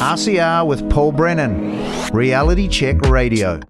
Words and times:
RCR 0.00 0.66
with 0.66 0.88
Paul 0.88 1.12
Brennan, 1.12 2.10
Reality 2.10 2.68
Check 2.68 3.02
Radio. 3.02 3.60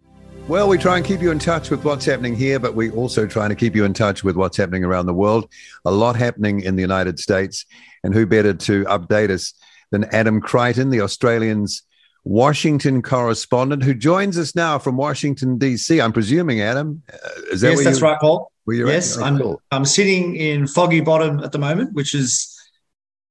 Well, 0.46 0.68
we 0.68 0.78
try 0.78 0.96
and 0.96 1.04
keep 1.04 1.20
you 1.20 1.32
in 1.32 1.40
touch 1.40 1.70
with 1.70 1.84
what's 1.84 2.04
happening 2.04 2.36
here, 2.36 2.60
but 2.60 2.76
we 2.76 2.88
also 2.92 3.26
try 3.26 3.48
to 3.48 3.56
keep 3.56 3.74
you 3.74 3.84
in 3.84 3.92
touch 3.92 4.22
with 4.22 4.36
what's 4.36 4.56
happening 4.56 4.84
around 4.84 5.06
the 5.06 5.12
world. 5.12 5.50
A 5.84 5.90
lot 5.90 6.14
happening 6.14 6.60
in 6.60 6.76
the 6.76 6.82
United 6.82 7.18
States. 7.18 7.66
And 8.04 8.14
who 8.14 8.26
better 8.26 8.54
to 8.54 8.84
update 8.84 9.30
us 9.30 9.54
than 9.90 10.04
Adam 10.14 10.40
Creighton, 10.40 10.90
the 10.90 11.00
Australian's 11.00 11.82
Washington 12.22 13.02
correspondent, 13.02 13.82
who 13.82 13.92
joins 13.92 14.38
us 14.38 14.54
now 14.54 14.78
from 14.78 14.96
Washington, 14.96 15.58
D.C. 15.58 16.00
I'm 16.00 16.12
presuming, 16.12 16.60
Adam. 16.60 17.02
Uh, 17.12 17.16
is 17.50 17.62
that 17.62 17.70
yes, 17.70 17.82
that's 17.82 18.02
right, 18.02 18.20
Paul. 18.20 18.52
yes, 18.68 19.18
oh, 19.18 19.24
I'm, 19.24 19.36
cool. 19.36 19.62
I'm 19.72 19.84
sitting 19.84 20.36
in 20.36 20.68
Foggy 20.68 21.00
Bottom 21.00 21.40
at 21.40 21.50
the 21.50 21.58
moment, 21.58 21.92
which 21.92 22.14
is 22.14 22.56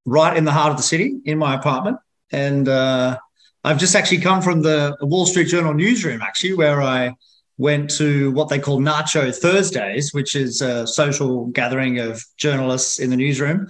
right 0.05 0.35
in 0.35 0.43
the 0.43 0.51
heart 0.51 0.71
of 0.71 0.75
the 0.75 0.83
city 0.83 1.15
in 1.23 1.37
my 1.37 1.55
apartment. 1.55 1.97
And 2.31 2.67
uh, 2.67 3.17
I've 3.63 3.79
just 3.79 3.95
actually 3.95 4.19
come 4.19 4.41
from 4.41 4.61
the 4.61 4.95
Wall 5.01 5.25
Street 5.25 5.47
Journal 5.47 5.73
newsroom, 5.73 6.21
actually, 6.21 6.53
where 6.53 6.81
I 6.81 7.13
went 7.57 7.89
to 7.89 8.31
what 8.31 8.47
they 8.47 8.57
call 8.57 8.79
Nacho 8.79 9.35
Thursdays, 9.35 10.13
which 10.13 10.35
is 10.35 10.61
a 10.61 10.87
social 10.87 11.47
gathering 11.47 11.99
of 11.99 12.23
journalists 12.37 12.99
in 12.99 13.09
the 13.09 13.17
newsroom. 13.17 13.67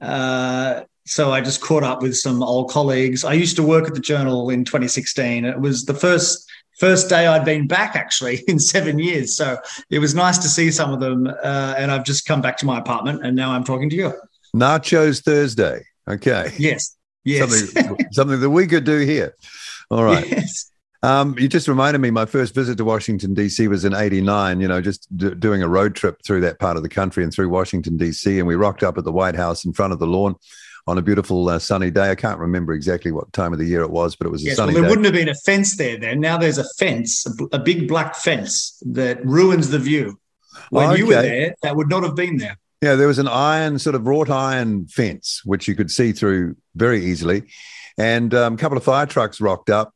Uh, 0.00 0.82
so 1.04 1.30
I 1.30 1.40
just 1.40 1.60
caught 1.60 1.84
up 1.84 2.02
with 2.02 2.16
some 2.16 2.42
old 2.42 2.70
colleagues. 2.70 3.24
I 3.24 3.34
used 3.34 3.56
to 3.56 3.62
work 3.62 3.86
at 3.86 3.94
the 3.94 4.00
Journal 4.00 4.50
in 4.50 4.64
2016. 4.64 5.44
It 5.44 5.60
was 5.60 5.84
the 5.84 5.94
first 5.94 6.50
first 6.78 7.08
day 7.08 7.26
I'd 7.26 7.44
been 7.44 7.66
back 7.66 7.96
actually 7.96 8.42
in 8.48 8.58
seven 8.58 8.98
years. 8.98 9.36
So 9.36 9.58
it 9.90 9.98
was 9.98 10.14
nice 10.14 10.38
to 10.38 10.48
see 10.48 10.70
some 10.70 10.92
of 10.92 11.00
them. 11.00 11.26
Uh, 11.26 11.74
and 11.78 11.90
I've 11.90 12.04
just 12.04 12.26
come 12.26 12.40
back 12.40 12.56
to 12.58 12.66
my 12.66 12.78
apartment, 12.78 13.24
and 13.24 13.36
now 13.36 13.52
I'm 13.52 13.64
talking 13.64 13.90
to 13.90 13.96
you. 13.96 14.12
Nachos 14.54 15.22
Thursday. 15.22 15.84
Okay. 16.08 16.52
Yes. 16.58 16.96
Yes. 17.26 17.72
Something, 17.72 18.06
something 18.12 18.40
that 18.40 18.50
we 18.50 18.66
could 18.66 18.84
do 18.84 19.00
here. 19.00 19.34
All 19.90 20.04
right. 20.04 20.26
Yes. 20.26 20.70
Um, 21.02 21.38
you 21.38 21.48
just 21.48 21.68
reminded 21.68 22.00
me, 22.00 22.10
my 22.10 22.24
first 22.24 22.54
visit 22.54 22.78
to 22.78 22.84
Washington, 22.84 23.34
D.C. 23.34 23.68
was 23.68 23.84
in 23.84 23.94
89, 23.94 24.60
you 24.60 24.66
know, 24.66 24.80
just 24.80 25.14
d- 25.16 25.34
doing 25.34 25.62
a 25.62 25.68
road 25.68 25.94
trip 25.94 26.22
through 26.24 26.40
that 26.40 26.58
part 26.58 26.76
of 26.76 26.82
the 26.82 26.88
country 26.88 27.22
and 27.22 27.32
through 27.32 27.48
Washington, 27.48 27.96
D.C. 27.96 28.38
And 28.38 28.48
we 28.48 28.54
rocked 28.54 28.82
up 28.82 28.96
at 28.96 29.04
the 29.04 29.12
White 29.12 29.36
House 29.36 29.64
in 29.64 29.72
front 29.72 29.92
of 29.92 29.98
the 29.98 30.06
lawn 30.06 30.36
on 30.86 30.98
a 30.98 31.02
beautiful 31.02 31.48
uh, 31.48 31.58
sunny 31.58 31.90
day. 31.90 32.10
I 32.10 32.14
can't 32.14 32.38
remember 32.38 32.72
exactly 32.72 33.12
what 33.12 33.32
time 33.32 33.52
of 33.52 33.58
the 33.58 33.66
year 33.66 33.82
it 33.82 33.90
was, 33.90 34.16
but 34.16 34.26
it 34.26 34.30
was 34.30 34.42
a 34.42 34.46
yes, 34.46 34.56
sunny 34.56 34.72
well, 34.72 34.82
there 34.82 34.82
day. 34.84 34.88
wouldn't 34.88 35.04
have 35.06 35.14
been 35.14 35.28
a 35.28 35.34
fence 35.34 35.76
there 35.76 35.98
then. 35.98 36.20
Now 36.20 36.38
there's 36.38 36.58
a 36.58 36.66
fence, 36.78 37.26
a, 37.26 37.56
a 37.56 37.58
big 37.58 37.88
black 37.88 38.16
fence 38.16 38.80
that 38.86 39.24
ruins 39.24 39.70
the 39.70 39.78
view. 39.78 40.18
When 40.70 40.90
okay. 40.90 40.98
you 40.98 41.06
were 41.06 41.22
there, 41.22 41.54
that 41.62 41.76
would 41.76 41.88
not 41.88 42.02
have 42.02 42.14
been 42.14 42.38
there. 42.38 42.56
Yeah, 42.86 42.94
there 42.94 43.08
was 43.08 43.18
an 43.18 43.26
iron, 43.26 43.80
sort 43.80 43.96
of 43.96 44.06
wrought 44.06 44.30
iron 44.30 44.86
fence, 44.86 45.42
which 45.44 45.66
you 45.66 45.74
could 45.74 45.90
see 45.90 46.12
through 46.12 46.54
very 46.76 47.04
easily. 47.04 47.42
And 47.98 48.32
um, 48.32 48.54
a 48.54 48.56
couple 48.56 48.78
of 48.78 48.84
fire 48.84 49.06
trucks 49.06 49.40
rocked 49.40 49.70
up. 49.70 49.92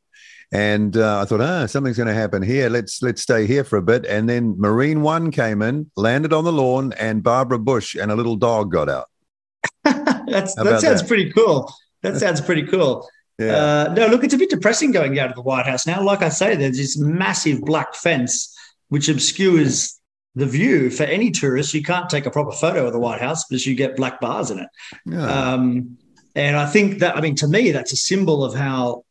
And 0.51 0.97
uh, 0.97 1.21
I 1.21 1.23
thought, 1.25 1.39
ah, 1.39 1.65
something's 1.67 1.95
going 1.95 2.09
to 2.09 2.13
happen 2.13 2.41
here. 2.41 2.67
Let's 2.67 3.01
let's 3.01 3.21
stay 3.21 3.47
here 3.47 3.63
for 3.63 3.77
a 3.77 3.81
bit. 3.81 4.05
And 4.05 4.27
then 4.27 4.55
Marine 4.59 5.03
One 5.03 5.31
came 5.31 5.61
in, 5.61 5.89
landed 5.95 6.33
on 6.33 6.43
the 6.43 6.51
lawn, 6.51 6.91
and 6.99 7.23
Barbara 7.23 7.59
Bush 7.59 7.95
and 7.95 8.11
a 8.11 8.15
little 8.17 8.35
dog 8.35 8.73
got 8.73 8.89
out. 8.89 9.07
That's, 9.85 10.53
that 10.55 10.81
sounds 10.81 10.99
that? 10.99 11.07
pretty 11.07 11.31
cool. 11.31 11.73
That 12.01 12.17
sounds 12.23 12.41
pretty 12.41 12.63
cool. 12.63 13.07
Yeah. 13.39 13.55
Uh, 13.55 13.93
no, 13.95 14.07
look, 14.07 14.25
it's 14.25 14.33
a 14.33 14.37
bit 14.37 14.49
depressing 14.49 14.91
going 14.91 15.17
out 15.17 15.29
of 15.29 15.35
the 15.35 15.41
White 15.41 15.65
House 15.65 15.87
now. 15.87 16.03
Like 16.03 16.23
I 16.23 16.27
say, 16.27 16.57
there's 16.57 16.75
this 16.75 16.97
massive 16.97 17.61
black 17.61 17.95
fence 17.95 18.53
which 18.89 19.07
obscures 19.07 19.97
the 20.35 20.45
view 20.45 20.89
for 20.89 21.03
any 21.03 21.31
tourist. 21.31 21.73
You 21.73 21.83
can't 21.83 22.09
take 22.09 22.25
a 22.25 22.31
proper 22.31 22.51
photo 22.51 22.87
of 22.87 22.93
the 22.93 22.99
White 22.99 23.21
House 23.21 23.45
because 23.45 23.65
you 23.65 23.75
get 23.75 23.95
black 23.95 24.19
bars 24.21 24.51
in 24.51 24.59
it. 24.59 24.69
Yeah. 25.05 25.25
Um, 25.25 25.97
and 26.35 26.55
I 26.55 26.65
think 26.65 26.99
that, 26.99 27.17
I 27.17 27.21
mean, 27.21 27.35
to 27.35 27.47
me, 27.47 27.71
that's 27.71 27.91
a 27.91 27.97
symbol 27.97 28.43
of 28.43 28.55
how 28.55 29.03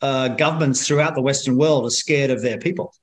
uh, 0.00 0.28
governments 0.28 0.86
throughout 0.86 1.14
the 1.14 1.20
Western 1.20 1.56
world 1.58 1.84
are 1.86 1.90
scared 1.90 2.30
of 2.30 2.42
their 2.42 2.58
people. 2.58 2.94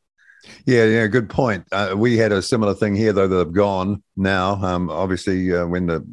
Yeah, 0.65 0.85
yeah, 0.85 1.07
good 1.07 1.29
point. 1.29 1.65
Uh, 1.71 1.93
we 1.95 2.17
had 2.17 2.31
a 2.31 2.41
similar 2.41 2.73
thing 2.73 2.95
here, 2.95 3.13
though, 3.13 3.27
that 3.27 3.37
have 3.37 3.53
gone 3.53 4.03
now. 4.17 4.55
Um, 4.55 4.89
obviously, 4.89 5.53
uh, 5.53 5.65
when 5.65 5.87
the 5.87 6.05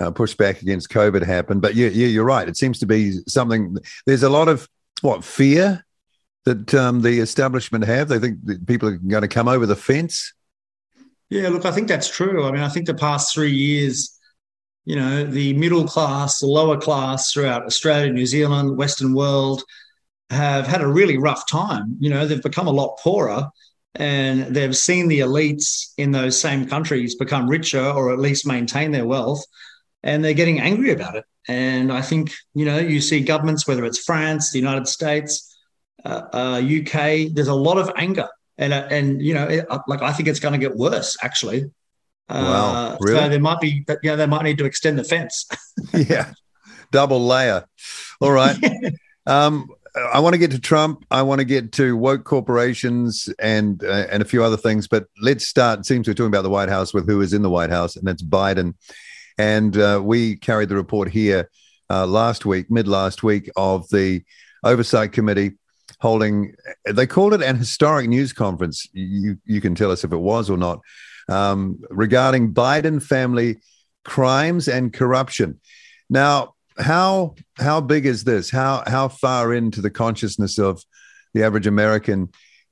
uh, 0.00 0.10
pushback 0.10 0.62
against 0.62 0.90
COVID 0.90 1.24
happened, 1.24 1.62
but 1.62 1.74
yeah, 1.74 1.88
yeah, 1.88 2.06
you're 2.06 2.24
right. 2.24 2.48
It 2.48 2.56
seems 2.56 2.78
to 2.80 2.86
be 2.86 3.12
something. 3.28 3.76
There's 4.06 4.22
a 4.22 4.30
lot 4.30 4.48
of 4.48 4.68
what 5.02 5.24
fear 5.24 5.84
that 6.46 6.74
um, 6.74 7.02
the 7.02 7.18
establishment 7.18 7.84
have. 7.84 8.08
They 8.08 8.18
think 8.18 8.38
that 8.44 8.66
people 8.66 8.88
are 8.88 8.96
going 8.96 9.22
to 9.22 9.28
come 9.28 9.48
over 9.48 9.66
the 9.66 9.76
fence. 9.76 10.32
Yeah, 11.28 11.48
look, 11.48 11.64
I 11.64 11.72
think 11.72 11.88
that's 11.88 12.08
true. 12.08 12.44
I 12.44 12.52
mean, 12.52 12.62
I 12.62 12.68
think 12.68 12.86
the 12.86 12.94
past 12.94 13.34
three 13.34 13.50
years, 13.50 14.16
you 14.84 14.94
know, 14.94 15.24
the 15.24 15.52
middle 15.54 15.84
class, 15.84 16.38
the 16.38 16.46
lower 16.46 16.78
class 16.78 17.32
throughout 17.32 17.66
Australia, 17.66 18.12
New 18.12 18.26
Zealand, 18.26 18.78
Western 18.78 19.12
world 19.12 19.64
have 20.30 20.66
had 20.66 20.82
a 20.82 20.88
really 20.88 21.18
rough 21.18 21.48
time. 21.50 21.96
You 21.98 22.10
know, 22.10 22.26
they've 22.26 22.42
become 22.42 22.68
a 22.68 22.72
lot 22.72 22.98
poorer 23.02 23.50
and 23.96 24.54
they've 24.54 24.76
seen 24.76 25.08
the 25.08 25.20
elites 25.20 25.92
in 25.98 26.12
those 26.12 26.40
same 26.40 26.66
countries 26.66 27.16
become 27.16 27.48
richer 27.48 27.84
or 27.84 28.12
at 28.12 28.20
least 28.20 28.46
maintain 28.46 28.92
their 28.92 29.06
wealth 29.06 29.44
and 30.02 30.24
they're 30.24 30.34
getting 30.34 30.60
angry 30.60 30.92
about 30.92 31.16
it. 31.16 31.24
And 31.48 31.92
I 31.92 32.02
think, 32.02 32.32
you 32.54 32.64
know, 32.64 32.78
you 32.78 33.00
see 33.00 33.20
governments, 33.20 33.66
whether 33.66 33.84
it's 33.84 33.98
France, 33.98 34.52
the 34.52 34.58
United 34.58 34.86
States, 34.86 35.55
uh, 36.06 36.28
uh, 36.32 36.62
UK, 36.62 37.32
there's 37.34 37.48
a 37.48 37.54
lot 37.54 37.78
of 37.78 37.90
anger 37.96 38.28
and 38.58 38.72
uh, 38.72 38.86
and 38.90 39.22
you 39.22 39.34
know, 39.34 39.46
it, 39.46 39.66
uh, 39.70 39.78
like 39.86 40.02
I 40.02 40.12
think 40.12 40.28
it's 40.28 40.40
going 40.40 40.52
to 40.52 40.58
get 40.58 40.76
worse 40.76 41.16
actually. 41.22 41.70
Uh, 42.28 42.34
wow, 42.34 42.98
really? 43.00 43.20
So 43.20 43.28
there 43.28 43.40
might 43.40 43.60
be, 43.60 43.84
you 44.02 44.10
know, 44.10 44.16
they 44.16 44.26
might 44.26 44.42
need 44.42 44.58
to 44.58 44.64
extend 44.64 44.98
the 44.98 45.04
fence. 45.04 45.46
yeah, 45.92 46.32
double 46.90 47.24
layer. 47.24 47.64
All 48.20 48.32
right. 48.32 48.56
um, 49.26 49.68
I 50.12 50.20
want 50.20 50.34
to 50.34 50.38
get 50.38 50.50
to 50.50 50.60
Trump. 50.60 51.06
I 51.10 51.22
want 51.22 51.38
to 51.38 51.44
get 51.44 51.72
to 51.72 51.96
woke 51.96 52.24
corporations 52.24 53.28
and 53.38 53.82
uh, 53.84 54.06
and 54.10 54.22
a 54.22 54.26
few 54.26 54.42
other 54.42 54.56
things. 54.56 54.88
But 54.88 55.06
let's 55.20 55.46
start. 55.46 55.80
It 55.80 55.86
seems 55.86 56.08
we're 56.08 56.14
talking 56.14 56.28
about 56.28 56.42
the 56.42 56.50
White 56.50 56.68
House 56.68 56.92
with 56.92 57.06
who 57.06 57.20
is 57.20 57.32
in 57.32 57.42
the 57.42 57.50
White 57.50 57.70
House, 57.70 57.96
and 57.96 58.06
that's 58.06 58.22
Biden. 58.22 58.74
And 59.38 59.76
uh, 59.76 60.00
we 60.02 60.36
carried 60.36 60.70
the 60.70 60.76
report 60.76 61.10
here 61.10 61.50
uh, 61.90 62.06
last 62.06 62.46
week, 62.46 62.70
mid 62.70 62.88
last 62.88 63.22
week, 63.22 63.50
of 63.54 63.88
the 63.90 64.22
Oversight 64.64 65.12
Committee 65.12 65.52
holding, 65.98 66.54
they 66.84 67.06
called 67.06 67.34
it 67.34 67.42
an 67.42 67.56
historic 67.56 68.08
news 68.08 68.32
conference. 68.32 68.88
You, 68.92 69.38
you 69.44 69.60
can 69.60 69.74
tell 69.74 69.90
us 69.90 70.04
if 70.04 70.12
it 70.12 70.16
was 70.16 70.50
or 70.50 70.56
not, 70.56 70.80
um, 71.28 71.80
regarding 71.90 72.54
Biden 72.54 73.02
family 73.02 73.56
crimes 74.04 74.68
and 74.68 74.92
corruption. 74.92 75.60
Now, 76.08 76.54
how 76.78 77.34
how 77.58 77.80
big 77.80 78.06
is 78.06 78.24
this? 78.24 78.50
How 78.50 78.84
how 78.86 79.08
far 79.08 79.54
into 79.54 79.80
the 79.80 79.90
consciousness 79.90 80.58
of 80.58 80.82
the 81.34 81.42
average 81.42 81.66
American 81.66 82.28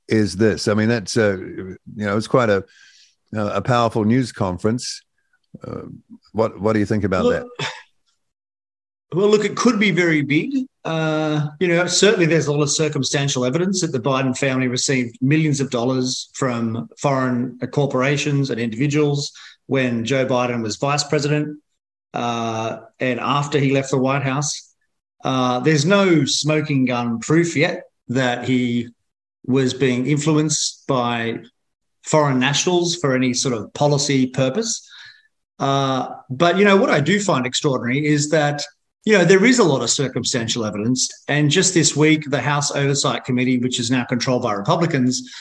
is 0.07 0.37
this? 0.37 0.67
I 0.67 0.73
mean, 0.73 0.89
that's 0.89 1.17
a 1.17 1.37
you 1.37 1.77
know 1.95 2.15
it's 2.17 2.27
quite 2.27 2.49
a 2.49 2.63
a 3.33 3.61
powerful 3.61 4.05
news 4.05 4.31
conference. 4.31 5.01
Uh, 5.65 5.83
what 6.33 6.59
what 6.61 6.73
do 6.73 6.79
you 6.79 6.85
think 6.85 7.03
about 7.03 7.25
look, 7.25 7.47
that? 7.59 7.71
Well, 9.13 9.29
look, 9.29 9.45
it 9.45 9.55
could 9.55 9.79
be 9.79 9.91
very 9.91 10.21
big. 10.21 10.65
Uh, 10.83 11.47
you 11.59 11.67
know, 11.67 11.85
certainly 11.87 12.25
there's 12.25 12.47
a 12.47 12.51
lot 12.51 12.63
of 12.63 12.71
circumstantial 12.71 13.45
evidence 13.45 13.81
that 13.81 13.91
the 13.91 13.99
Biden 13.99 14.37
family 14.37 14.67
received 14.67 15.17
millions 15.21 15.59
of 15.59 15.69
dollars 15.69 16.29
from 16.33 16.89
foreign 16.99 17.57
corporations 17.71 18.49
and 18.49 18.59
individuals 18.59 19.31
when 19.67 20.05
Joe 20.05 20.25
Biden 20.25 20.61
was 20.61 20.75
vice 20.75 21.03
president 21.03 21.59
uh, 22.13 22.79
and 22.99 23.19
after 23.19 23.59
he 23.59 23.71
left 23.71 23.91
the 23.91 23.97
White 23.97 24.23
House. 24.23 24.73
Uh, 25.23 25.59
there's 25.59 25.85
no 25.85 26.25
smoking 26.25 26.85
gun 26.85 27.19
proof 27.19 27.55
yet 27.55 27.83
that 28.07 28.47
he 28.47 28.89
was 29.45 29.73
being 29.73 30.07
influenced 30.07 30.85
by 30.87 31.39
foreign 32.03 32.39
nationals 32.39 32.95
for 32.95 33.15
any 33.15 33.33
sort 33.33 33.55
of 33.55 33.73
policy 33.73 34.27
purpose. 34.27 34.87
Uh, 35.57 36.09
but 36.29 36.57
you 36.57 36.65
know 36.65 36.77
what 36.77 36.89
I 36.89 36.99
do 36.99 37.19
find 37.19 37.45
extraordinary 37.45 38.05
is 38.05 38.29
that 38.29 38.63
you 39.05 39.13
know, 39.13 39.23
there 39.23 39.45
is 39.45 39.59
a 39.59 39.63
lot 39.63 39.83
of 39.83 39.89
circumstantial 39.91 40.65
evidence. 40.65 41.09
And 41.27 41.51
just 41.51 41.75
this 41.75 41.95
week, 41.95 42.29
the 42.29 42.41
House 42.41 42.71
Oversight 42.71 43.23
Committee, 43.23 43.59
which 43.59 43.79
is 43.79 43.91
now 43.91 44.03
controlled 44.03 44.41
by 44.41 44.53
Republicans, 44.53 45.31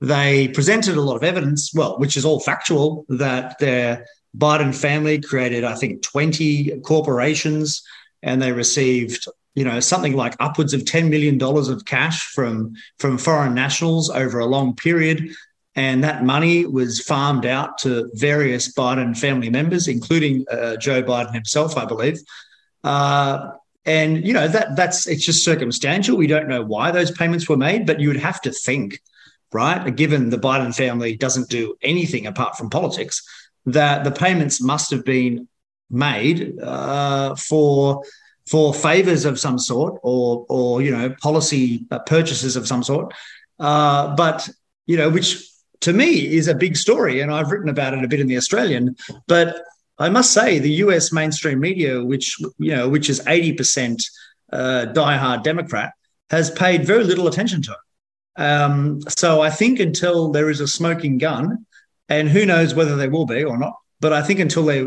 they 0.00 0.48
presented 0.48 0.96
a 0.96 1.00
lot 1.00 1.16
of 1.16 1.24
evidence, 1.24 1.72
well, 1.74 1.98
which 1.98 2.18
is 2.18 2.26
all 2.26 2.38
factual, 2.38 3.06
that 3.08 3.58
their 3.58 4.04
Biden 4.36 4.74
family 4.74 5.20
created, 5.20 5.64
I 5.64 5.74
think, 5.74 6.02
20 6.02 6.80
corporations 6.80 7.82
and 8.22 8.42
they 8.42 8.52
received, 8.52 9.26
you 9.54 9.64
know, 9.64 9.80
something 9.80 10.14
like 10.14 10.36
upwards 10.38 10.74
of 10.74 10.82
$10 10.82 11.08
million 11.08 11.42
of 11.42 11.84
cash 11.86 12.26
from, 12.32 12.74
from 12.98 13.16
foreign 13.16 13.54
nationals 13.54 14.10
over 14.10 14.38
a 14.38 14.46
long 14.46 14.76
period. 14.76 15.30
And 15.76 16.04
that 16.04 16.24
money 16.24 16.66
was 16.66 17.00
farmed 17.00 17.46
out 17.46 17.78
to 17.78 18.10
various 18.14 18.72
Biden 18.74 19.16
family 19.16 19.48
members, 19.48 19.88
including 19.88 20.44
uh, 20.50 20.76
Joe 20.76 21.02
Biden 21.02 21.32
himself, 21.32 21.76
I 21.78 21.86
believe. 21.86 22.18
Uh, 22.84 23.52
and 23.86 24.26
you 24.26 24.32
know 24.32 24.48
that 24.48 24.76
that's 24.76 25.06
it's 25.06 25.24
just 25.24 25.44
circumstantial. 25.44 26.16
We 26.16 26.26
don't 26.26 26.48
know 26.48 26.62
why 26.62 26.90
those 26.90 27.10
payments 27.10 27.48
were 27.48 27.56
made, 27.56 27.86
but 27.86 28.00
you 28.00 28.08
would 28.08 28.16
have 28.16 28.40
to 28.42 28.50
think, 28.50 29.00
right? 29.52 29.94
Given 29.94 30.30
the 30.30 30.38
Biden 30.38 30.74
family 30.74 31.16
doesn't 31.16 31.50
do 31.50 31.74
anything 31.82 32.26
apart 32.26 32.56
from 32.56 32.70
politics, 32.70 33.22
that 33.66 34.04
the 34.04 34.10
payments 34.10 34.62
must 34.62 34.90
have 34.90 35.04
been 35.04 35.48
made 35.90 36.58
uh, 36.60 37.34
for 37.36 38.02
for 38.46 38.74
favors 38.74 39.24
of 39.24 39.40
some 39.40 39.58
sort 39.58 39.98
or 40.02 40.44
or 40.48 40.82
you 40.82 40.90
know 40.90 41.14
policy 41.22 41.86
uh, 41.90 41.98
purchases 42.00 42.56
of 42.56 42.66
some 42.66 42.82
sort 42.82 43.12
uh, 43.60 44.14
but 44.16 44.48
you 44.86 44.96
know 44.96 45.08
which 45.08 45.48
to 45.80 45.92
me 45.92 46.34
is 46.34 46.48
a 46.48 46.54
big 46.54 46.76
story 46.76 47.20
and 47.20 47.32
i've 47.32 47.50
written 47.50 47.68
about 47.68 47.94
it 47.94 48.04
a 48.04 48.08
bit 48.08 48.20
in 48.20 48.26
the 48.26 48.36
australian 48.36 48.94
but 49.26 49.64
i 49.98 50.08
must 50.08 50.32
say 50.32 50.58
the 50.58 50.70
us 50.70 51.12
mainstream 51.12 51.60
media 51.60 52.02
which 52.04 52.38
you 52.58 52.74
know 52.74 52.88
which 52.88 53.08
is 53.08 53.20
80% 53.20 54.02
uh, 54.52 54.86
diehard 54.92 55.42
democrat 55.42 55.92
has 56.30 56.50
paid 56.50 56.86
very 56.86 57.04
little 57.04 57.26
attention 57.26 57.62
to 57.62 57.72
it 57.72 58.42
um, 58.42 59.00
so 59.08 59.40
i 59.40 59.50
think 59.50 59.80
until 59.80 60.30
there 60.30 60.50
is 60.50 60.60
a 60.60 60.68
smoking 60.68 61.18
gun 61.18 61.66
and 62.08 62.28
who 62.28 62.44
knows 62.46 62.74
whether 62.74 62.96
there 62.96 63.10
will 63.10 63.26
be 63.26 63.44
or 63.44 63.58
not 63.58 63.74
but 64.00 64.12
i 64.12 64.22
think 64.22 64.40
until 64.40 64.64
they 64.64 64.86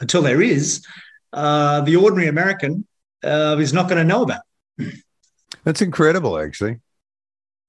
until 0.00 0.22
there 0.22 0.40
is 0.40 0.86
uh, 1.32 1.80
the 1.82 1.96
ordinary 1.96 2.28
American 2.28 2.86
uh, 3.24 3.56
is 3.58 3.72
not 3.72 3.88
going 3.88 3.98
to 3.98 4.04
know 4.04 4.22
about. 4.22 4.42
It. 4.78 4.94
That's 5.64 5.82
incredible, 5.82 6.38
actually. 6.38 6.78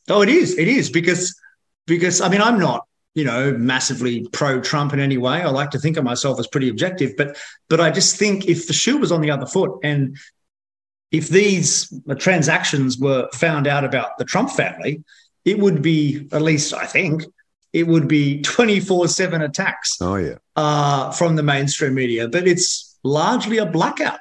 Oh, 0.10 0.22
it 0.22 0.30
is. 0.30 0.58
It 0.58 0.68
is 0.68 0.90
because 0.90 1.40
because 1.86 2.22
I 2.22 2.30
mean 2.30 2.42
I'm 2.42 2.60
not 2.60 2.86
you 3.20 3.26
know 3.26 3.52
massively 3.58 4.28
pro 4.32 4.62
Trump 4.62 4.94
in 4.94 5.00
any 5.00 5.18
way. 5.18 5.42
I 5.42 5.50
like 5.50 5.72
to 5.72 5.80
think 5.80 5.98
of 5.98 6.04
myself 6.04 6.40
as 6.40 6.48
pretty 6.48 6.70
objective, 6.70 7.12
but 7.18 7.38
but 7.70 7.80
I 7.82 7.92
just 7.92 8.16
think 8.16 8.48
if 8.48 8.68
the 8.68 8.74
shoe 8.74 8.98
was 8.98 9.12
on 9.12 9.22
the 9.22 9.32
other 9.32 9.46
foot 9.46 9.72
and 9.84 10.18
if 11.12 11.28
these 11.28 11.92
transactions 12.20 12.98
were 12.98 13.28
found 13.34 13.68
out 13.68 13.84
about 13.84 14.18
the 14.18 14.26
Trump 14.26 14.52
family, 14.52 15.04
it 15.44 15.60
would 15.60 15.82
be 15.82 16.28
at 16.32 16.42
least 16.42 16.74
I 16.74 16.86
think 16.86 17.24
it 17.74 17.86
would 17.88 18.08
be 18.08 18.42
24 18.42 19.08
7 19.08 19.42
attacks 19.42 19.98
oh 20.02 20.16
yeah. 20.16 20.36
uh, 20.56 21.12
from 21.12 21.36
the 21.36 21.44
mainstream 21.44 21.94
media. 21.94 22.28
But 22.28 22.48
it's 22.48 22.98
largely 23.04 23.58
a 23.58 23.66
blackout 23.66 24.20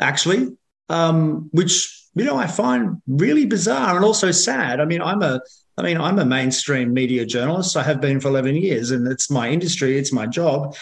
actually 0.00 0.56
um, 0.88 1.48
which 1.52 1.94
you 2.14 2.24
know 2.24 2.36
i 2.36 2.46
find 2.46 3.00
really 3.06 3.46
bizarre 3.46 3.96
and 3.96 4.04
also 4.04 4.30
sad. 4.30 4.80
I 4.80 4.84
mean 4.84 5.02
i'm 5.02 5.22
a 5.22 5.40
i 5.78 5.82
mean 5.82 5.98
i'm 5.98 6.18
a 6.18 6.24
mainstream 6.24 6.92
media 6.92 7.24
journalist. 7.24 7.76
I 7.76 7.82
have 7.82 8.00
been 8.00 8.20
for 8.20 8.28
11 8.28 8.56
years 8.56 8.90
and 8.90 9.06
it's 9.08 9.30
my 9.30 9.48
industry 9.48 9.98
it's 9.98 10.12
my 10.12 10.26
job. 10.26 10.76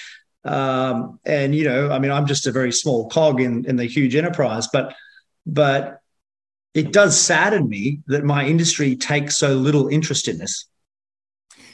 Um, 0.44 1.18
and 1.24 1.54
you 1.54 1.64
know 1.64 1.90
i 1.90 1.98
mean 1.98 2.12
i'm 2.12 2.26
just 2.26 2.46
a 2.46 2.52
very 2.52 2.72
small 2.72 3.08
cog 3.08 3.40
in 3.40 3.64
in 3.64 3.76
the 3.76 3.84
huge 3.84 4.14
enterprise 4.14 4.68
but 4.72 4.94
but 5.44 6.00
it 6.76 6.92
does 6.92 7.18
sadden 7.18 7.68
me 7.68 8.02
that 8.06 8.22
my 8.22 8.46
industry 8.46 8.96
takes 8.96 9.38
so 9.38 9.54
little 9.54 9.88
interest 9.88 10.28
in 10.28 10.36
this. 10.36 10.66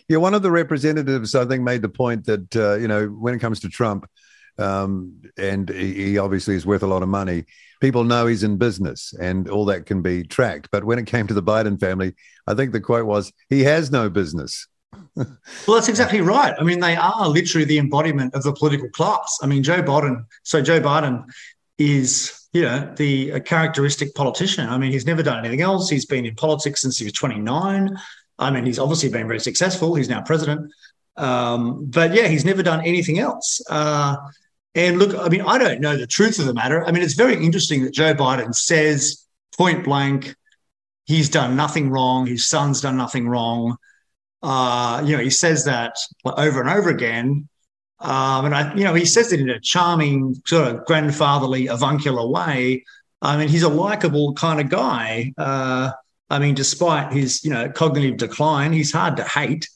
Yeah, 0.09 0.19
one 0.19 0.33
of 0.33 0.43
the 0.43 0.51
representatives, 0.51 1.35
I 1.35 1.45
think, 1.45 1.65
made 1.65 1.83
the 1.83 1.89
point 1.89 2.25
that 2.27 2.57
uh, 2.57 2.75
you 2.75 2.87
know 2.87 3.07
when 3.07 3.35
it 3.35 3.41
comes 3.41 3.61
to 3.61 3.69
Trump, 3.69 4.09
um, 4.59 5.21
and 5.37 5.69
he, 5.69 6.19
obviously 6.19 6.55
is 6.55 6.67
worth 6.67 6.83
a 6.83 6.87
lot 6.87 7.03
of 7.03 7.09
money. 7.09 7.45
People 7.81 8.05
know 8.05 8.27
he's 8.27 8.43
in 8.43 8.59
business, 8.59 9.15
and 9.21 9.49
all 9.49 9.65
that 9.67 9.87
can 9.87 10.03
be 10.03 10.23
tracked. 10.23 10.69
But 10.71 10.85
when 10.85 10.99
it 10.99 11.07
came 11.07 11.27
to 11.27 11.35
the 11.35 11.43
Biden 11.43 11.81
family, 11.81 12.15
I 12.47 12.55
think 12.55 12.73
the 12.73 12.81
quote 12.81 13.07
was, 13.07 13.33
"He 13.49 13.65
has 13.65 13.91
no 13.91 14.09
business." 14.11 14.67
well, 15.17 15.27
that's 15.69 15.89
exactly 15.89 16.21
right. 16.21 16.55
I 16.59 16.63
mean, 16.63 16.81
they 16.81 16.97
are 16.97 17.29
literally 17.29 17.65
the 17.65 17.79
embodiment 17.79 18.35
of 18.35 18.43
the 18.43 18.53
political 18.53 18.89
class. 18.91 19.39
I 19.43 19.47
mean, 19.47 19.63
Joe 19.63 19.83
Biden. 19.83 20.25
So 20.43 20.63
Joe 20.63 20.81
Biden 20.81 21.25
is 21.79 22.39
you 22.53 22.63
know 22.63 22.93
the 22.97 23.41
characteristic 23.41 24.15
politician. 24.15 24.69
I 24.69 24.79
mean, 24.79 24.93
he's 24.93 25.07
never 25.07 25.23
done 25.23 25.39
anything 25.39 25.63
else. 25.63 25.89
He's 25.89 26.07
been 26.07 26.27
in 26.27 26.35
politics 26.35 26.83
since 26.83 26.99
he 26.99 27.05
was 27.05 27.13
29. 27.15 27.97
I 28.39 28.51
mean, 28.51 28.67
he's 28.67 28.79
obviously 28.79 29.09
been 29.09 29.27
very 29.27 29.41
successful. 29.41 29.95
He's 29.95 30.09
now 30.09 30.23
president. 30.23 30.71
Um, 31.17 31.87
but 31.87 32.15
yeah, 32.15 32.29
he's 32.29 32.45
never 32.45 32.63
done 32.63 32.81
anything 32.85 33.19
else. 33.19 33.61
Uh, 33.69 34.17
and 34.75 34.99
look, 34.99 35.15
I 35.19 35.29
mean, 35.29 35.43
I 35.43 35.59
don't 35.59 35.81
know 35.81 35.97
the 35.97 36.07
truth 36.07 36.39
of 36.39 36.47
the 36.47 36.55
matter. 36.55 36.85
I 36.85 36.93
mean, 36.93 37.03
it's 37.03 37.15
very 37.15 37.43
interesting 37.45 37.85
that 37.85 37.93
Joe 37.93 38.15
Biden 38.15 38.55
says 38.55 39.27
point 39.57 39.85
blank, 39.85 40.35
he's 41.05 41.29
done 41.29 41.57
nothing 41.57 41.91
wrong. 41.91 42.27
His 42.27 42.47
son's 42.47 42.81
done 42.81 42.97
nothing 42.97 43.29
wrong. 43.29 43.77
Uh, 44.43 45.03
you 45.05 45.17
know, 45.17 45.23
he 45.23 45.31
says 45.31 45.67
that 45.67 45.97
over 46.25 46.61
and 46.61 46.71
over 46.71 46.91
again. 46.91 47.49
Um, 48.01 48.47
and 48.47 48.55
I, 48.55 48.75
you 48.75 48.83
know, 48.83 48.95
he 48.95 49.05
says 49.05 49.33
it 49.33 49.41
in 49.41 49.51
a 49.51 49.61
charming, 49.61 50.35
sort 50.47 50.69
of 50.69 50.85
grandfatherly, 50.87 51.69
avuncular 51.69 52.27
way. 52.27 52.85
I 53.21 53.37
mean, 53.37 53.49
he's 53.49 53.63
a 53.63 53.69
likable 53.69 54.35
kind 54.35 54.61
of 54.61 54.69
guy. 54.69 55.33
Uh, 55.39 55.93
I 56.29 56.39
mean, 56.39 56.55
despite 56.55 57.13
his 57.13 57.45
you 57.45 57.51
know 57.51 57.71
cognitive 57.71 58.17
decline, 58.17 58.73
he's 58.73 58.91
hard 58.91 59.19
to 59.19 59.25
hate. 59.25 59.69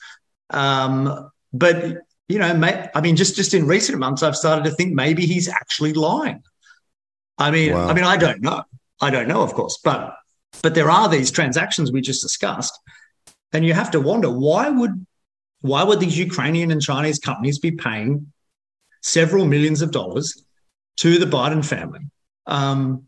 Um, 0.50 1.30
but 1.52 1.98
you 2.28 2.38
know, 2.38 2.54
may, 2.54 2.88
I 2.94 3.00
mean, 3.00 3.16
just 3.16 3.36
just 3.36 3.54
in 3.54 3.66
recent 3.66 3.98
months, 3.98 4.22
I've 4.22 4.36
started 4.36 4.64
to 4.64 4.70
think 4.70 4.94
maybe 4.94 5.26
he's 5.26 5.48
actually 5.48 5.92
lying. 5.92 6.42
I 7.38 7.50
mean, 7.50 7.72
wow. 7.72 7.88
I 7.88 7.94
mean, 7.94 8.04
I 8.04 8.16
don't 8.16 8.40
know. 8.40 8.64
I 9.00 9.10
don't 9.10 9.28
know, 9.28 9.42
of 9.42 9.54
course, 9.54 9.78
but 9.82 10.14
but 10.62 10.74
there 10.74 10.90
are 10.90 11.08
these 11.08 11.30
transactions 11.30 11.92
we 11.92 12.00
just 12.00 12.22
discussed, 12.22 12.78
and 13.52 13.64
you 13.64 13.74
have 13.74 13.90
to 13.92 14.00
wonder 14.00 14.30
why 14.30 14.68
would 14.68 15.06
why 15.60 15.82
would 15.82 16.00
these 16.00 16.18
Ukrainian 16.18 16.70
and 16.70 16.82
Chinese 16.82 17.18
companies 17.18 17.58
be 17.58 17.72
paying 17.72 18.32
several 19.02 19.44
millions 19.46 19.82
of 19.82 19.90
dollars 19.90 20.44
to 20.98 21.18
the 21.18 21.26
Biden 21.26 21.64
family? 21.64 22.00
Um, 22.46 23.04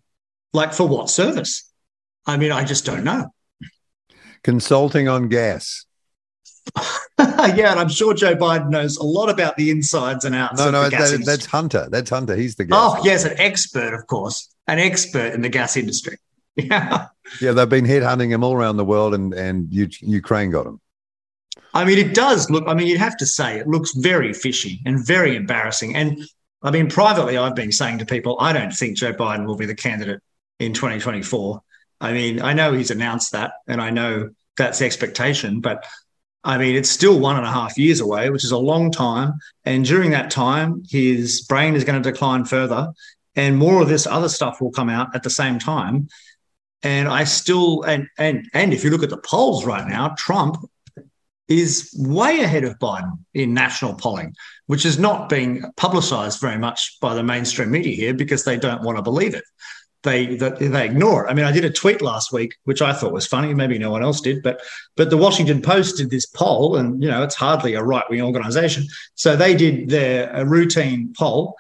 like 0.52 0.72
for 0.72 0.86
what 0.86 1.10
service? 1.10 1.70
I 2.26 2.36
mean, 2.36 2.52
I 2.52 2.64
just 2.64 2.84
don't 2.84 3.04
know 3.04 3.32
consulting 4.42 5.08
on 5.08 5.28
gas. 5.28 5.84
yeah, 7.18 7.70
and 7.70 7.80
I'm 7.80 7.88
sure 7.88 8.14
Joe 8.14 8.34
Biden 8.34 8.70
knows 8.70 8.96
a 8.96 9.02
lot 9.02 9.28
about 9.28 9.56
the 9.56 9.70
insides 9.70 10.24
and 10.24 10.34
outs. 10.34 10.58
No, 10.58 10.70
no, 10.70 10.88
that, 10.88 11.22
that's 11.24 11.46
Hunter. 11.46 11.88
That's 11.90 12.10
Hunter. 12.10 12.36
He's 12.36 12.56
the 12.56 12.64
oh, 12.64 12.66
guy. 12.66 12.98
Oh, 13.00 13.04
yes, 13.04 13.24
an 13.24 13.38
expert, 13.38 13.94
of 13.94 14.06
course, 14.06 14.48
an 14.66 14.78
expert 14.78 15.34
in 15.34 15.42
the 15.42 15.48
gas 15.48 15.76
industry. 15.76 16.18
Yeah, 16.60 17.06
yeah, 17.40 17.52
they've 17.52 17.68
been 17.68 17.84
headhunting 17.84 18.30
him 18.30 18.42
all 18.42 18.52
around 18.52 18.78
the 18.78 18.84
world, 18.84 19.14
and 19.14 19.32
and 19.32 19.68
Ukraine 19.70 20.50
got 20.50 20.66
him. 20.66 20.80
I 21.72 21.84
mean, 21.84 21.98
it 21.98 22.16
does 22.16 22.50
look. 22.50 22.64
I 22.66 22.74
mean, 22.74 22.88
you'd 22.88 22.98
have 22.98 23.16
to 23.18 23.26
say 23.26 23.58
it 23.58 23.68
looks 23.68 23.94
very 23.94 24.32
fishy 24.32 24.80
and 24.84 25.06
very 25.06 25.36
embarrassing. 25.36 25.94
And 25.94 26.20
I 26.62 26.72
mean, 26.72 26.88
privately, 26.88 27.38
I've 27.38 27.54
been 27.54 27.70
saying 27.70 27.98
to 27.98 28.06
people, 28.06 28.38
I 28.40 28.52
don't 28.52 28.72
think 28.72 28.96
Joe 28.96 29.12
Biden 29.12 29.46
will 29.46 29.56
be 29.56 29.66
the 29.66 29.74
candidate 29.76 30.20
in 30.58 30.72
2024. 30.72 31.62
I 32.00 32.12
mean, 32.12 32.42
I 32.42 32.54
know 32.54 32.72
he's 32.72 32.90
announced 32.90 33.30
that, 33.32 33.52
and 33.68 33.80
I 33.80 33.90
know 33.90 34.30
that's 34.56 34.80
the 34.80 34.86
expectation, 34.86 35.60
but 35.60 35.86
I 36.44 36.56
mean, 36.56 36.76
it's 36.76 36.90
still 36.90 37.18
one 37.18 37.36
and 37.36 37.44
a 37.44 37.50
half 37.50 37.76
years 37.76 38.00
away, 38.00 38.30
which 38.30 38.44
is 38.44 38.52
a 38.52 38.58
long 38.58 38.90
time. 38.90 39.34
And 39.64 39.84
during 39.84 40.12
that 40.12 40.30
time, 40.30 40.82
his 40.88 41.42
brain 41.42 41.74
is 41.74 41.84
going 41.84 42.00
to 42.00 42.10
decline 42.10 42.44
further, 42.44 42.92
and 43.34 43.56
more 43.56 43.82
of 43.82 43.88
this 43.88 44.06
other 44.06 44.28
stuff 44.28 44.60
will 44.60 44.70
come 44.70 44.88
out 44.88 45.14
at 45.14 45.22
the 45.22 45.30
same 45.30 45.58
time. 45.58 46.08
And 46.82 47.08
I 47.08 47.24
still, 47.24 47.82
and 47.82 48.06
and 48.18 48.48
and 48.54 48.72
if 48.72 48.84
you 48.84 48.90
look 48.90 49.02
at 49.02 49.10
the 49.10 49.18
polls 49.18 49.64
right 49.64 49.86
now, 49.86 50.14
Trump 50.16 50.58
is 51.48 51.92
way 51.98 52.40
ahead 52.40 52.64
of 52.64 52.78
Biden 52.78 53.18
in 53.34 53.54
national 53.54 53.94
polling, 53.94 54.34
which 54.66 54.84
is 54.84 54.98
not 54.98 55.28
being 55.28 55.64
publicized 55.76 56.40
very 56.40 56.58
much 56.58 56.98
by 57.00 57.14
the 57.14 57.22
mainstream 57.22 57.70
media 57.70 57.96
here 57.96 58.14
because 58.14 58.44
they 58.44 58.58
don't 58.58 58.82
want 58.82 58.96
to 58.96 59.02
believe 59.02 59.34
it 59.34 59.44
they 60.02 60.36
they 60.36 60.84
ignore 60.84 61.26
it. 61.26 61.30
I 61.30 61.34
mean, 61.34 61.44
I 61.44 61.52
did 61.52 61.64
a 61.64 61.70
tweet 61.70 62.00
last 62.00 62.32
week, 62.32 62.56
which 62.64 62.82
I 62.82 62.92
thought 62.92 63.12
was 63.12 63.26
funny. 63.26 63.52
Maybe 63.52 63.78
no 63.78 63.90
one 63.90 64.02
else 64.02 64.20
did, 64.20 64.42
but 64.42 64.60
but 64.96 65.10
the 65.10 65.16
Washington 65.16 65.60
Post 65.60 65.96
did 65.96 66.10
this 66.10 66.26
poll, 66.26 66.76
and 66.76 67.02
you 67.02 67.10
know, 67.10 67.22
it's 67.22 67.34
hardly 67.34 67.74
a 67.74 67.82
right 67.82 68.08
wing 68.08 68.22
organization. 68.22 68.86
So 69.14 69.34
they 69.34 69.54
did 69.54 69.88
their 69.88 70.30
a 70.32 70.44
routine 70.44 71.12
poll, 71.18 71.56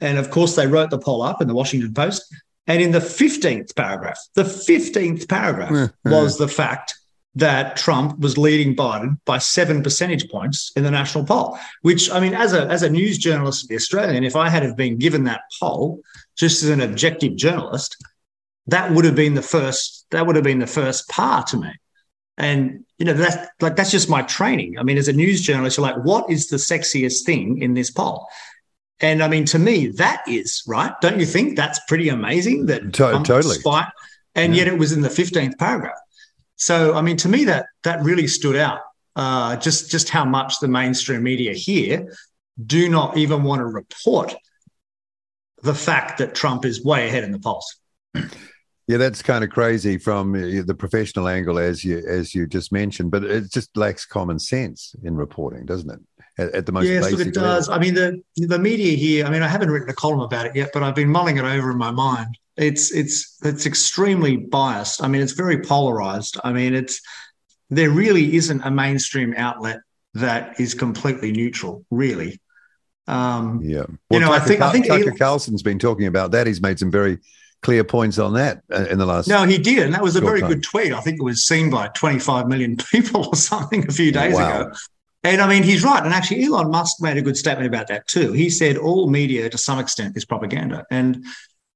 and 0.00 0.18
of 0.18 0.30
course, 0.30 0.54
they 0.54 0.66
wrote 0.66 0.90
the 0.90 0.98
poll 0.98 1.22
up 1.22 1.42
in 1.42 1.48
the 1.48 1.54
Washington 1.54 1.92
Post. 1.92 2.32
And 2.66 2.80
in 2.80 2.92
the 2.92 3.00
fifteenth 3.00 3.74
paragraph, 3.74 4.18
the 4.34 4.44
fifteenth 4.44 5.26
paragraph 5.26 5.70
mm-hmm. 5.70 6.10
was 6.10 6.38
the 6.38 6.46
fact 6.46 6.94
that 7.34 7.76
Trump 7.76 8.18
was 8.18 8.36
leading 8.36 8.74
Biden 8.74 9.18
by 9.24 9.38
seven 9.38 9.82
percentage 9.82 10.28
points 10.30 10.72
in 10.76 10.84
the 10.84 10.90
national 10.90 11.24
poll. 11.24 11.58
Which 11.82 12.10
I 12.10 12.20
mean, 12.20 12.34
as 12.34 12.52
a 12.52 12.66
as 12.66 12.84
a 12.84 12.90
news 12.90 13.18
journalist 13.18 13.64
of 13.64 13.68
the 13.68 13.76
Australian, 13.76 14.22
if 14.22 14.36
I 14.36 14.48
had 14.48 14.62
have 14.62 14.76
been 14.76 14.98
given 14.98 15.24
that 15.24 15.42
poll 15.58 16.00
just 16.36 16.62
as 16.62 16.70
an 16.70 16.80
objective 16.80 17.36
journalist, 17.36 17.96
that 18.66 18.92
would 18.92 19.04
have 19.04 19.16
been 19.16 19.34
the 19.34 19.42
first. 19.42 20.06
That 20.10 20.26
would 20.26 20.36
have 20.36 20.44
been 20.44 20.58
the 20.58 20.66
first 20.66 21.08
par 21.08 21.44
to 21.44 21.56
me. 21.56 21.70
And 22.36 22.84
you 22.98 23.06
know, 23.06 23.12
that's 23.12 23.48
like 23.60 23.76
that's 23.76 23.90
just 23.90 24.08
my 24.08 24.22
training. 24.22 24.78
I 24.78 24.82
mean, 24.82 24.98
as 24.98 25.08
a 25.08 25.12
news 25.12 25.40
journalist, 25.40 25.76
you're 25.76 25.86
like, 25.86 26.02
what 26.04 26.30
is 26.30 26.48
the 26.48 26.56
sexiest 26.56 27.24
thing 27.24 27.62
in 27.62 27.74
this 27.74 27.90
poll? 27.90 28.26
And 29.00 29.22
I 29.22 29.28
mean, 29.28 29.44
to 29.46 29.58
me, 29.58 29.88
that 29.88 30.22
is 30.28 30.62
right. 30.66 30.92
Don't 31.00 31.18
you 31.18 31.26
think 31.26 31.56
that's 31.56 31.80
pretty 31.88 32.08
amazing? 32.08 32.66
That 32.66 32.92
to- 32.94 33.22
totally. 33.24 33.56
Spite, 33.56 33.88
and 34.34 34.54
yeah. 34.54 34.64
yet 34.64 34.72
it 34.72 34.78
was 34.78 34.92
in 34.92 35.00
the 35.00 35.10
fifteenth 35.10 35.58
paragraph. 35.58 35.98
So, 36.56 36.94
I 36.94 37.00
mean, 37.00 37.16
to 37.18 37.28
me, 37.28 37.44
that 37.44 37.66
that 37.84 38.02
really 38.02 38.26
stood 38.26 38.56
out. 38.56 38.80
Uh, 39.16 39.56
just 39.56 39.90
just 39.90 40.08
how 40.08 40.24
much 40.24 40.60
the 40.60 40.68
mainstream 40.68 41.22
media 41.22 41.52
here 41.52 42.14
do 42.64 42.88
not 42.88 43.16
even 43.16 43.42
want 43.42 43.60
to 43.60 43.66
report 43.66 44.34
the 45.62 45.74
fact 45.74 46.18
that 46.18 46.34
Trump 46.34 46.64
is 46.64 46.84
way 46.84 47.08
ahead 47.08 47.24
in 47.24 47.32
the 47.32 47.38
polls. 47.38 47.76
Yeah, 48.86 48.96
that's 48.96 49.22
kind 49.22 49.44
of 49.44 49.50
crazy 49.50 49.98
from 49.98 50.34
uh, 50.34 50.62
the 50.66 50.74
professional 50.76 51.28
angle, 51.28 51.58
as 51.58 51.84
you 51.84 52.02
as 52.06 52.34
you 52.34 52.46
just 52.46 52.72
mentioned. 52.72 53.12
But 53.12 53.24
it 53.24 53.52
just 53.52 53.76
lacks 53.76 54.04
common 54.04 54.38
sense 54.38 54.96
in 55.04 55.14
reporting, 55.14 55.64
doesn't 55.64 55.90
it? 55.90 56.00
at, 56.40 56.54
at 56.54 56.66
the 56.66 56.72
most. 56.72 56.86
Yes, 56.86 57.04
basic 57.04 57.18
look, 57.18 57.28
it 57.28 57.34
does. 57.34 57.68
level. 57.68 57.82
I 57.82 57.84
mean, 57.84 57.94
the 57.94 58.46
the 58.46 58.58
media 58.58 58.96
here. 58.96 59.26
I 59.26 59.30
mean, 59.30 59.42
I 59.42 59.48
haven't 59.48 59.70
written 59.70 59.88
a 59.88 59.94
column 59.94 60.20
about 60.20 60.46
it 60.46 60.56
yet, 60.56 60.70
but 60.72 60.82
I've 60.82 60.94
been 60.94 61.08
mulling 61.08 61.36
it 61.36 61.44
over 61.44 61.70
in 61.70 61.78
my 61.78 61.90
mind. 61.90 62.38
It's 62.56 62.92
it's 62.92 63.38
it's 63.44 63.66
extremely 63.66 64.36
biased. 64.36 65.02
I 65.02 65.08
mean, 65.08 65.22
it's 65.22 65.32
very 65.32 65.62
polarized. 65.62 66.38
I 66.42 66.52
mean, 66.52 66.74
it's 66.74 67.00
there 67.68 67.90
really 67.90 68.34
isn't 68.36 68.62
a 68.62 68.70
mainstream 68.70 69.34
outlet 69.36 69.80
that 70.14 70.58
is 70.58 70.74
completely 70.74 71.30
neutral, 71.30 71.84
really. 71.90 72.40
Um, 73.10 73.60
Yeah. 73.62 73.84
You 74.10 74.20
know, 74.20 74.32
I 74.32 74.38
think- 74.38 74.60
I 74.60 74.70
think 74.72 74.86
Tucker 74.86 75.12
Carlson's 75.18 75.62
been 75.62 75.78
talking 75.78 76.06
about 76.06 76.30
that. 76.32 76.46
He's 76.46 76.62
made 76.62 76.78
some 76.78 76.90
very 76.90 77.18
clear 77.62 77.84
points 77.84 78.18
on 78.18 78.34
that 78.34 78.62
uh, 78.72 78.86
in 78.90 78.98
the 78.98 79.04
last. 79.06 79.28
No, 79.28 79.44
he 79.44 79.58
did, 79.58 79.80
and 79.80 79.92
that 79.94 80.02
was 80.02 80.16
a 80.16 80.20
very 80.20 80.40
time. 80.40 80.48
good 80.50 80.62
tweet. 80.62 80.92
I 80.92 81.00
think 81.00 81.18
it 81.20 81.22
was 81.24 81.44
seen 81.46 81.68
by 81.70 81.88
25 81.88 82.46
million 82.48 82.76
people 82.92 83.26
or 83.26 83.34
something 83.34 83.86
a 83.88 83.92
few 83.92 84.12
days 84.12 84.34
Wow. 84.34 84.62
ago. 84.62 84.72
And 85.22 85.42
I 85.42 85.48
mean, 85.48 85.62
he's 85.62 85.84
right. 85.84 86.02
And 86.02 86.14
actually, 86.14 86.44
Elon 86.44 86.70
Musk 86.70 86.96
made 87.02 87.18
a 87.18 87.22
good 87.22 87.36
statement 87.36 87.66
about 87.66 87.88
that 87.88 88.06
too. 88.06 88.32
He 88.32 88.48
said 88.48 88.78
all 88.78 89.10
media, 89.10 89.50
to 89.50 89.58
some 89.58 89.78
extent, 89.78 90.16
is 90.16 90.24
propaganda, 90.24 90.86
and 90.90 91.22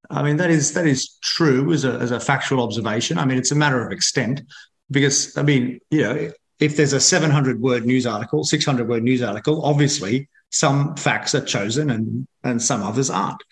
I 0.09 0.23
mean 0.23 0.37
that 0.37 0.49
is 0.49 0.73
that 0.73 0.87
is 0.87 1.17
true 1.21 1.71
as 1.71 1.85
a 1.85 1.93
as 1.99 2.09
a 2.11 2.19
factual 2.19 2.63
observation. 2.63 3.19
I 3.19 3.25
mean, 3.25 3.37
it's 3.37 3.51
a 3.51 3.55
matter 3.55 3.85
of 3.85 3.91
extent 3.91 4.41
because 4.89 5.37
I 5.37 5.43
mean, 5.43 5.79
you 5.91 6.01
know, 6.01 6.31
if 6.59 6.75
there's 6.77 6.93
a 6.93 6.99
700 6.99 7.61
word 7.61 7.85
news 7.85 8.07
article, 8.07 8.43
600 8.43 8.87
word 8.87 9.03
news 9.03 9.21
article, 9.21 9.63
obviously 9.63 10.27
some 10.55 10.95
facts 10.95 11.35
are 11.35 11.45
chosen 11.45 11.89
and 11.89 12.27
and 12.43 12.61
some 12.61 12.81
others 12.81 13.09
aren't. 13.09 13.43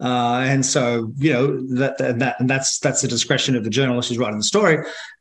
Uh, 0.00 0.40
and 0.46 0.64
so, 0.64 1.12
you 1.16 1.32
know, 1.32 1.46
that, 1.76 1.98
that 1.98 2.36
and 2.40 2.48
that's 2.48 2.78
that's 2.78 3.02
the 3.02 3.08
discretion 3.08 3.56
of 3.56 3.64
the 3.64 3.70
journalist 3.70 4.08
who's 4.08 4.18
writing 4.18 4.38
the 4.38 4.44
story. 4.44 4.78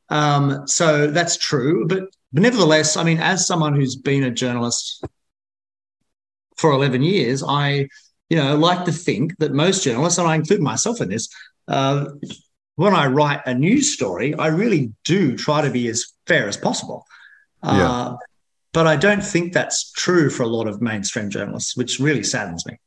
Um, 0.09 0.67
so 0.67 1.07
that's 1.07 1.37
true, 1.37 1.85
but, 1.87 2.03
but 2.33 2.41
nevertheless, 2.41 2.97
I 2.97 3.03
mean, 3.03 3.19
as 3.19 3.45
someone 3.45 3.75
who's 3.75 3.95
been 3.95 4.23
a 4.23 4.31
journalist 4.31 5.05
for 6.57 6.71
eleven 6.71 7.01
years, 7.03 7.43
I, 7.43 7.87
you 8.29 8.37
know, 8.37 8.57
like 8.57 8.85
to 8.85 8.91
think 8.91 9.37
that 9.37 9.51
most 9.53 9.83
journalists, 9.83 10.17
and 10.17 10.27
I 10.27 10.35
include 10.35 10.61
myself 10.61 11.01
in 11.01 11.09
this, 11.09 11.29
uh, 11.67 12.05
when 12.75 12.95
I 12.95 13.07
write 13.07 13.41
a 13.45 13.53
news 13.53 13.93
story, 13.93 14.33
I 14.33 14.47
really 14.47 14.91
do 15.03 15.37
try 15.37 15.61
to 15.61 15.69
be 15.69 15.89
as 15.89 16.05
fair 16.25 16.47
as 16.47 16.57
possible. 16.57 17.05
Uh, 17.61 18.15
But 18.73 18.85
I 18.87 18.95
don't 18.95 19.23
think 19.23 19.53
that's 19.53 19.91
true 19.93 20.29
for 20.29 20.43
a 20.43 20.47
lot 20.47 20.67
of 20.67 20.81
mainstream 20.81 21.29
journalists, 21.29 21.75
which 21.75 21.99
really 21.99 22.23
saddens 22.23 22.65
me. 22.65 22.77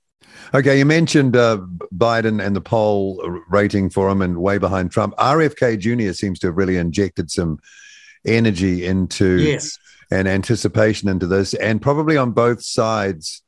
Okay, 0.54 0.78
you 0.78 0.84
mentioned 0.84 1.36
uh, 1.36 1.58
Biden 1.96 2.44
and 2.44 2.54
the 2.54 2.60
poll 2.60 3.20
rating 3.48 3.90
for 3.90 4.08
him 4.08 4.22
and 4.22 4.36
way 4.38 4.58
behind 4.58 4.90
Trump. 4.92 5.14
RFK 5.16 5.78
Jr. 5.78 6.12
seems 6.12 6.38
to 6.40 6.48
have 6.48 6.56
really 6.56 6.76
injected 6.76 7.30
some 7.30 7.58
energy 8.26 8.84
into 8.86 9.38
Yes. 9.38 9.78
and 10.10 10.28
anticipation 10.28 11.08
into 11.08 11.26
this, 11.26 11.54
and 11.54 11.80
probably 11.82 12.16
on 12.16 12.32
both 12.32 12.62
sides 12.62 13.42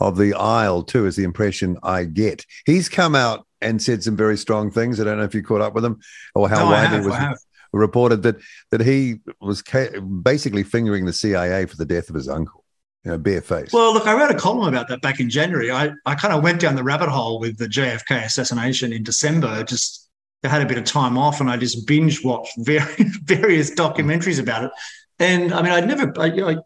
of 0.00 0.16
the 0.18 0.34
aisle 0.34 0.82
too, 0.82 1.06
is 1.06 1.16
the 1.16 1.24
impression 1.24 1.78
I 1.82 2.04
get. 2.04 2.44
He's 2.66 2.88
come 2.88 3.14
out 3.14 3.46
and 3.60 3.80
said 3.80 4.02
some 4.02 4.16
very 4.16 4.36
strong 4.36 4.70
things. 4.70 4.98
I 5.00 5.04
don't 5.04 5.18
know 5.18 5.24
if 5.24 5.34
you 5.34 5.42
caught 5.42 5.60
up 5.60 5.74
with 5.74 5.84
him 5.84 6.00
or 6.34 6.48
how 6.48 6.64
No, 6.64 6.70
widely 6.70 7.12
have, 7.12 7.30
was. 7.30 7.46
Reported 7.78 8.22
that 8.22 8.36
that 8.70 8.80
he 8.80 9.20
was 9.40 9.62
ca- 9.62 10.00
basically 10.00 10.62
fingering 10.62 11.06
the 11.06 11.12
CIA 11.12 11.66
for 11.66 11.76
the 11.76 11.86
death 11.86 12.08
of 12.08 12.14
his 12.14 12.28
uncle. 12.28 12.64
You 13.04 13.12
know, 13.12 13.18
barefaced. 13.18 13.72
Well, 13.72 13.94
look, 13.94 14.06
I 14.06 14.12
wrote 14.12 14.30
a 14.30 14.38
column 14.38 14.68
about 14.68 14.88
that 14.88 15.00
back 15.00 15.20
in 15.20 15.30
January. 15.30 15.70
I, 15.70 15.90
I 16.04 16.14
kind 16.14 16.34
of 16.34 16.42
went 16.42 16.60
down 16.60 16.74
the 16.74 16.82
rabbit 16.82 17.08
hole 17.08 17.40
with 17.40 17.56
the 17.56 17.66
JFK 17.66 18.26
assassination 18.26 18.92
in 18.92 19.02
December. 19.02 19.64
Just 19.64 20.10
I 20.44 20.48
had 20.48 20.60
a 20.60 20.66
bit 20.66 20.76
of 20.76 20.84
time 20.84 21.16
off, 21.16 21.40
and 21.40 21.50
I 21.50 21.56
just 21.56 21.86
binge 21.86 22.22
watched 22.22 22.52
various, 22.58 23.16
various 23.24 23.70
documentaries 23.70 24.38
about 24.38 24.64
it. 24.64 24.70
And 25.18 25.54
I 25.54 25.62
mean, 25.62 25.72
I'd 25.72 25.88
never, 25.88 26.12
I, 26.18 26.56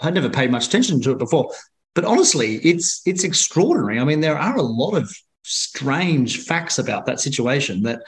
I'd 0.00 0.14
never 0.14 0.30
paid 0.30 0.50
much 0.50 0.66
attention 0.66 1.00
to 1.02 1.12
it 1.12 1.18
before. 1.18 1.52
But 1.94 2.04
honestly, 2.04 2.56
it's 2.56 3.00
it's 3.06 3.22
extraordinary. 3.22 4.00
I 4.00 4.04
mean, 4.04 4.20
there 4.20 4.38
are 4.38 4.56
a 4.56 4.62
lot 4.62 4.94
of 4.94 5.14
strange 5.44 6.44
facts 6.44 6.78
about 6.78 7.06
that 7.06 7.20
situation 7.20 7.82
that 7.82 8.02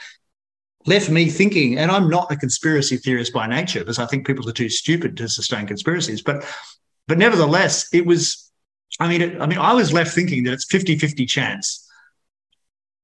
left 0.87 1.09
me 1.09 1.29
thinking. 1.29 1.77
And 1.77 1.91
I'm 1.91 2.09
not 2.09 2.31
a 2.31 2.35
conspiracy 2.35 2.97
theorist 2.97 3.33
by 3.33 3.47
nature 3.47 3.79
because 3.79 3.99
I 3.99 4.05
think 4.05 4.25
people 4.25 4.47
are 4.49 4.53
too 4.53 4.69
stupid 4.69 5.17
to 5.17 5.29
sustain 5.29 5.67
conspiracies. 5.67 6.21
But 6.21 6.45
but 7.07 7.17
nevertheless, 7.17 7.87
it 7.93 8.05
was. 8.05 8.51
I 8.99 9.07
mean, 9.07 9.21
it, 9.21 9.41
I 9.41 9.45
mean, 9.45 9.59
I 9.59 9.73
was 9.73 9.93
left 9.93 10.15
thinking 10.15 10.43
that 10.45 10.53
it's 10.53 10.65
50-50 10.65 11.27
chance 11.27 11.87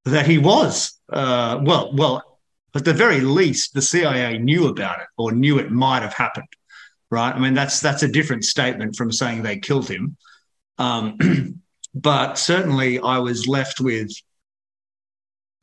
that 0.06 0.26
he 0.26 0.38
was. 0.38 0.98
Uh, 1.12 1.60
well, 1.62 1.94
well, 1.94 2.40
at 2.74 2.84
the 2.84 2.92
very 2.92 3.20
least, 3.20 3.74
the 3.74 3.82
CIA 3.82 4.38
knew 4.38 4.66
about 4.66 5.00
it 5.00 5.06
or 5.16 5.30
knew 5.32 5.58
it 5.58 5.70
might 5.70 6.02
have 6.02 6.14
happened. 6.14 6.48
Right? 7.10 7.34
I 7.34 7.38
mean, 7.38 7.54
that's 7.54 7.80
that's 7.80 8.02
a 8.02 8.08
different 8.08 8.44
statement 8.44 8.96
from 8.96 9.12
saying 9.12 9.42
they 9.42 9.58
killed 9.58 9.88
him. 9.88 10.16
Um, 10.78 11.62
but 11.94 12.38
certainly, 12.38 12.98
I 12.98 13.18
was 13.18 13.46
left 13.46 13.80
with. 13.80 14.10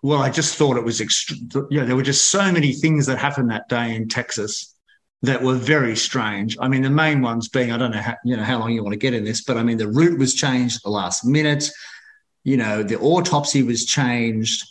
Well, 0.01 0.22
I 0.22 0.29
just 0.29 0.55
thought 0.55 0.77
it 0.77 0.84
was, 0.84 1.00
ext- 1.00 1.65
you 1.70 1.79
know, 1.79 1.86
there 1.86 1.96
were 1.96 2.01
just 2.01 2.31
so 2.31 2.51
many 2.51 2.74
things 2.74 3.05
that 3.05 3.17
happened 3.20 3.51
that 3.51 3.70
day 3.70 3.96
in 3.96 4.08
Texas 4.08 4.75
that 5.22 5.43
were 5.43 5.53
very 5.55 5.96
strange. 5.96 6.58
I 6.60 6.67
mean, 6.67 6.81
the 6.81 6.89
main 6.89 7.22
ones 7.22 7.48
being 7.50 7.72
I 7.72 7.77
don't 7.77 7.91
know 7.91 8.01
how, 8.01 8.15
you 8.25 8.36
know 8.36 8.43
how 8.43 8.58
long 8.58 8.72
you 8.72 8.84
want 8.84 8.93
to 8.93 8.98
get 9.00 9.13
in 9.13 9.24
this, 9.24 9.43
but 9.43 9.58
I 9.58 9.63
mean 9.63 9.77
the 9.77 9.88
route 9.88 10.17
was 10.17 10.34
changed 10.34 10.77
at 10.77 10.84
the 10.84 10.89
last 10.89 11.24
minute. 11.24 11.70
You 12.43 12.58
know, 12.58 12.81
the 12.81 12.98
autopsy 13.00 13.62
was 13.62 13.86
changed. 13.86 14.65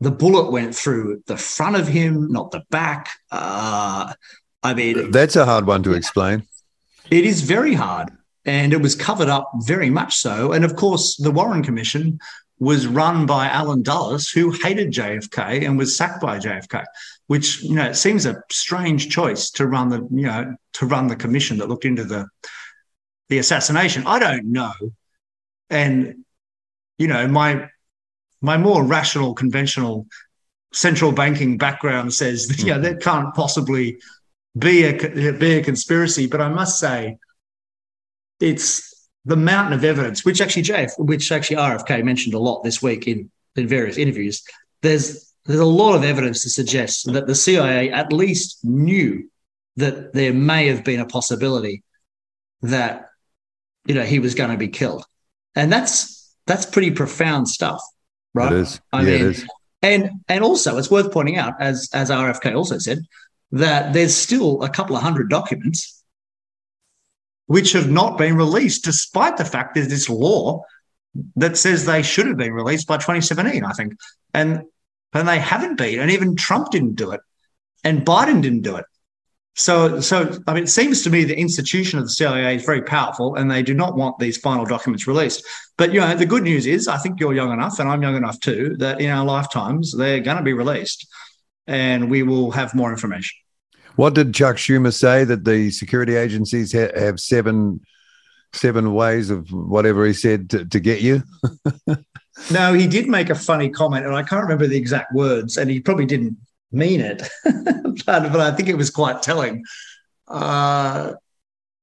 The 0.00 0.10
bullet 0.10 0.50
went 0.52 0.74
through 0.74 1.22
the 1.26 1.38
front 1.38 1.76
of 1.76 1.88
him, 1.88 2.30
not 2.30 2.50
the 2.50 2.62
back. 2.70 3.08
Uh, 3.32 4.12
I 4.62 4.74
mean, 4.74 5.10
That's 5.10 5.36
a 5.36 5.46
hard 5.46 5.66
one 5.66 5.82
to 5.84 5.94
explain. 5.94 6.46
it 7.10 7.24
is 7.24 7.40
very 7.40 7.72
hard, 7.72 8.10
and 8.44 8.74
it 8.74 8.82
was 8.82 8.94
covered 8.94 9.28
up 9.28 9.50
very 9.64 9.88
much 9.88 10.16
so. 10.16 10.52
And 10.52 10.64
of 10.66 10.76
course, 10.76 11.16
the 11.16 11.30
Warren 11.30 11.62
Commission 11.62 12.18
was 12.58 12.86
run 12.86 13.26
by 13.26 13.46
Allen 13.48 13.82
Dulles, 13.82 14.28
who 14.28 14.50
hated 14.50 14.92
JFK 14.92 15.64
and 15.64 15.78
was 15.78 15.96
sacked 15.96 16.20
by 16.20 16.38
JFK. 16.38 16.84
Which 17.26 17.62
you 17.62 17.74
know 17.74 17.86
it 17.86 17.96
seems 17.96 18.26
a 18.26 18.42
strange 18.50 19.10
choice 19.10 19.50
to 19.52 19.66
run 19.66 19.90
the 19.90 20.06
you 20.10 20.26
know 20.26 20.56
to 20.74 20.86
run 20.86 21.08
the 21.08 21.16
commission 21.16 21.58
that 21.58 21.68
looked 21.68 21.84
into 21.84 22.04
the 22.04 22.26
the 23.28 23.38
assassination. 23.38 24.06
I 24.06 24.18
don't 24.18 24.46
know, 24.46 24.72
and 25.70 26.24
you 26.98 27.06
know 27.06 27.28
my 27.28 27.68
my 28.40 28.56
more 28.56 28.84
rational, 28.84 29.34
conventional 29.34 30.06
central 30.72 31.12
banking 31.12 31.58
background 31.58 32.12
says 32.12 32.48
that, 32.48 32.58
you 32.58 32.66
know 32.66 32.76
hmm. 32.76 32.82
that 32.82 33.00
can't 33.00 33.34
possibly 33.34 33.98
be 34.56 34.84
a 34.84 35.32
be 35.32 35.52
a 35.52 35.62
conspiracy. 35.62 36.26
But 36.26 36.40
I 36.40 36.48
must 36.48 36.78
say, 36.78 37.18
it's 38.40 38.87
the 39.24 39.36
mountain 39.36 39.72
of 39.72 39.84
evidence, 39.84 40.24
which 40.24 40.40
actually 40.40 40.62
JF, 40.62 40.92
which 40.98 41.30
actually 41.32 41.56
RFK 41.56 42.02
mentioned 42.04 42.34
a 42.34 42.38
lot 42.38 42.62
this 42.62 42.82
week 42.82 43.06
in 43.06 43.30
in 43.56 43.68
various 43.68 43.98
interviews. 43.98 44.42
There's 44.82 45.32
there's 45.44 45.60
a 45.60 45.64
lot 45.64 45.94
of 45.94 46.04
evidence 46.04 46.42
to 46.42 46.50
suggest 46.50 47.12
that 47.12 47.26
the 47.26 47.34
CIA 47.34 47.90
at 47.90 48.12
least 48.12 48.64
knew 48.64 49.28
that 49.76 50.12
there 50.12 50.34
may 50.34 50.68
have 50.68 50.84
been 50.84 51.00
a 51.00 51.06
possibility 51.06 51.82
that 52.62 53.10
you 53.86 53.94
know 53.94 54.02
he 54.02 54.18
was 54.18 54.34
going 54.34 54.50
to 54.50 54.56
be 54.56 54.68
killed, 54.68 55.04
and 55.54 55.72
that's 55.72 56.34
that's 56.46 56.66
pretty 56.66 56.90
profound 56.90 57.48
stuff, 57.48 57.80
right? 58.34 58.52
It 58.52 58.58
is. 58.58 58.80
I 58.92 59.02
yeah, 59.02 59.10
mean, 59.10 59.26
is. 59.26 59.46
and 59.82 60.10
and 60.28 60.44
also 60.44 60.78
it's 60.78 60.90
worth 60.90 61.12
pointing 61.12 61.36
out, 61.36 61.54
as 61.60 61.88
as 61.92 62.10
RFK 62.10 62.54
also 62.54 62.78
said, 62.78 63.00
that 63.52 63.92
there's 63.92 64.14
still 64.14 64.62
a 64.62 64.68
couple 64.68 64.96
of 64.96 65.02
hundred 65.02 65.30
documents 65.30 65.97
which 67.48 67.72
have 67.72 67.90
not 67.90 68.18
been 68.18 68.36
released, 68.36 68.84
despite 68.84 69.38
the 69.38 69.44
fact 69.44 69.74
there's 69.74 69.88
this 69.88 70.08
law 70.08 70.62
that 71.34 71.56
says 71.56 71.84
they 71.84 72.02
should 72.02 72.26
have 72.26 72.36
been 72.36 72.52
released 72.52 72.86
by 72.86 72.96
2017, 72.96 73.64
I 73.64 73.72
think. 73.72 73.94
And 74.32 74.62
and 75.14 75.26
they 75.26 75.38
haven't 75.38 75.76
been, 75.76 75.98
and 75.98 76.10
even 76.10 76.36
Trump 76.36 76.70
didn't 76.70 76.94
do 76.94 77.12
it, 77.12 77.20
and 77.82 78.04
Biden 78.04 78.42
didn't 78.42 78.60
do 78.60 78.76
it. 78.76 78.84
So, 79.54 80.00
so 80.00 80.38
I 80.46 80.52
mean, 80.52 80.64
it 80.64 80.68
seems 80.68 81.02
to 81.02 81.10
me 81.10 81.24
the 81.24 81.36
institution 81.36 81.98
of 81.98 82.04
the 82.04 82.10
CIA 82.10 82.56
is 82.56 82.64
very 82.64 82.82
powerful, 82.82 83.34
and 83.34 83.50
they 83.50 83.62
do 83.62 83.72
not 83.72 83.96
want 83.96 84.18
these 84.18 84.36
final 84.36 84.66
documents 84.66 85.06
released. 85.06 85.42
But 85.78 85.94
you 85.94 86.00
know, 86.00 86.14
the 86.14 86.26
good 86.26 86.42
news 86.42 86.66
is, 86.66 86.86
I 86.86 86.98
think 86.98 87.18
you're 87.18 87.34
young 87.34 87.52
enough, 87.52 87.78
and 87.78 87.88
I'm 87.88 88.02
young 88.02 88.16
enough 88.16 88.38
too, 88.40 88.76
that 88.80 89.00
in 89.00 89.10
our 89.10 89.24
lifetimes 89.24 89.96
they're 89.96 90.20
going 90.20 90.36
to 90.36 90.42
be 90.42 90.52
released, 90.52 91.08
and 91.66 92.10
we 92.10 92.22
will 92.22 92.50
have 92.50 92.74
more 92.74 92.90
information. 92.92 93.38
What 93.98 94.14
did 94.14 94.32
Chuck 94.32 94.58
Schumer 94.58 94.94
say 94.94 95.24
that 95.24 95.44
the 95.44 95.72
security 95.72 96.14
agencies 96.14 96.72
ha- 96.72 96.96
have 96.96 97.18
seven 97.18 97.80
seven 98.52 98.94
ways 98.94 99.28
of 99.28 99.50
whatever 99.50 100.06
he 100.06 100.12
said 100.12 100.50
to, 100.50 100.64
to 100.66 100.78
get 100.80 101.00
you? 101.00 101.24
No, 102.52 102.72
he 102.72 102.86
did 102.86 103.08
make 103.08 103.30
a 103.30 103.34
funny 103.34 103.68
comment, 103.68 104.06
and 104.06 104.14
I 104.14 104.22
can't 104.22 104.42
remember 104.42 104.68
the 104.68 104.76
exact 104.76 105.12
words, 105.12 105.56
and 105.56 105.68
he 105.68 105.80
probably 105.80 106.06
didn't 106.06 106.36
mean 106.70 107.00
it, 107.00 107.28
but, 107.44 108.04
but 108.06 108.40
I 108.40 108.52
think 108.52 108.68
it 108.68 108.76
was 108.76 108.90
quite 108.90 109.22
telling. 109.22 109.64
Uh, 110.28 111.14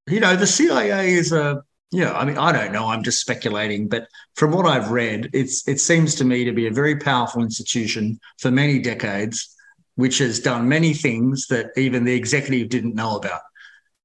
you 0.07 0.21
know, 0.21 0.37
the 0.37 0.47
CIA 0.47 1.09
is 1.09 1.33
a, 1.33 1.61
you 1.91 2.05
know, 2.05 2.13
I 2.13 2.23
mean, 2.23 2.37
I 2.37 2.53
don't 2.53 2.71
know, 2.71 2.87
I'm 2.87 3.03
just 3.03 3.19
speculating, 3.19 3.89
but 3.89 4.07
from 4.35 4.53
what 4.53 4.65
I've 4.65 4.91
read, 4.91 5.29
it's 5.33 5.67
it 5.67 5.81
seems 5.81 6.15
to 6.15 6.23
me 6.23 6.45
to 6.45 6.53
be 6.53 6.67
a 6.67 6.71
very 6.71 6.95
powerful 6.95 7.43
institution 7.43 8.17
for 8.39 8.49
many 8.49 8.79
decades, 8.79 9.54
which 9.95 10.19
has 10.19 10.39
done 10.39 10.67
many 10.67 10.93
things 10.93 11.47
that 11.47 11.71
even 11.77 12.03
the 12.03 12.13
executive 12.13 12.69
didn't 12.69 12.95
know 12.95 13.17
about. 13.17 13.41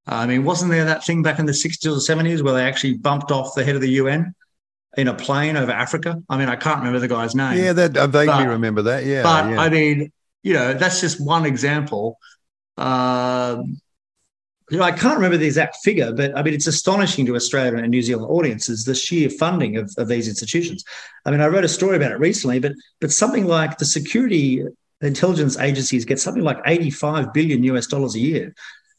I 0.07 0.25
mean, 0.25 0.43
wasn't 0.43 0.71
there 0.71 0.85
that 0.85 1.05
thing 1.05 1.21
back 1.21 1.39
in 1.39 1.45
the 1.45 1.51
60s 1.51 1.85
or 1.85 2.15
70s 2.15 2.41
where 2.41 2.53
they 2.53 2.65
actually 2.65 2.95
bumped 2.95 3.31
off 3.31 3.55
the 3.55 3.63
head 3.63 3.75
of 3.75 3.81
the 3.81 3.91
UN 3.91 4.33
in 4.97 5.07
a 5.07 5.13
plane 5.13 5.57
over 5.57 5.71
Africa? 5.71 6.21
I 6.29 6.37
mean, 6.37 6.49
I 6.49 6.55
can't 6.55 6.79
remember 6.79 6.99
the 6.99 7.07
guy's 7.07 7.35
name. 7.35 7.63
Yeah, 7.63 7.73
that 7.73 7.97
I 7.97 8.07
vaguely 8.07 8.45
but, 8.45 8.47
remember 8.47 8.81
that. 8.83 9.05
Yeah, 9.05 9.23
but 9.23 9.51
yeah. 9.51 9.61
I 9.61 9.69
mean, 9.69 10.11
you 10.43 10.53
know, 10.53 10.73
that's 10.73 11.01
just 11.01 11.23
one 11.23 11.45
example. 11.45 12.17
Uh, 12.77 13.61
you 14.71 14.77
know, 14.77 14.83
I 14.83 14.91
can't 14.91 15.15
remember 15.15 15.37
the 15.37 15.45
exact 15.45 15.77
figure, 15.83 16.13
but 16.13 16.35
I 16.35 16.41
mean, 16.41 16.53
it's 16.53 16.67
astonishing 16.67 17.25
to 17.25 17.35
Australian 17.35 17.79
and 17.79 17.91
New 17.91 18.01
Zealand 18.01 18.27
audiences 18.31 18.85
the 18.85 18.95
sheer 18.95 19.29
funding 19.29 19.75
of, 19.75 19.93
of 19.97 20.07
these 20.07 20.29
institutions. 20.29 20.83
I 21.25 21.31
mean, 21.31 21.41
I 21.41 21.47
wrote 21.47 21.65
a 21.65 21.69
story 21.69 21.97
about 21.97 22.13
it 22.13 22.19
recently, 22.19 22.59
but 22.59 22.71
but 23.01 23.11
something 23.11 23.45
like 23.45 23.77
the 23.77 23.85
security 23.85 24.63
intelligence 25.01 25.57
agencies 25.57 26.05
get 26.05 26.19
something 26.19 26.43
like 26.43 26.59
85 26.65 27.33
billion 27.33 27.63
US 27.63 27.87
dollars 27.87 28.15
a 28.15 28.19
year, 28.19 28.53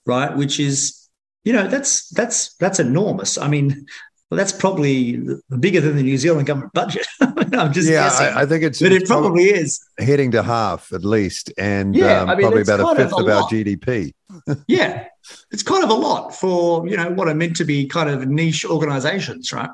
right? 0.06 0.36
Which 0.36 0.58
is, 0.60 1.08
you 1.44 1.52
know, 1.52 1.66
that's 1.66 2.08
that's 2.10 2.54
that's 2.56 2.78
enormous. 2.78 3.38
I 3.38 3.48
mean, 3.48 3.86
well, 4.32 4.38
that's 4.38 4.52
probably 4.52 5.20
bigger 5.60 5.82
than 5.82 5.96
the 5.96 6.02
New 6.02 6.16
Zealand 6.16 6.46
government 6.46 6.72
budget. 6.72 7.06
I'm 7.20 7.70
just 7.70 7.86
yeah, 7.86 8.04
guessing. 8.04 8.26
I, 8.28 8.40
I 8.40 8.46
think 8.46 8.64
it's, 8.64 8.80
but 8.80 8.90
it 8.90 9.06
probably 9.06 9.44
is 9.44 9.78
heading 9.98 10.30
to 10.30 10.42
half 10.42 10.90
at 10.94 11.04
least, 11.04 11.52
and 11.58 11.94
yeah, 11.94 12.22
um, 12.22 12.30
I 12.30 12.36
mean, 12.36 12.44
probably 12.44 12.62
about 12.62 12.80
a 12.80 12.96
fifth 12.96 13.12
of, 13.12 13.26
a 13.26 13.30
of 13.30 13.36
our 13.36 13.42
GDP. 13.50 14.14
yeah, 14.66 15.04
it's 15.50 15.62
kind 15.62 15.84
of 15.84 15.90
a 15.90 15.94
lot 15.94 16.34
for 16.34 16.88
you 16.88 16.96
know 16.96 17.10
what 17.10 17.28
are 17.28 17.34
meant 17.34 17.56
to 17.56 17.66
be 17.66 17.86
kind 17.86 18.08
of 18.08 18.26
niche 18.26 18.64
organisations, 18.64 19.52
right? 19.52 19.68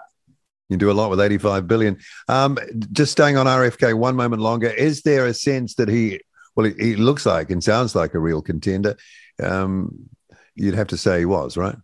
You 0.68 0.76
do 0.76 0.90
a 0.90 0.92
lot 0.92 1.10
with 1.10 1.20
85 1.20 1.66
billion. 1.66 1.98
Um, 2.28 2.58
just 2.92 3.12
staying 3.12 3.36
on 3.36 3.46
RFK 3.46 3.94
one 3.94 4.16
moment 4.16 4.42
longer, 4.42 4.68
is 4.68 5.02
there 5.02 5.26
a 5.26 5.34
sense 5.34 5.74
that 5.76 5.88
he, 5.88 6.20
well, 6.54 6.66
he, 6.66 6.74
he 6.78 6.96
looks 6.96 7.24
like 7.24 7.50
and 7.50 7.62
sounds 7.64 7.94
like 7.94 8.14
a 8.14 8.18
real 8.18 8.42
contender? 8.42 8.96
Um, 9.42 10.10
you'd 10.54 10.74
have 10.74 10.88
to 10.88 10.96
say 10.96 11.20
he 11.20 11.24
was, 11.24 11.56
right? 11.56 11.76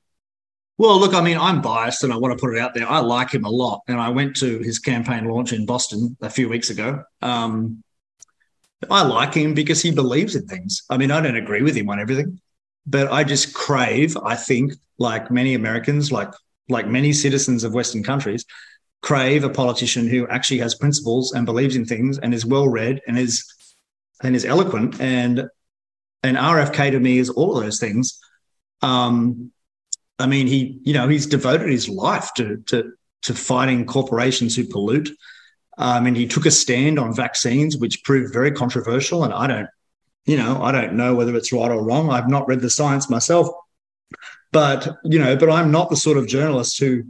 Well, 0.77 0.99
look, 0.99 1.15
I 1.15 1.21
mean, 1.21 1.39
I'm 1.39 1.63
biased 1.63 2.03
and 2.03 2.13
I 2.13 2.17
want 2.17 2.37
to 2.37 2.45
put 2.45 2.55
it 2.55 2.61
out 2.61 2.75
there. 2.75 2.89
I 2.89 2.99
like 2.99 3.31
him 3.31 3.45
a 3.45 3.51
lot. 3.51 3.83
And 3.87 4.01
I 4.01 4.09
went 4.09 4.37
to 4.37 4.59
his 4.59 4.79
campaign 4.79 5.25
launch 5.25 5.53
in 5.53 5.67
Boston 5.67 6.17
a 6.21 6.29
few 6.29 6.49
weeks 6.49 6.69
ago. 6.69 7.05
Um, 7.23 7.83
I 8.91 9.03
like 9.03 9.35
him 9.35 9.55
because 9.55 9.81
he 9.81 9.93
believes 9.93 10.35
in 10.35 10.47
things. 10.47 10.83
I 10.91 10.97
mean, 10.97 11.11
I 11.11 11.21
don't 11.21 11.37
agree 11.37 11.63
with 11.63 11.77
him 11.77 11.89
on 11.91 12.01
everything, 12.01 12.41
but 12.87 13.11
I 13.11 13.25
just 13.25 13.55
crave, 13.55 14.17
I 14.17 14.35
think, 14.35 14.73
like 14.99 15.31
many 15.31 15.55
Americans, 15.55 16.13
like 16.13 16.33
like 16.69 16.87
many 16.87 17.13
citizens 17.13 17.63
of 17.63 17.75
Western 17.75 18.03
countries, 18.03 18.45
crave 19.05 19.45
a 19.45 19.51
politician 19.51 20.09
who 20.09 20.27
actually 20.29 20.57
has 20.59 20.75
principles 20.75 21.33
and 21.33 21.45
believes 21.45 21.77
in 21.77 21.85
things 21.85 22.19
and 22.19 22.33
is 22.33 22.47
well 22.47 22.67
read 22.67 23.03
and 23.07 23.19
is 23.19 23.45
and 24.23 24.35
is 24.35 24.47
eloquent. 24.47 24.99
And 24.99 25.45
and 26.23 26.39
RFK 26.39 26.93
to 26.93 26.99
me 26.99 27.19
is 27.19 27.29
all 27.29 27.59
of 27.59 27.63
those 27.63 27.79
things. 27.79 28.19
Um, 28.81 29.53
I 30.19 30.27
mean, 30.27 30.47
he, 30.47 30.81
you 30.85 30.95
know, 30.95 31.07
he's 31.07 31.27
devoted 31.27 31.69
his 31.69 31.87
life 31.87 32.31
to 32.37 32.63
to 32.69 32.95
to 33.25 33.35
fighting 33.35 33.85
corporations 33.85 34.57
who 34.57 34.65
pollute. 34.65 35.11
Um, 35.77 36.07
and 36.07 36.17
he 36.17 36.27
took 36.27 36.47
a 36.47 36.51
stand 36.51 36.99
on 36.99 37.15
vaccines, 37.15 37.77
which 37.77 38.05
proved 38.05 38.33
very 38.33 38.53
controversial. 38.53 39.25
And 39.25 39.35
I 39.35 39.47
don't, 39.47 39.69
you 40.25 40.39
know, 40.39 40.63
I 40.63 40.73
don't 40.73 40.95
know 40.95 41.15
whether 41.15 41.37
it's 41.37 41.53
right 41.53 41.71
or 41.71 41.85
wrong. 41.85 42.09
I've 42.09 42.31
not 42.31 42.49
read 42.49 42.61
the 42.61 42.71
science 42.71 43.11
myself, 43.11 43.49
but 44.51 44.97
you 45.05 45.19
know, 45.19 45.37
but 45.37 45.51
I'm 45.51 45.71
not 45.71 45.91
the 45.91 45.97
sort 45.97 46.17
of 46.17 46.27
journalist 46.27 46.79
who, 46.79 47.03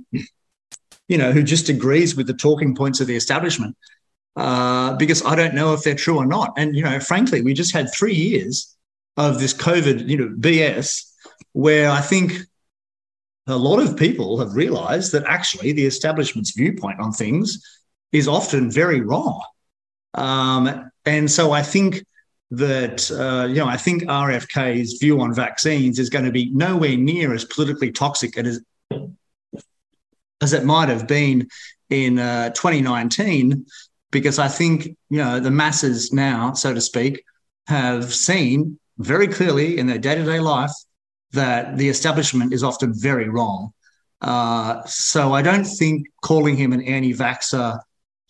you 1.08 1.18
know, 1.18 1.32
who 1.32 1.42
just 1.42 1.68
agrees 1.68 2.16
with 2.16 2.26
the 2.26 2.34
talking 2.34 2.74
points 2.74 3.00
of 3.00 3.06
the 3.06 3.16
establishment 3.16 3.76
uh, 4.36 4.96
because 4.96 5.24
I 5.24 5.34
don't 5.34 5.54
know 5.54 5.74
if 5.74 5.82
they're 5.82 5.94
true 5.94 6.18
or 6.18 6.26
not. 6.26 6.52
And 6.56 6.74
you 6.74 6.82
know, 6.82 6.98
frankly, 7.00 7.42
we 7.42 7.54
just 7.54 7.74
had 7.74 7.92
three 7.92 8.14
years 8.14 8.74
of 9.16 9.38
this 9.38 9.54
COVID, 9.54 10.08
you 10.08 10.16
know, 10.16 10.34
BS, 10.38 11.10
where 11.52 11.90
I 11.90 12.00
think 12.00 12.32
a 13.46 13.56
lot 13.56 13.80
of 13.80 13.96
people 13.96 14.38
have 14.38 14.54
realized 14.54 15.12
that 15.12 15.24
actually 15.26 15.72
the 15.72 15.86
establishment's 15.86 16.52
viewpoint 16.52 17.00
on 17.00 17.12
things 17.12 17.62
is 18.12 18.26
often 18.26 18.70
very 18.70 19.00
wrong. 19.00 19.42
Um, 20.14 20.90
and 21.04 21.30
so 21.30 21.52
I 21.52 21.62
think 21.62 22.04
that, 22.52 23.10
uh, 23.10 23.46
you 23.48 23.56
know, 23.56 23.66
I 23.66 23.76
think 23.76 24.04
RFK's 24.04 24.94
view 24.94 25.20
on 25.20 25.34
vaccines 25.34 25.98
is 25.98 26.08
going 26.08 26.24
to 26.24 26.30
be 26.30 26.50
nowhere 26.52 26.96
near 26.96 27.34
as 27.34 27.44
politically 27.44 27.90
toxic 27.90 28.38
as, 28.38 28.60
as 30.40 30.52
it 30.52 30.64
might 30.64 30.88
have 30.88 31.06
been 31.06 31.48
in 31.90 32.18
uh, 32.18 32.50
2019, 32.50 33.66
because 34.10 34.38
I 34.38 34.48
think, 34.48 34.86
you 35.10 35.18
know, 35.18 35.40
the 35.40 35.50
masses 35.50 36.12
now, 36.12 36.52
so 36.52 36.72
to 36.74 36.80
speak, 36.80 37.22
have 37.66 38.12
seen 38.12 38.78
very 38.98 39.26
clearly 39.28 39.78
in 39.78 39.86
their 39.86 39.98
day 39.98 40.14
to 40.14 40.24
day 40.24 40.40
life 40.40 40.72
that 41.32 41.76
the 41.76 41.88
establishment 41.88 42.52
is 42.52 42.62
often 42.62 42.92
very 42.94 43.28
wrong. 43.28 43.72
Uh, 44.20 44.82
so 44.86 45.32
I 45.32 45.42
don't 45.42 45.64
think 45.64 46.06
calling 46.22 46.56
him 46.56 46.72
an 46.72 46.82
anti-vaxxer 46.82 47.80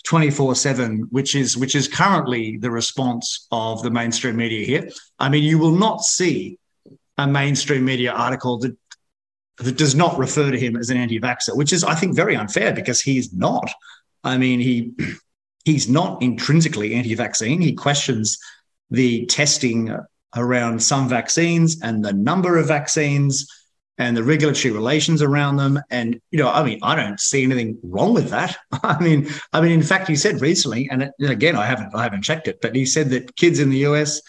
24/7, 0.07 1.03
which 1.11 1.35
is 1.35 1.57
which 1.57 1.75
is 1.75 1.89
currently 1.89 2.59
the 2.59 2.71
response 2.71 3.47
of 3.51 3.83
the 3.83 3.91
mainstream 3.91 4.37
media 4.37 4.67
here. 4.67 4.91
I 5.19 5.29
mean, 5.29 5.45
you 5.45 5.59
will 5.59 5.77
not 5.77 6.03
see 6.03 6.59
a 7.17 7.27
mainstream 7.27 7.85
media 7.85 8.13
article 8.13 8.59
that 8.59 8.77
that 9.59 9.77
does 9.77 9.95
not 9.95 10.19
refer 10.19 10.51
to 10.51 10.59
him 10.59 10.77
as 10.77 10.91
an 10.91 10.97
anti-vaxxer, 10.97 11.57
which 11.57 11.73
is, 11.73 11.85
I 11.85 11.95
think, 11.95 12.17
very 12.17 12.37
unfair 12.37 12.73
because 12.73 13.01
he's 13.01 13.33
not. 13.33 13.71
I 14.23 14.37
mean, 14.37 14.61
he 14.61 14.93
he's 15.65 15.89
not 15.89 16.23
intrinsically 16.23 16.95
anti-vaccine. 16.95 17.61
He 17.61 17.75
questions 17.75 18.39
the 18.91 19.27
testing 19.27 19.97
around 20.37 20.83
some 20.83 21.09
vaccines 21.09 21.81
and 21.83 22.05
the 22.05 22.13
number 22.13 22.59
of 22.59 22.69
vaccines 22.69 23.49
and 23.97 24.17
the 24.17 24.25
regulatory 24.25 24.75
relations 24.75 25.23
around 25.23 25.57
them. 25.57 25.81
And 25.91 26.21
you 26.31 26.39
know, 26.39 26.51
I 26.51 26.65
mean, 26.65 26.81
I 26.83 26.97
don't 26.97 27.21
see 27.21 27.45
anything 27.45 27.79
wrong 27.83 28.13
with 28.13 28.31
that. 28.31 28.57
I 28.83 29.01
mean, 29.03 29.29
I 29.53 29.61
mean, 29.61 29.71
in 29.71 29.83
fact, 29.83 30.09
he 30.09 30.17
said 30.17 30.41
recently, 30.41 30.89
and 30.91 31.11
again, 31.21 31.57
I 31.57 31.67
haven't, 31.67 31.95
I 31.95 32.03
haven't 32.03 32.23
checked 32.23 32.49
it, 32.49 32.61
but 32.61 32.75
he 32.75 32.87
said 32.87 33.11
that 33.11 33.37
kids 33.37 33.61
in 33.61 33.71
the 33.71 33.87
US 33.87 34.21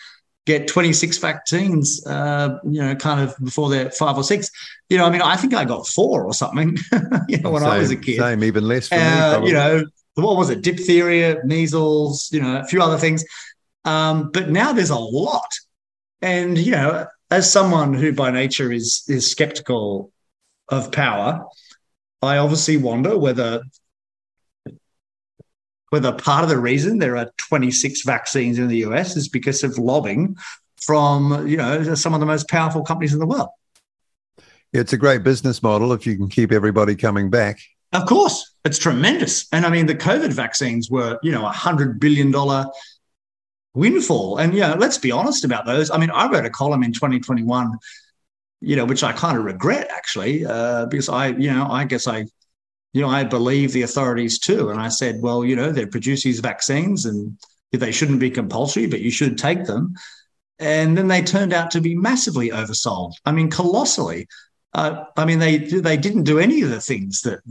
get 0.45 0.67
26 0.67 1.17
vaccines, 1.17 2.05
uh, 2.05 2.59
you 2.63 2.81
know, 2.81 2.95
kind 2.95 3.19
of 3.19 3.35
before 3.43 3.69
they're 3.69 3.89
five 3.91 4.15
or 4.15 4.23
six. 4.23 4.49
You 4.89 4.97
know, 4.97 5.05
I 5.05 5.09
mean, 5.09 5.21
I 5.21 5.35
think 5.35 5.53
I 5.53 5.65
got 5.65 5.87
four 5.87 6.23
or 6.23 6.33
something, 6.33 6.77
you 7.27 7.39
know, 7.39 7.51
when 7.51 7.63
same, 7.63 7.71
I 7.71 7.77
was 7.79 7.91
a 7.91 7.95
kid. 7.95 8.19
Same, 8.19 8.43
even 8.43 8.67
less 8.67 8.87
for 8.87 8.95
uh, 8.95 9.39
me. 9.41 9.47
You 9.47 9.53
know, 9.53 9.85
what 10.15 10.37
was 10.37 10.49
it? 10.49 10.61
Diphtheria, 10.61 11.43
measles, 11.43 12.29
you 12.31 12.41
know, 12.41 12.57
a 12.57 12.63
few 12.65 12.81
other 12.81 12.97
things. 12.97 13.25
Um, 13.83 14.31
but 14.31 14.49
now 14.49 14.73
there's 14.73 14.91
a 14.91 14.97
lot. 14.97 15.49
And 16.21 16.57
you 16.57 16.71
know, 16.71 17.07
as 17.31 17.51
someone 17.51 17.93
who 17.93 18.13
by 18.13 18.31
nature 18.31 18.71
is 18.71 19.03
is 19.07 19.29
skeptical 19.29 20.11
of 20.69 20.91
power, 20.91 21.45
I 22.21 22.37
obviously 22.37 22.77
wonder 22.77 23.17
whether 23.17 23.61
whether 25.95 26.11
part 26.11 26.43
of 26.43 26.49
the 26.49 26.57
reason 26.57 26.99
there 26.99 27.15
are 27.15 27.31
26 27.37 28.01
vaccines 28.01 28.59
in 28.59 28.67
the 28.67 28.79
US 28.79 29.15
is 29.15 29.29
because 29.29 29.63
of 29.63 29.77
lobbying 29.77 30.35
from 30.81 31.47
you 31.47 31.55
know 31.55 31.93
some 31.95 32.13
of 32.13 32.19
the 32.19 32.25
most 32.25 32.49
powerful 32.49 32.83
companies 32.83 33.13
in 33.13 33.19
the 33.19 33.25
world. 33.25 33.47
It's 34.73 34.91
a 34.91 34.97
great 34.97 35.23
business 35.23 35.63
model 35.63 35.93
if 35.93 36.05
you 36.05 36.17
can 36.17 36.27
keep 36.27 36.51
everybody 36.51 36.97
coming 36.97 37.29
back. 37.29 37.61
Of 37.93 38.07
course, 38.07 38.55
it's 38.65 38.77
tremendous. 38.77 39.47
And 39.53 39.65
I 39.65 39.69
mean, 39.69 39.85
the 39.85 39.95
COVID 39.95 40.33
vaccines 40.33 40.89
were, 40.89 41.17
you 41.23 41.31
know, 41.31 41.45
a 41.45 41.55
hundred 41.65 41.97
billion 41.97 42.29
dollar 42.29 42.65
windfall. 43.73 44.37
And 44.37 44.53
yeah, 44.53 44.73
let's 44.73 44.97
be 44.97 45.13
honest 45.13 45.45
about 45.45 45.65
those. 45.65 45.91
I 45.91 45.97
mean, 45.97 46.11
I 46.11 46.29
wrote 46.29 46.45
a 46.45 46.49
column 46.49 46.83
in 46.83 46.91
2021, 46.91 47.71
you 48.59 48.75
know, 48.75 48.83
which 48.83 49.01
I 49.01 49.13
kind 49.13 49.37
of 49.37 49.45
regret 49.45 49.87
actually, 49.95 50.45
uh, 50.45 50.87
because 50.87 51.07
I, 51.07 51.27
you 51.27 51.53
know, 51.53 51.67
I 51.69 51.85
guess 51.85 52.05
I, 52.05 52.25
you 52.95 53.01
know, 53.01 53.09
I 53.09 53.25
believe 53.25 53.73
the 53.73 53.81
authorities 53.81 54.39
too. 54.39 54.69
And 54.69 54.79
I 54.79 54.87
said, 54.87 55.21
well, 55.21 55.43
you 55.43 55.53
know, 55.53 55.69
they 55.69 55.85
produce 55.85 56.23
these 56.23 56.39
vaccines 56.39 57.05
and 57.05 57.37
they 57.73 57.91
shouldn't 57.91 58.21
be 58.21 58.29
compulsory, 58.29 58.87
but 58.87 59.01
you 59.01 59.11
should 59.11 59.37
take 59.37 59.65
them. 59.65 59.95
And 60.59 60.97
then 60.97 61.09
they 61.09 61.21
turned 61.21 61.51
out 61.51 61.71
to 61.71 61.81
be 61.81 61.93
massively 61.93 62.51
oversold. 62.51 63.11
I 63.25 63.33
mean, 63.33 63.51
colossally. 63.51 64.29
Uh, 64.73 65.03
I 65.17 65.25
mean, 65.25 65.39
they 65.39 65.57
they 65.57 65.97
didn't 65.97 66.23
do 66.23 66.39
any 66.39 66.61
of 66.61 66.69
the 66.69 66.79
things 66.79 67.21
that 67.23 67.41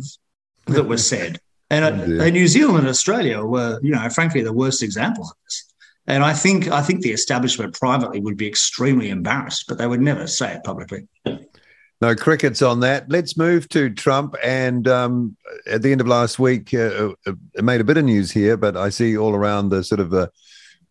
that 0.66 0.88
were 0.88 0.98
said. 0.98 1.40
And, 1.70 2.20
uh, 2.20 2.28
New 2.28 2.46
Zealand 2.46 2.80
and 2.80 2.88
Australia 2.88 3.42
were, 3.42 3.80
you 3.82 3.90
know, 3.90 4.08
frankly, 4.10 4.42
the 4.42 4.52
worst 4.52 4.82
examples 4.82 5.30
of 5.30 5.36
this. 5.44 5.64
And 6.06 6.22
I 6.22 6.32
think 6.32 6.68
I 6.68 6.82
think 6.82 7.00
the 7.00 7.10
establishment 7.10 7.76
privately 7.76 8.20
would 8.20 8.36
be 8.36 8.46
extremely 8.46 9.08
embarrassed, 9.08 9.64
but 9.66 9.78
they 9.78 9.86
would 9.86 10.02
never 10.02 10.26
say 10.26 10.54
it 10.54 10.62
publicly. 10.62 11.08
No 12.04 12.14
crickets 12.14 12.60
on 12.60 12.80
that. 12.80 13.08
Let's 13.08 13.34
move 13.34 13.66
to 13.70 13.88
Trump. 13.88 14.36
And 14.44 14.86
um, 14.86 15.38
at 15.66 15.80
the 15.80 15.90
end 15.90 16.02
of 16.02 16.06
last 16.06 16.38
week, 16.38 16.74
uh, 16.74 17.14
uh, 17.26 17.32
it 17.54 17.64
made 17.64 17.80
a 17.80 17.84
bit 17.84 17.96
of 17.96 18.04
news 18.04 18.30
here, 18.30 18.58
but 18.58 18.76
I 18.76 18.90
see 18.90 19.16
all 19.16 19.34
around 19.34 19.70
the 19.70 19.82
sort 19.82 20.00
of 20.00 20.10
the 20.10 20.30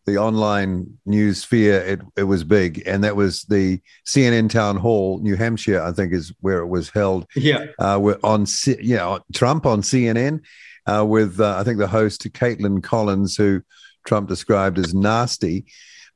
the 0.08 0.18
online 0.18 0.98
news 1.06 1.44
sphere, 1.44 1.82
it, 1.82 2.02
it 2.18 2.24
was 2.24 2.44
big, 2.44 2.82
and 2.88 3.04
that 3.04 3.16
was 3.16 3.44
the 3.44 3.80
CNN 4.08 4.50
town 4.50 4.76
hall, 4.76 5.20
New 5.20 5.36
Hampshire, 5.36 5.84
I 5.84 5.92
think 5.92 6.14
is 6.14 6.34
where 6.40 6.58
it 6.58 6.68
was 6.68 6.90
held. 6.90 7.28
Yeah, 7.36 7.68
uh, 7.78 8.00
on 8.24 8.48
yeah 8.82 9.20
Trump 9.36 9.68
on 9.68 9.84
CNN 9.84 10.42
uh, 10.88 11.06
with 11.06 11.40
uh, 11.40 11.58
I 11.60 11.64
think 11.64 11.78
the 11.78 11.88
host 11.88 12.24
Kaitlan 12.24 12.82
Collins, 12.82 13.38
who 13.38 13.62
Trump 14.08 14.28
described 14.28 14.80
as 14.80 14.96
nasty. 14.96 15.66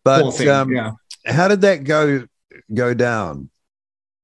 But 0.04 0.42
um, 0.48 0.72
yeah. 0.72 0.94
how 1.28 1.48
did 1.48 1.62
that 1.62 1.84
go 1.84 2.26
go 2.74 2.96
down? 2.96 3.52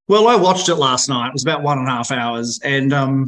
Well, 0.08 0.28
I 0.28 0.36
watched 0.36 0.70
it 0.70 0.76
last 0.76 1.08
night. 1.08 1.28
It 1.28 1.34
was 1.34 1.44
about 1.44 1.64
one 1.64 1.80
and 1.80 1.88
a 1.88 1.92
half 1.92 2.12
hours, 2.12 2.60
and 2.64 2.92
um, 2.92 3.28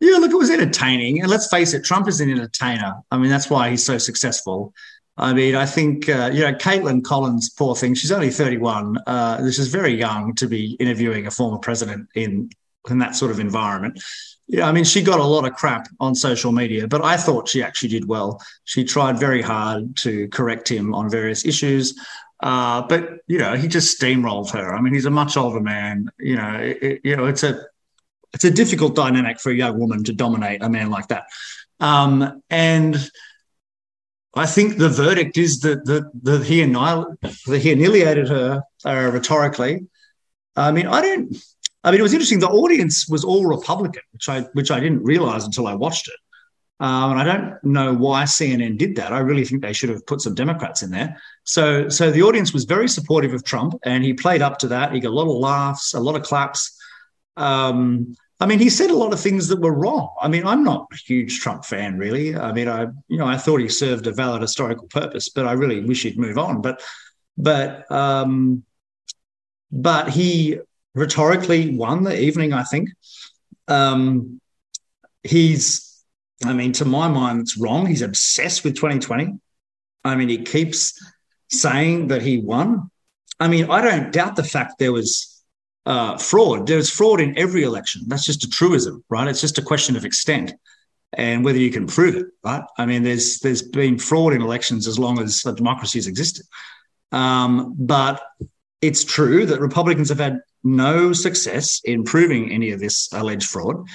yeah, 0.00 0.16
look, 0.16 0.30
it 0.30 0.36
was 0.36 0.50
entertaining. 0.50 1.20
And 1.20 1.30
let's 1.30 1.48
face 1.48 1.72
it, 1.72 1.84
Trump 1.84 2.06
is 2.08 2.20
an 2.20 2.30
entertainer. 2.30 2.94
I 3.10 3.18
mean, 3.18 3.30
that's 3.30 3.50
why 3.50 3.70
he's 3.70 3.84
so 3.84 3.98
successful. 3.98 4.74
I 5.18 5.32
mean, 5.32 5.54
I 5.54 5.64
think, 5.64 6.08
uh, 6.08 6.30
you 6.32 6.42
know, 6.42 6.52
Kaitlan 6.52 7.02
Collins, 7.02 7.50
poor 7.50 7.74
thing, 7.74 7.94
she's 7.94 8.12
only 8.12 8.30
31. 8.30 8.98
Uh, 9.06 9.40
this 9.40 9.58
is 9.58 9.68
very 9.68 9.94
young 9.94 10.34
to 10.34 10.46
be 10.46 10.76
interviewing 10.78 11.26
a 11.26 11.30
former 11.30 11.58
president 11.58 12.08
in, 12.14 12.50
in 12.90 12.98
that 12.98 13.16
sort 13.16 13.30
of 13.30 13.40
environment. 13.40 14.02
Yeah, 14.46 14.68
I 14.68 14.72
mean, 14.72 14.84
she 14.84 15.02
got 15.02 15.18
a 15.18 15.24
lot 15.24 15.46
of 15.46 15.54
crap 15.54 15.88
on 15.98 16.14
social 16.14 16.52
media, 16.52 16.86
but 16.86 17.02
I 17.02 17.16
thought 17.16 17.48
she 17.48 17.62
actually 17.62 17.88
did 17.88 18.06
well. 18.06 18.40
She 18.64 18.84
tried 18.84 19.18
very 19.18 19.42
hard 19.42 19.96
to 19.98 20.28
correct 20.28 20.70
him 20.70 20.94
on 20.94 21.10
various 21.10 21.44
issues. 21.46 21.98
Uh, 22.40 22.82
but 22.86 23.20
you 23.26 23.38
know, 23.38 23.56
he 23.56 23.68
just 23.68 23.98
steamrolled 23.98 24.50
her. 24.50 24.74
I 24.74 24.80
mean, 24.80 24.92
he's 24.92 25.06
a 25.06 25.10
much 25.10 25.36
older 25.36 25.60
man. 25.60 26.10
You 26.18 26.36
know, 26.36 26.58
it, 26.60 27.00
you 27.02 27.16
know, 27.16 27.26
it's 27.26 27.42
a 27.42 27.60
it's 28.34 28.44
a 28.44 28.50
difficult 28.50 28.94
dynamic 28.94 29.40
for 29.40 29.50
a 29.50 29.54
young 29.54 29.78
woman 29.78 30.04
to 30.04 30.12
dominate 30.12 30.62
a 30.62 30.68
man 30.68 30.90
like 30.90 31.08
that. 31.08 31.24
Um, 31.80 32.42
and 32.50 33.10
I 34.34 34.44
think 34.44 34.76
the 34.76 34.90
verdict 34.90 35.38
is 35.38 35.60
that 35.60 35.86
that, 35.86 36.10
that 36.22 36.44
he 36.44 36.60
annihil- 36.60 37.16
that 37.46 37.58
he 37.58 37.72
annihilated 37.72 38.28
her 38.28 38.62
uh, 38.84 39.10
rhetorically. 39.12 39.86
I 40.54 40.72
mean, 40.72 40.86
I 40.86 41.00
don't. 41.00 41.36
I 41.84 41.90
mean, 41.90 42.00
it 42.00 42.02
was 42.02 42.12
interesting. 42.12 42.40
The 42.40 42.48
audience 42.48 43.08
was 43.08 43.24
all 43.24 43.46
Republican, 43.46 44.02
which 44.12 44.28
I 44.28 44.42
which 44.52 44.70
I 44.70 44.80
didn't 44.80 45.04
realize 45.04 45.44
until 45.44 45.66
I 45.66 45.74
watched 45.74 46.08
it. 46.08 46.16
Um, 46.78 47.12
and 47.12 47.20
I 47.20 47.24
don't 47.24 47.64
know 47.64 47.94
why 47.94 48.24
CNN 48.24 48.76
did 48.76 48.96
that. 48.96 49.12
I 49.12 49.20
really 49.20 49.44
think 49.44 49.62
they 49.62 49.72
should 49.72 49.88
have 49.88 50.06
put 50.06 50.20
some 50.20 50.34
Democrats 50.34 50.82
in 50.82 50.90
there. 50.90 51.20
So, 51.44 51.88
so 51.88 52.10
the 52.10 52.22
audience 52.22 52.52
was 52.52 52.64
very 52.64 52.88
supportive 52.88 53.32
of 53.32 53.44
Trump, 53.44 53.74
and 53.84 54.04
he 54.04 54.12
played 54.12 54.42
up 54.42 54.58
to 54.58 54.68
that. 54.68 54.92
He 54.92 55.00
got 55.00 55.10
a 55.10 55.14
lot 55.14 55.30
of 55.30 55.36
laughs, 55.36 55.94
a 55.94 56.00
lot 56.00 56.16
of 56.16 56.22
claps. 56.22 56.76
Um, 57.36 58.14
I 58.38 58.46
mean, 58.46 58.58
he 58.58 58.68
said 58.68 58.90
a 58.90 58.96
lot 58.96 59.14
of 59.14 59.20
things 59.20 59.48
that 59.48 59.60
were 59.60 59.72
wrong. 59.72 60.14
I 60.20 60.28
mean, 60.28 60.46
I'm 60.46 60.62
not 60.62 60.88
a 60.92 60.96
huge 60.96 61.40
Trump 61.40 61.64
fan, 61.64 61.96
really. 61.96 62.36
I 62.36 62.52
mean, 62.52 62.68
I 62.68 62.82
you 63.08 63.16
know 63.16 63.26
I 63.26 63.38
thought 63.38 63.60
he 63.60 63.68
served 63.68 64.06
a 64.06 64.12
valid 64.12 64.42
historical 64.42 64.86
purpose, 64.88 65.30
but 65.30 65.46
I 65.46 65.52
really 65.52 65.80
wish 65.80 66.02
he'd 66.02 66.18
move 66.18 66.36
on. 66.36 66.60
But 66.60 66.82
but 67.38 67.90
um, 67.90 68.64
but 69.72 70.10
he 70.10 70.58
rhetorically 70.94 71.74
won 71.74 72.04
the 72.04 72.18
evening. 72.18 72.52
I 72.52 72.64
think 72.64 72.90
um, 73.68 74.40
he's. 75.22 75.85
I 76.44 76.52
mean, 76.52 76.72
to 76.72 76.84
my 76.84 77.08
mind, 77.08 77.40
it's 77.40 77.56
wrong. 77.56 77.86
He's 77.86 78.02
obsessed 78.02 78.64
with 78.64 78.74
2020. 78.74 79.38
I 80.04 80.16
mean, 80.16 80.28
he 80.28 80.42
keeps 80.42 80.98
saying 81.50 82.08
that 82.08 82.22
he 82.22 82.38
won. 82.38 82.90
I 83.40 83.48
mean, 83.48 83.70
I 83.70 83.80
don't 83.80 84.12
doubt 84.12 84.36
the 84.36 84.44
fact 84.44 84.78
there 84.78 84.92
was 84.92 85.42
uh, 85.86 86.18
fraud. 86.18 86.66
There's 86.66 86.90
fraud 86.90 87.20
in 87.20 87.38
every 87.38 87.62
election. 87.62 88.02
That's 88.06 88.24
just 88.24 88.44
a 88.44 88.50
truism, 88.50 89.04
right? 89.08 89.28
It's 89.28 89.40
just 89.40 89.58
a 89.58 89.62
question 89.62 89.96
of 89.96 90.04
extent 90.04 90.52
and 91.12 91.44
whether 91.44 91.58
you 91.58 91.70
can 91.70 91.86
prove 91.86 92.16
it, 92.16 92.26
right? 92.44 92.62
I 92.78 92.86
mean, 92.86 93.02
there's 93.02 93.38
there's 93.38 93.62
been 93.62 93.98
fraud 93.98 94.32
in 94.32 94.42
elections 94.42 94.86
as 94.86 94.98
long 94.98 95.20
as 95.20 95.42
democracy 95.42 95.98
has 95.98 96.06
existed. 96.06 96.44
Um, 97.12 97.74
but 97.78 98.22
it's 98.82 99.04
true 99.04 99.46
that 99.46 99.60
Republicans 99.60 100.08
have 100.08 100.18
had 100.18 100.40
no 100.64 101.12
success 101.12 101.80
in 101.84 102.04
proving 102.04 102.50
any 102.50 102.72
of 102.72 102.80
this 102.80 103.08
alleged 103.12 103.48
fraud, 103.48 103.86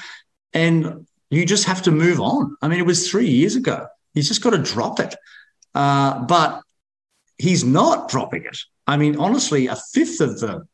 and 0.54 1.06
you 1.32 1.46
just 1.46 1.66
have 1.66 1.82
to 1.84 1.92
move 1.92 2.20
on. 2.20 2.56
I 2.62 2.68
mean, 2.68 2.80
it 2.80 2.86
was 2.86 3.10
three 3.10 3.30
years 3.30 3.56
ago. 3.56 3.88
He's 4.14 4.28
just 4.28 4.44
got 4.44 4.52
to 4.52 4.60
drop 4.60 5.00
it. 5.00 5.16
Uh, 5.74 6.24
but 6.26 6.62
he's 7.38 7.64
not 7.64 8.10
dropping 8.10 8.46
it. 8.46 8.58
I 8.86 8.98
mean, 8.98 9.16
honestly, 9.18 9.68
a 9.68 9.78
fifth 9.94 10.22
of 10.22 10.40
the 10.40 10.66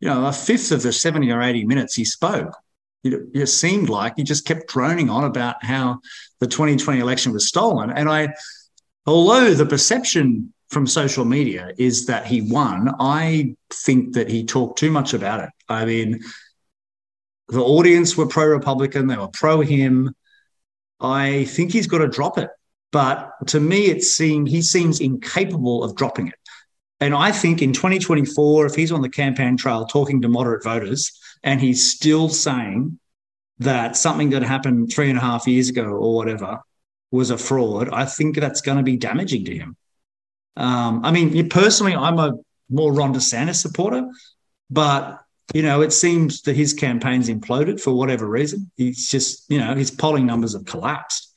you 0.00 0.08
know, 0.08 0.26
a 0.26 0.32
fifth 0.32 0.72
of 0.72 0.82
the 0.82 0.92
70 0.92 1.30
or 1.30 1.42
80 1.42 1.64
minutes 1.64 1.94
he 1.94 2.04
spoke, 2.04 2.54
it, 3.04 3.14
it 3.34 3.46
seemed 3.46 3.88
like 3.88 4.14
he 4.16 4.24
just 4.24 4.44
kept 4.44 4.68
droning 4.68 5.10
on 5.10 5.24
about 5.24 5.64
how 5.64 6.00
the 6.40 6.46
2020 6.46 7.00
election 7.00 7.32
was 7.32 7.48
stolen. 7.48 7.90
And 7.90 8.08
I, 8.08 8.34
although 9.06 9.54
the 9.54 9.66
perception 9.66 10.52
from 10.68 10.86
social 10.86 11.24
media 11.24 11.72
is 11.78 12.06
that 12.06 12.26
he 12.26 12.42
won, 12.42 12.94
I 12.98 13.54
think 13.72 14.14
that 14.14 14.28
he 14.28 14.44
talked 14.44 14.78
too 14.78 14.90
much 14.90 15.14
about 15.14 15.40
it. 15.40 15.50
I 15.68 15.84
mean, 15.84 16.20
the 17.48 17.62
audience 17.62 18.16
were 18.16 18.26
pro 18.26 18.46
Republican, 18.46 19.06
they 19.06 19.16
were 19.16 19.28
pro 19.28 19.60
him. 19.60 20.14
I 21.00 21.44
think 21.44 21.72
he's 21.72 21.86
got 21.86 21.98
to 21.98 22.08
drop 22.08 22.38
it. 22.38 22.50
But 22.92 23.30
to 23.48 23.60
me, 23.60 23.86
it 23.86 24.02
seemed 24.02 24.48
he 24.48 24.62
seems 24.62 25.00
incapable 25.00 25.84
of 25.84 25.96
dropping 25.96 26.28
it. 26.28 26.34
And 27.00 27.14
I 27.14 27.30
think 27.30 27.60
in 27.60 27.72
2024, 27.72 28.66
if 28.66 28.74
he's 28.74 28.92
on 28.92 29.02
the 29.02 29.08
campaign 29.08 29.56
trail 29.56 29.84
talking 29.84 30.22
to 30.22 30.28
moderate 30.28 30.64
voters 30.64 31.12
and 31.42 31.60
he's 31.60 31.90
still 31.90 32.28
saying 32.28 32.98
that 33.58 33.96
something 33.96 34.30
that 34.30 34.42
happened 34.42 34.90
three 34.92 35.10
and 35.10 35.18
a 35.18 35.20
half 35.20 35.46
years 35.46 35.68
ago 35.68 35.84
or 35.84 36.14
whatever 36.14 36.60
was 37.10 37.30
a 37.30 37.38
fraud, 37.38 37.90
I 37.90 38.06
think 38.06 38.36
that's 38.36 38.62
going 38.62 38.78
to 38.78 38.82
be 38.82 38.96
damaging 38.96 39.44
to 39.44 39.56
him. 39.56 39.76
Um, 40.56 41.04
I 41.04 41.12
mean, 41.12 41.48
personally, 41.50 41.94
I'm 41.94 42.18
a 42.18 42.32
more 42.70 42.92
Ron 42.92 43.14
DeSantis 43.14 43.56
supporter, 43.56 44.08
but 44.70 45.20
you 45.54 45.62
know, 45.62 45.80
it 45.80 45.92
seems 45.92 46.42
that 46.42 46.56
his 46.56 46.74
campaign's 46.74 47.28
imploded 47.28 47.80
for 47.80 47.92
whatever 47.92 48.26
reason. 48.26 48.70
He's 48.76 49.08
just, 49.08 49.50
you 49.50 49.58
know, 49.58 49.74
his 49.74 49.90
polling 49.90 50.26
numbers 50.26 50.54
have 50.54 50.64
collapsed. 50.64 51.32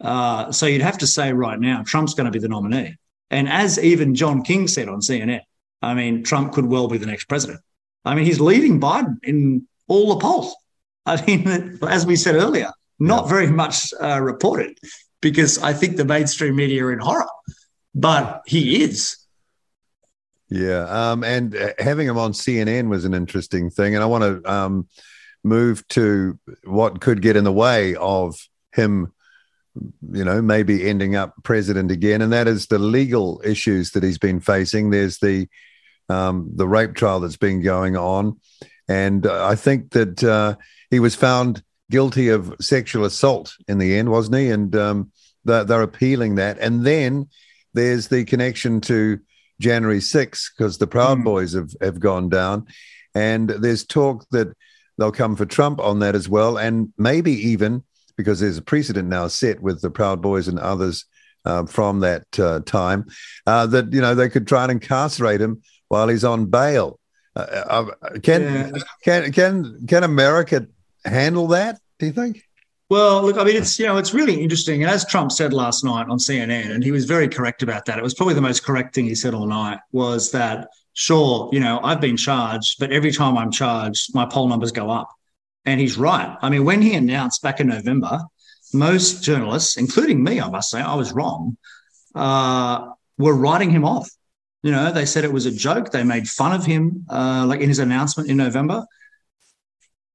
Uh, 0.00 0.50
so 0.50 0.66
you'd 0.66 0.82
have 0.82 0.98
to 0.98 1.06
say 1.06 1.32
right 1.32 1.58
now, 1.60 1.82
Trump's 1.82 2.14
going 2.14 2.24
to 2.24 2.30
be 2.30 2.38
the 2.38 2.48
nominee. 2.48 2.96
And 3.30 3.48
as 3.48 3.78
even 3.78 4.14
John 4.14 4.42
King 4.42 4.68
said 4.68 4.88
on 4.88 5.00
CNN, 5.00 5.40
I 5.80 5.94
mean, 5.94 6.22
Trump 6.22 6.52
could 6.52 6.66
well 6.66 6.88
be 6.88 6.98
the 6.98 7.06
next 7.06 7.24
president. 7.24 7.60
I 8.04 8.14
mean, 8.14 8.24
he's 8.24 8.40
leading 8.40 8.80
Biden 8.80 9.18
in 9.22 9.66
all 9.86 10.14
the 10.14 10.20
polls. 10.20 10.54
I 11.06 11.24
mean, 11.24 11.78
as 11.88 12.06
we 12.06 12.16
said 12.16 12.34
earlier, 12.34 12.70
not 12.98 13.28
very 13.28 13.48
much 13.48 13.92
uh, 14.00 14.20
reported 14.20 14.78
because 15.20 15.58
I 15.58 15.72
think 15.72 15.96
the 15.96 16.04
mainstream 16.04 16.56
media 16.56 16.84
are 16.84 16.92
in 16.92 16.98
horror, 16.98 17.28
but 17.94 18.42
he 18.46 18.82
is. 18.82 19.16
Yeah. 20.52 20.84
Um, 20.88 21.24
and 21.24 21.56
uh, 21.56 21.72
having 21.78 22.06
him 22.06 22.18
on 22.18 22.32
CNN 22.32 22.88
was 22.88 23.04
an 23.04 23.14
interesting 23.14 23.70
thing. 23.70 23.94
And 23.94 24.02
I 24.02 24.06
want 24.06 24.22
to 24.22 24.52
um, 24.52 24.88
move 25.42 25.86
to 25.88 26.38
what 26.64 27.00
could 27.00 27.22
get 27.22 27.36
in 27.36 27.44
the 27.44 27.52
way 27.52 27.94
of 27.94 28.36
him 28.72 29.12
you 30.12 30.24
know, 30.24 30.42
maybe 30.42 30.86
ending 30.86 31.16
up 31.16 31.34
president 31.44 31.90
again, 31.90 32.20
and 32.20 32.32
that 32.32 32.46
is 32.46 32.66
the 32.66 32.78
legal 32.78 33.40
issues 33.42 33.92
that 33.92 34.02
he's 34.02 34.18
been 34.18 34.40
facing. 34.40 34.90
There's 34.90 35.18
the 35.18 35.48
um, 36.08 36.50
the 36.54 36.68
rape 36.68 36.94
trial 36.94 37.20
that's 37.20 37.38
been 37.38 37.62
going 37.62 37.96
on, 37.96 38.38
and 38.86 39.26
uh, 39.26 39.46
I 39.46 39.54
think 39.54 39.92
that 39.92 40.22
uh, 40.22 40.56
he 40.90 41.00
was 41.00 41.14
found 41.14 41.62
guilty 41.90 42.28
of 42.28 42.54
sexual 42.60 43.04
assault 43.04 43.54
in 43.66 43.78
the 43.78 43.96
end, 43.96 44.10
wasn't 44.10 44.36
he? 44.36 44.50
And 44.50 44.74
um, 44.76 45.12
they're, 45.44 45.64
they're 45.64 45.82
appealing 45.82 46.34
that, 46.34 46.58
and 46.58 46.84
then 46.84 47.28
there's 47.72 48.08
the 48.08 48.24
connection 48.24 48.80
to 48.82 49.20
January 49.62 49.98
6th 49.98 50.50
because 50.56 50.78
the 50.78 50.86
Proud 50.86 51.18
mm. 51.18 51.24
Boys 51.24 51.54
have 51.54 51.70
have 51.80 52.00
gone 52.00 52.28
down, 52.28 52.66
and 53.14 53.48
there's 53.48 53.84
talk 53.84 54.26
that 54.30 54.48
they'll 54.98 55.12
come 55.12 55.36
for 55.36 55.46
Trump 55.46 55.80
on 55.80 56.00
that 56.00 56.14
as 56.14 56.28
well, 56.28 56.58
and 56.58 56.92
maybe 56.98 57.32
even 57.32 57.82
because 58.16 58.40
there's 58.40 58.58
a 58.58 58.62
precedent 58.62 59.08
now 59.08 59.28
set 59.28 59.60
with 59.60 59.80
the 59.80 59.90
Proud 59.90 60.20
Boys 60.20 60.48
and 60.48 60.58
others 60.58 61.06
uh, 61.44 61.64
from 61.66 62.00
that 62.00 62.26
uh, 62.38 62.60
time 62.60 63.06
uh, 63.46 63.66
that 63.66 63.92
you 63.92 64.00
know 64.00 64.14
they 64.14 64.28
could 64.28 64.46
try 64.46 64.62
and 64.64 64.72
incarcerate 64.72 65.40
him 65.40 65.62
while 65.88 66.08
he's 66.08 66.24
on 66.24 66.46
bail. 66.46 66.98
Uh, 67.34 67.40
uh, 67.40 67.84
can 68.22 68.42
yeah. 68.42 68.70
can 69.04 69.32
can 69.32 69.86
can 69.86 70.04
America 70.04 70.66
handle 71.04 71.48
that? 71.48 71.78
Do 71.98 72.06
you 72.06 72.12
think? 72.12 72.44
Well, 72.92 73.22
look, 73.22 73.38
I 73.38 73.44
mean, 73.44 73.56
it's 73.56 73.78
you 73.78 73.86
know, 73.86 73.96
it's 73.96 74.12
really 74.12 74.38
interesting. 74.42 74.84
As 74.84 75.06
Trump 75.06 75.32
said 75.32 75.54
last 75.54 75.82
night 75.82 76.10
on 76.10 76.18
CNN, 76.18 76.74
and 76.74 76.84
he 76.84 76.92
was 76.92 77.06
very 77.06 77.26
correct 77.26 77.62
about 77.62 77.86
that. 77.86 77.96
It 77.96 78.02
was 78.02 78.12
probably 78.12 78.34
the 78.34 78.42
most 78.42 78.64
correct 78.64 78.94
thing 78.94 79.06
he 79.06 79.14
said 79.14 79.32
all 79.32 79.46
night 79.46 79.78
was 79.92 80.30
that, 80.32 80.68
sure, 80.92 81.48
you 81.54 81.60
know, 81.60 81.80
I've 81.82 82.02
been 82.02 82.18
charged, 82.18 82.76
but 82.78 82.92
every 82.92 83.10
time 83.10 83.38
I'm 83.38 83.50
charged, 83.50 84.14
my 84.14 84.26
poll 84.26 84.46
numbers 84.46 84.72
go 84.72 84.90
up. 84.90 85.08
And 85.64 85.80
he's 85.80 85.96
right. 85.96 86.36
I 86.42 86.50
mean, 86.50 86.66
when 86.66 86.82
he 86.82 86.94
announced 86.94 87.40
back 87.40 87.60
in 87.60 87.68
November, 87.68 88.20
most 88.74 89.24
journalists, 89.24 89.78
including 89.78 90.22
me, 90.22 90.38
I 90.38 90.50
must 90.50 90.68
say, 90.68 90.82
I 90.82 90.94
was 90.94 91.14
wrong, 91.14 91.56
uh, 92.14 92.90
were 93.16 93.34
writing 93.34 93.70
him 93.70 93.86
off. 93.86 94.10
You 94.62 94.70
know, 94.70 94.92
they 94.92 95.06
said 95.06 95.24
it 95.24 95.32
was 95.32 95.46
a 95.46 95.50
joke. 95.50 95.92
They 95.92 96.04
made 96.04 96.28
fun 96.28 96.52
of 96.52 96.66
him, 96.66 97.06
uh, 97.08 97.46
like 97.48 97.60
in 97.62 97.70
his 97.70 97.78
announcement 97.78 98.28
in 98.28 98.36
November. 98.36 98.84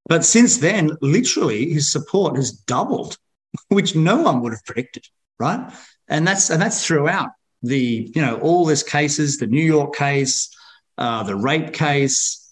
But 0.07 0.25
since 0.25 0.57
then, 0.57 0.91
literally, 1.01 1.71
his 1.71 1.91
support 1.91 2.35
has 2.35 2.51
doubled, 2.51 3.17
which 3.69 3.95
no 3.95 4.17
one 4.17 4.41
would 4.41 4.53
have 4.53 4.65
predicted, 4.65 5.05
right? 5.39 5.71
And 6.07 6.27
that's 6.27 6.49
and 6.49 6.61
that's 6.61 6.85
throughout 6.85 7.29
the 7.61 8.11
you 8.13 8.21
know 8.21 8.39
all 8.39 8.65
this 8.65 8.83
cases, 8.83 9.37
the 9.37 9.47
New 9.47 9.63
York 9.63 9.95
case, 9.95 10.49
uh, 10.97 11.23
the 11.23 11.35
rape 11.35 11.73
case, 11.73 12.47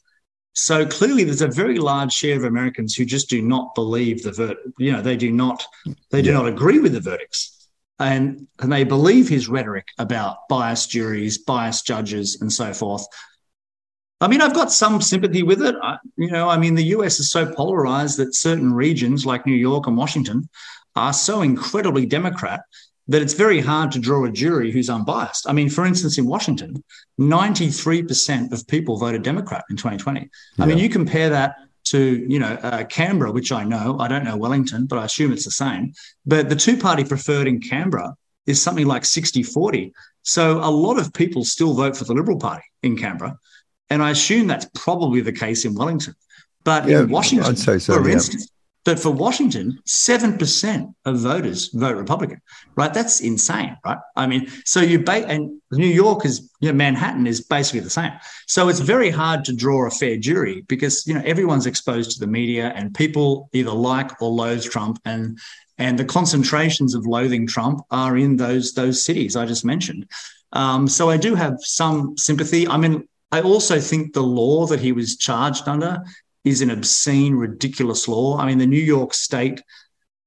so 0.55 0.85
clearly, 0.85 1.25
there's 1.25 1.41
a 1.41 1.49
very 1.49 1.77
large 1.77 2.13
share 2.13 2.37
of 2.37 2.45
Americans 2.45 2.95
who 2.95 3.03
just 3.03 3.29
do 3.29 3.41
not 3.41 3.75
believe 3.75 4.23
the 4.23 4.31
verdict. 4.31 4.61
You 4.79 4.93
know, 4.93 5.01
they 5.01 5.17
do 5.17 5.29
not 5.29 5.65
they 6.11 6.21
do 6.21 6.29
yeah. 6.29 6.37
not 6.37 6.47
agree 6.47 6.79
with 6.79 6.93
the 6.93 7.01
verdicts, 7.01 7.67
and 7.99 8.47
and 8.59 8.71
they 8.71 8.85
believe 8.85 9.27
his 9.27 9.49
rhetoric 9.49 9.89
about 9.97 10.47
biased 10.47 10.89
juries, 10.89 11.37
biased 11.37 11.85
judges, 11.85 12.39
and 12.39 12.51
so 12.51 12.73
forth. 12.73 13.05
I 14.21 14.28
mean, 14.28 14.41
I've 14.41 14.54
got 14.54 14.71
some 14.71 15.01
sympathy 15.01 15.43
with 15.43 15.62
it. 15.62 15.75
I, 15.82 15.97
you 16.15 16.32
know, 16.32 16.47
I 16.47 16.58
mean, 16.58 16.75
the 16.75 16.86
US 16.95 17.19
is 17.19 17.32
so 17.32 17.51
polarized 17.54 18.17
that 18.17 18.34
certain 18.34 18.73
regions 18.73 19.25
like 19.25 19.45
New 19.45 19.56
York 19.56 19.88
and 19.88 19.97
Washington 19.97 20.49
are 20.95 21.13
so 21.13 21.41
incredibly 21.41 22.06
Democrat 22.06 22.62
that 23.08 23.21
it's 23.21 23.34
very 23.34 23.60
hard 23.60 23.91
to 23.91 23.99
draw 23.99 24.25
a 24.25 24.32
jury 24.32 24.71
who's 24.71 24.89
unbiased. 24.89 25.47
I 25.47 25.54
mean, 25.54 25.69
for 25.69 25.86
instance, 25.86 26.17
in 26.17 26.25
Washington, 26.25 26.84
93% 27.19 28.51
of 28.51 28.67
people 28.67 28.97
voted 28.97 29.21
Democrat 29.21 29.63
in 29.69 29.75
2020. 29.75 30.21
Yeah. 30.21 30.63
I 30.63 30.67
mean, 30.67 30.80
you 30.80 30.89
compare 30.89 31.30
that 31.30 31.56
to, 31.86 32.25
you 32.28 32.39
know, 32.39 32.58
uh, 32.63 32.84
Canberra, 32.86 33.32
which 33.32 33.51
I 33.51 33.63
know, 33.63 33.97
I 33.99 34.08
don't 34.08 34.23
know 34.23 34.38
Wellington, 34.38 34.88
but 34.88 34.97
I 34.97 35.06
assume 35.06 35.32
it's 35.32 35.45
the 35.45 35.51
same. 35.51 35.93
But 36.25 36.49
the 36.49 36.56
two 36.56 36.78
party 36.78 37.04
preferred 37.04 37.47
in 37.47 37.62
Canberra 37.62 38.15
is 38.47 38.62
something 38.62 38.88
like 38.88 39.06
60 39.06 39.43
40. 39.43 39.93
So 40.23 40.58
a 40.58 40.71
lot 40.71 40.97
of 40.97 41.13
people 41.13 41.45
still 41.45 41.75
vote 41.75 41.95
for 41.95 42.06
the 42.06 42.13
Liberal 42.13 42.39
Party 42.39 42.63
in 42.82 42.97
Canberra. 42.97 43.38
And 43.89 44.02
I 44.02 44.12
assume 44.12 44.48
that's 44.48 44.67
probably 44.74 45.21
the 45.21 45.32
case 45.32 45.65
in 45.65 45.76
Wellington. 45.76 46.15
But 46.63 46.88
yeah, 46.88 47.02
in 47.02 47.10
Washington, 47.10 47.56
so, 47.56 47.80
for 47.80 48.08
yeah. 48.08 48.13
instance, 48.13 48.50
but 48.86 49.00
for 49.00 49.10
Washington, 49.10 49.80
7% 49.88 50.93
of 51.06 51.19
voters 51.19 51.69
vote 51.69 51.98
Republican, 51.98 52.39
right? 52.76 52.93
That's 52.93 53.19
insane, 53.19 53.76
right? 53.84 53.98
I 54.15 54.28
mean, 54.28 54.48
so 54.63 54.80
you, 54.80 55.00
ba- 55.00 55.28
and 55.28 55.60
New 55.71 55.88
York 55.88 56.24
is, 56.24 56.52
you 56.60 56.71
know, 56.71 56.76
Manhattan 56.76 57.26
is 57.26 57.41
basically 57.41 57.80
the 57.80 57.89
same. 57.89 58.12
So 58.45 58.69
it's 58.69 58.80
very 58.80 59.10
hard 59.10 59.43
to 59.45 59.56
draw 59.56 59.88
a 59.88 59.89
fair 59.89 60.17
jury 60.17 60.62
because, 60.67 61.06
you 61.08 61.15
know, 61.15 61.24
everyone's 61.26 61.65
exposed 61.65 62.12
to 62.12 62.19
the 62.19 62.28
media 62.28 62.71
and 62.76 62.93
people 62.93 63.50
either 63.54 63.71
like 63.71 64.21
or 64.21 64.30
loathe 64.30 64.63
Trump. 64.63 65.00
And, 65.04 65.39
and 65.80 65.98
the 65.98 66.06
concentrations 66.06 66.93
of 66.93 67.08
loathing 67.08 67.48
Trump 67.48 67.82
are 67.89 68.15
in 68.15 68.38
those, 68.38 68.74
those 68.74 69.04
cities 69.04 69.36
I 69.36 69.48
just 69.48 69.65
mentioned. 69.65 70.08
Um, 70.54 70.88
so 70.88 71.10
I 71.10 71.17
do 71.17 71.34
have 71.34 71.58
some 71.60 72.15
sympathy. 72.17 72.67
I 72.67 72.78
mean, 72.78 73.08
I 73.36 73.41
also 73.41 73.82
think 73.82 74.13
the 74.13 74.24
law 74.24 74.65
that 74.67 74.80
he 74.80 74.93
was 74.93 75.17
charged 75.17 75.67
under 75.67 76.02
is 76.45 76.62
an 76.62 76.69
obscene, 76.69 77.36
ridiculous 77.36 78.08
law. 78.08 78.38
I 78.38 78.45
mean, 78.45 78.60
the 78.60 78.65
New 78.65 78.86
York 78.95 79.13
State 79.13 79.62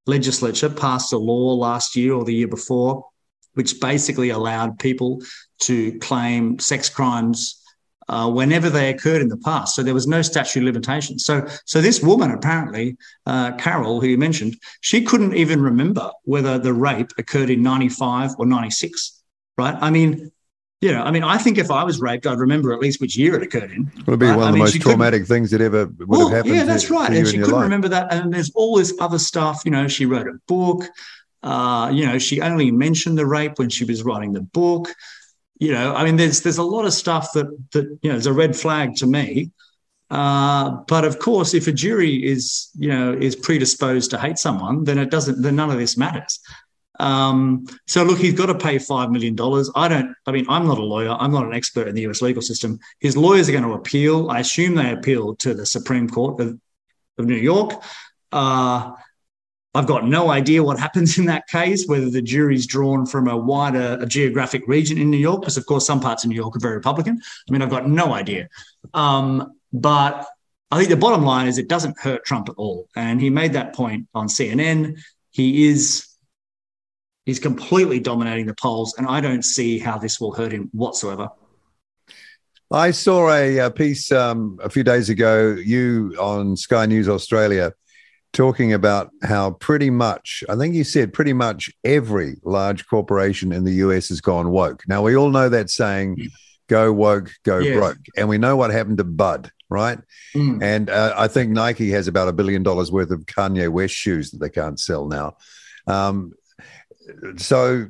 legislature 0.05 0.69
passed 0.69 1.15
a 1.15 1.17
law 1.17 1.55
last 1.55 1.97
year 1.97 2.13
or 2.13 2.27
the 2.27 2.35
year 2.35 2.49
before, 2.49 3.07
which 3.55 3.81
basically 3.81 4.29
allowed 4.29 4.79
people 4.79 5.23
to 5.61 5.99
claim 6.01 6.59
sex 6.59 6.91
crimes 6.91 7.63
uh, 8.11 8.31
whenever 8.31 8.69
they 8.69 8.91
occurred 8.91 9.23
in 9.23 9.29
the 9.29 9.39
past. 9.39 9.75
So 9.75 9.83
there 9.83 9.95
was 9.95 10.07
no 10.07 10.21
statute 10.21 10.61
of 10.61 10.67
limitations. 10.67 11.25
So, 11.25 11.47
so 11.65 11.81
this 11.81 12.03
woman 12.03 12.33
apparently, 12.33 12.99
uh, 13.25 13.53
Carroll, 13.53 14.03
who 14.03 14.09
you 14.09 14.19
mentioned, 14.19 14.59
she 14.83 15.03
couldn't 15.03 15.35
even 15.35 15.63
remember 15.63 16.11
whether 16.25 16.59
the 16.59 16.75
rape 16.75 17.13
occurred 17.17 17.49
in 17.49 17.63
95 17.63 18.33
or 18.39 18.45
96, 18.45 19.23
right? 19.57 19.77
I 19.81 19.91
mean, 19.91 20.31
you 20.81 20.93
know, 20.93 21.03
I 21.03 21.11
mean, 21.11 21.25
I 21.25 21.39
think 21.39 21.59
if 21.59 21.71
I 21.71 21.83
was 21.83 22.01
raped, 22.01 22.27
I'd 22.27 22.39
remember 22.39 22.73
at 22.73 22.79
least 22.79 23.01
which 23.01 23.17
year 23.17 23.35
it 23.35 23.43
occurred 23.43 23.73
in. 23.73 23.91
It 23.97 24.07
would 24.07 24.21
be 24.21 24.27
right? 24.27 24.37
one 24.37 24.43
of 24.45 24.49
I 24.49 24.51
the 24.51 24.55
mean, 24.55 24.65
most 24.65 24.81
traumatic 24.81 25.27
things 25.27 25.51
that 25.51 25.61
ever 25.61 25.87
would 25.87 26.09
well, 26.09 26.29
have 26.29 26.37
happened. 26.37 26.55
Yeah, 26.55 26.65
that's 26.65 26.85
to, 26.85 26.95
right. 26.95 27.11
To 27.11 27.19
and 27.19 27.27
she 27.27 27.39
couldn't 27.39 27.53
life. 27.53 27.63
remember 27.65 27.89
that. 27.89 28.13
And 28.13 28.33
there's 28.33 28.53
all 28.55 28.77
this 28.77 28.95
other 29.01 29.19
stuff. 29.19 29.63
You 29.65 29.73
know, 29.73 29.89
she 29.89 30.07
wrote 30.07 30.29
a 30.29 30.39
book. 30.47 30.85
Uh, 31.43 31.91
you 31.93 32.07
know, 32.07 32.19
she 32.19 32.41
only 32.41 32.71
mentioned 32.71 33.19
the 33.19 33.27
rape 33.27 33.59
when 33.59 33.71
she 33.71 33.85
was 33.85 34.05
writing 34.05 34.33
the 34.33 34.41
book. 34.41 34.89
You 35.59 35.73
know, 35.73 35.95
I 35.95 36.05
mean, 36.05 36.15
there's 36.15 36.43
there's 36.43 36.59
a 36.59 36.63
lot 36.63 36.85
of 36.85 36.93
stuff 36.93 37.33
that 37.33 37.47
that 37.73 37.99
you 38.03 38.13
know 38.13 38.17
is 38.17 38.27
a 38.27 38.33
red 38.33 38.55
flag 38.55 38.95
to 38.97 39.07
me. 39.07 39.51
Uh, 40.11 40.71
but 40.87 41.05
of 41.05 41.19
course, 41.19 41.55
if 41.55 41.67
a 41.67 41.73
jury 41.73 42.25
is 42.25 42.71
you 42.79 42.89
know 42.89 43.13
is 43.13 43.35
predisposed 43.35 44.11
to 44.13 44.19
hate 44.19 44.39
someone, 44.39 44.85
then 44.85 44.99
it 44.99 45.11
doesn't. 45.11 45.43
Then 45.43 45.57
none 45.57 45.71
of 45.71 45.79
this 45.79 45.97
matters. 45.97 46.39
Um, 46.99 47.67
so 47.87 48.03
look, 48.03 48.19
he's 48.19 48.35
got 48.35 48.47
to 48.47 48.55
pay 48.55 48.79
five 48.79 49.11
million 49.11 49.35
dollars. 49.35 49.71
I 49.75 49.89
don't. 49.89 50.15
I 50.27 50.33
mean, 50.33 50.47
I'm 50.49 50.67
not 50.67 50.79
a 50.79 50.85
lawyer. 50.85 51.11
I'm 51.11 51.33
not 51.33 51.47
an 51.47 51.55
expert 51.55 51.89
in 51.89 51.95
the 51.95 52.03
U.S. 52.03 52.23
legal 52.23 52.43
system. 52.43 52.79
His 53.01 53.17
lawyers 53.17 53.49
are 53.49 53.53
going 53.53 53.65
to 53.65 53.73
appeal. 53.73 54.31
I 54.31 54.41
assume 54.41 54.75
they 54.75 54.93
appeal 54.93 55.37
to 55.37 55.55
the 55.55 55.67
Supreme 55.67 56.09
Court 56.09 56.41
of, 56.41 56.59
of 57.19 57.27
New 57.27 57.37
York. 57.37 57.83
Uh, 58.33 58.93
I've 59.75 59.87
got 59.87 60.07
no 60.07 60.31
idea 60.31 60.63
what 60.65 60.79
happens 60.79 61.19
in 61.19 61.27
that 61.27 61.47
case, 61.47 61.87
whether 61.87 62.11
the 62.11 62.23
jury's 62.23 62.67
drawn 62.67 63.07
from 63.07 63.29
a 63.29 63.37
wider 63.37 63.99
a 64.01 64.07
geographic 64.07 64.67
region 64.67 64.99
in 64.99 65.11
New 65.11 65.19
York, 65.19 65.43
because 65.43 65.57
of 65.57 65.67
course 65.67 65.87
some 65.87 66.01
parts 66.01 66.25
of 66.25 66.31
New 66.31 66.37
York 66.37 66.57
are 66.57 66.61
very 66.61 66.77
Republican. 66.77 67.21
I 67.49 67.53
mean, 67.53 67.63
I've 67.63 67.71
got 67.71 67.89
no 67.89 68.13
idea. 68.13 68.49
Um, 68.95 69.53
but 69.73 70.27
I 70.71 70.79
think 70.79 70.91
the 70.91 70.97
bottom 70.97 71.25
line 71.25 71.47
is 71.47 71.59
it 71.59 71.69
doesn't 71.69 71.99
hurt 71.99 72.25
Trump 72.25 72.49
at 72.49 72.57
all. 72.57 72.89
And 72.97 73.21
he 73.21 73.31
made 73.31 73.53
that 73.53 73.75
point 73.75 74.09
on 74.15 74.27
CNN. 74.27 74.99
He 75.31 75.69
is 75.69 76.07
He's 77.29 77.39
completely 77.39 78.01
dominating 78.01 78.47
the 78.47 78.55
polls, 78.55 78.95
and 78.97 79.07
I 79.07 79.21
don't 79.21 79.45
see 79.45 79.79
how 79.79 79.99
this 79.99 80.19
will 80.19 80.33
hurt 80.33 80.51
him 80.51 80.71
whatsoever. 80.73 81.29
I 82.73 82.91
saw 82.91 83.31
a, 83.31 83.59
a 83.59 83.71
piece 83.71 84.11
um, 84.11 84.59
a 84.65 84.71
few 84.71 84.83
days 84.83 85.11
ago, 85.11 85.51
you 85.51 86.17
on 86.19 86.57
Sky 86.57 86.87
News 86.87 87.07
Australia, 87.07 87.75
talking 88.33 88.73
about 88.73 89.11
how 89.23 89.51
pretty 89.51 89.91
much, 89.91 90.43
I 90.49 90.57
think 90.57 90.75
you 90.75 90.85
said 90.85 91.13
pretty 91.13 91.35
much 91.35 91.71
every 91.85 92.37
large 92.45 92.87
corporation 92.87 93.53
in 93.53 93.65
the 93.65 93.75
US 93.75 94.09
has 94.09 94.23
gone 94.23 94.49
woke. 94.49 94.89
Now, 94.89 95.03
we 95.03 95.15
all 95.15 95.29
know 95.29 95.51
that 95.51 95.69
saying, 95.69 96.31
go 96.67 96.91
woke, 96.95 97.31
go 97.45 97.59
yes. 97.59 97.77
broke. 97.77 97.99
And 98.17 98.31
we 98.31 98.39
know 98.39 98.57
what 98.57 98.71
happened 98.71 98.97
to 98.99 99.05
Bud, 99.05 99.53
right? 99.69 99.99
Mm. 100.35 100.63
And 100.63 100.89
uh, 100.89 101.13
I 101.15 101.29
think 101.29 101.51
Nike 101.51 101.91
has 101.91 102.09
about 102.09 102.29
a 102.29 102.33
billion 102.33 102.63
dollars 102.63 102.91
worth 102.91 103.11
of 103.11 103.27
Kanye 103.27 103.69
West 103.69 103.93
shoes 103.93 104.31
that 104.31 104.39
they 104.39 104.49
can't 104.49 104.81
sell 104.81 105.07
now. 105.07 105.37
Um, 105.87 106.33
so 107.37 107.87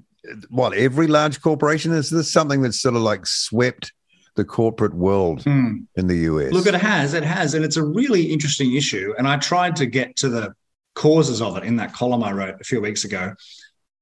what 0.51 0.75
every 0.75 1.07
large 1.07 1.41
corporation 1.41 1.93
is 1.93 2.11
this 2.11 2.31
something 2.31 2.63
that's 2.63 2.81
sort 2.81 2.95
of 2.95 3.03
like 3.03 3.27
swept 3.27 3.93
the 4.37 4.45
corporate 4.45 4.95
world 4.95 5.45
mm. 5.45 5.87
in 5.97 6.07
the 6.07 6.17
US? 6.17 6.53
Look, 6.53 6.67
it 6.67 6.75
has, 6.75 7.15
it 7.15 7.25
has, 7.25 7.55
and 7.55 7.65
it's 7.65 7.77
a 7.77 7.85
really 7.85 8.25
interesting 8.25 8.75
issue. 8.75 9.15
And 9.19 9.27
I 9.27 9.37
tried 9.37 9.77
to 9.77 9.87
get 9.87 10.17
to 10.17 10.29
the 10.29 10.55
causes 10.95 11.41
of 11.41 11.57
it 11.57 11.65
in 11.65 11.77
that 11.77 11.93
column 11.93 12.23
I 12.23 12.33
wrote 12.33 12.61
a 12.61 12.65
few 12.65 12.81
weeks 12.81 13.05
ago. 13.05 13.35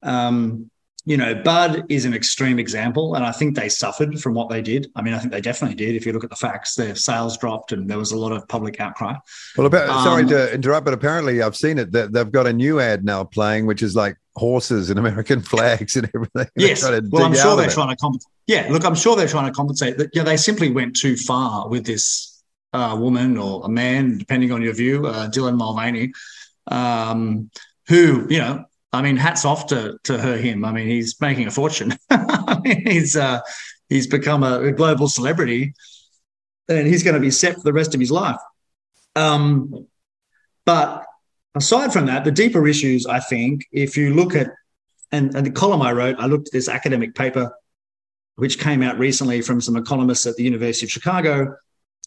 Um, 0.03 0.71
you 1.07 1.17
know, 1.17 1.37
Bud 1.37 1.85
is 1.89 2.05
an 2.05 2.13
extreme 2.13 2.59
example, 2.59 3.15
and 3.15 3.25
I 3.25 3.31
think 3.31 3.55
they 3.55 3.69
suffered 3.69 4.21
from 4.21 4.35
what 4.35 4.51
they 4.51 4.61
did. 4.61 4.91
I 4.97 5.03
mean, 5.03 5.15
I 5.15 5.21
think 5.21 5.33
they 5.33 5.41
definitely 5.41 5.77
did. 5.77 5.95
If 5.95 6.05
you 6.05 6.13
look 6.13 6.25
at 6.25 6.31
the 6.31 6.37
facts, 6.37 6.75
their 6.75 6.97
sales 6.97 7.39
dropped, 7.39 7.71
and 7.71 7.89
there 7.89 7.97
was 7.97 8.11
a 8.11 8.19
lot 8.19 8.33
of 8.33 8.47
public 8.49 8.81
outcry. 8.81 9.15
Well, 9.57 9.69
about, 9.69 9.89
um, 9.89 10.03
sorry 10.03 10.27
to 10.27 10.53
interrupt, 10.53 10.85
but 10.85 10.95
apparently 10.95 11.43
I've 11.43 11.57
seen 11.57 11.79
it. 11.79 11.93
That 11.93 12.13
they've 12.13 12.31
got 12.31 12.49
a 12.49 12.53
new 12.53 12.81
ad 12.81 13.05
now 13.05 13.23
playing, 13.23 13.67
which 13.67 13.85
is 13.85 13.95
like 13.95 14.17
horses 14.35 14.91
and 14.91 14.99
American 15.05 15.41
flags 15.41 15.95
and 15.95 16.11
everything. 16.13 16.49
Yes, 16.57 16.83
well, 16.83 17.23
I'm 17.23 17.35
sure 17.35 17.57
they're 17.57 17.71
trying 17.71 17.91
to 17.91 17.97
compensate. 17.97 18.33
Yeah, 18.49 18.67
look, 18.69 18.85
I'm 18.85 18.97
sure 18.97 19.15
they're 19.15 19.29
trying 19.29 19.47
to 19.47 19.55
compensate. 19.55 19.99
That 19.99 20.11
yeah, 20.13 20.25
they 20.25 20.37
simply 20.37 20.73
went 20.73 20.97
too 20.97 21.17
far 21.17 21.69
with 21.69 21.87
this 21.87 22.43
uh, 22.73 22.97
woman 22.99 23.39
or 23.39 23.65
a 23.65 23.69
man, 23.69 24.19
depending 24.19 24.51
on 24.51 24.61
your 24.61 24.75
view, 24.75 25.07
uh, 25.07 25.31
Dylan 25.31 25.57
Mulvaney, 25.57 26.13
um, 26.67 27.49
who 27.87 28.27
you 28.29 28.39
know 28.39 28.65
I 28.93 29.03
mean, 29.03 29.17
hats 29.17 29.45
off 29.45 29.67
to 29.67 29.99
to 30.05 30.19
her, 30.19 30.37
him. 30.37 30.65
I 30.65 30.73
mean, 30.73 30.87
he's 30.87 31.21
making 31.21 31.47
a 31.47 31.51
fortune. 31.51 31.95
He's 32.65 33.15
uh, 33.15 33.41
he's 33.89 34.07
become 34.07 34.43
a, 34.43 34.61
a, 34.61 34.73
global 34.73 35.09
celebrity, 35.09 35.75
and 36.69 36.87
he's 36.87 37.05
going 37.05 37.15
to 37.15 37.21
be 37.21 37.31
set 37.31 37.55
for 37.55 37.63
the 37.63 37.73
rest 37.73 37.95
of 37.95 38.01
his 38.01 38.11
life. 38.11 38.41
Um, 39.15 39.87
but 40.65 41.05
aside 41.55 41.93
from 41.93 42.07
that, 42.07 42.25
the 42.25 42.33
deeper 42.33 42.67
issues, 42.67 43.07
I 43.07 43.21
think, 43.21 43.67
if 43.71 43.97
you 43.97 44.15
look 44.15 44.35
at 44.35 44.49
and, 45.13 45.35
and 45.35 45.47
the 45.47 45.51
column 45.51 45.83
I 45.83 45.93
wrote, 45.93 46.17
I 46.19 46.27
looked 46.27 46.49
at 46.49 46.53
this 46.53 46.69
academic 46.69 47.15
paper 47.15 47.53
which 48.37 48.59
came 48.59 48.83
out 48.83 48.99
recently 48.99 49.41
from 49.41 49.61
some 49.61 49.77
economists 49.77 50.27
at 50.27 50.37
the 50.37 50.45
University 50.45 50.87
of 50.87 50.91
Chicago 50.91 51.57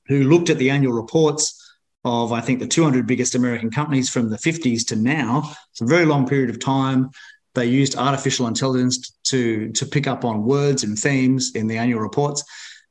who 0.07 0.23
looked 0.23 0.49
at 0.49 0.57
the 0.57 0.69
annual 0.69 0.93
reports 0.93 1.58
of, 2.05 2.31
I 2.31 2.41
think, 2.41 2.59
the 2.59 2.67
200 2.67 3.05
biggest 3.05 3.35
American 3.35 3.69
companies 3.69 4.09
from 4.09 4.29
the 4.29 4.37
50s 4.37 4.87
to 4.87 4.95
now. 4.95 5.53
It's 5.71 5.81
a 5.81 5.85
very 5.85 6.05
long 6.05 6.27
period 6.27 6.49
of 6.49 6.59
time. 6.59 7.09
They 7.55 7.65
used 7.65 7.97
artificial 7.97 8.47
intelligence 8.47 9.11
to, 9.25 9.71
to 9.71 9.85
pick 9.85 10.07
up 10.07 10.23
on 10.23 10.43
words 10.43 10.83
and 10.83 10.97
themes 10.97 11.51
in 11.55 11.67
the 11.67 11.77
annual 11.77 11.99
reports. 11.99 12.43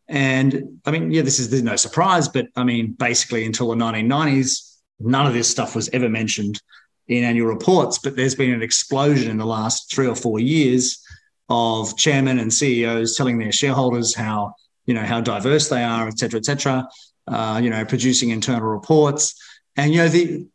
And 0.08 0.80
I 0.84 0.90
mean, 0.90 1.10
yeah, 1.10 1.22
this 1.22 1.38
is 1.38 1.62
no 1.62 1.76
surprise, 1.76 2.28
but 2.28 2.46
I 2.56 2.64
mean, 2.64 2.92
basically 2.92 3.44
until 3.44 3.68
the 3.68 3.76
1990s, 3.76 4.76
none 5.00 5.26
of 5.26 5.32
this 5.32 5.50
stuff 5.50 5.74
was 5.74 5.88
ever 5.90 6.08
mentioned 6.08 6.60
in 7.06 7.24
annual 7.24 7.46
reports. 7.46 7.98
But 7.98 8.16
there's 8.16 8.34
been 8.34 8.52
an 8.52 8.62
explosion 8.62 9.30
in 9.30 9.38
the 9.38 9.46
last 9.46 9.92
three 9.92 10.06
or 10.06 10.14
four 10.14 10.40
years 10.40 11.02
of 11.48 11.96
chairmen 11.96 12.38
and 12.38 12.52
CEOs 12.52 13.16
telling 13.16 13.38
their 13.38 13.52
shareholders 13.52 14.14
how 14.14 14.52
you 14.84 14.94
know 14.94 15.04
how 15.04 15.20
diverse 15.20 15.68
they 15.68 15.82
are, 15.82 16.08
et 16.08 16.18
cetera, 16.18 16.38
et 16.38 16.44
cetera 16.44 16.86
uh, 17.28 17.60
you 17.62 17.70
know, 17.70 17.84
producing 17.84 18.30
internal 18.30 18.68
reports. 18.68 19.34
And 19.76 19.92
you 19.92 19.98
know, 19.98 20.08
the 20.08 20.46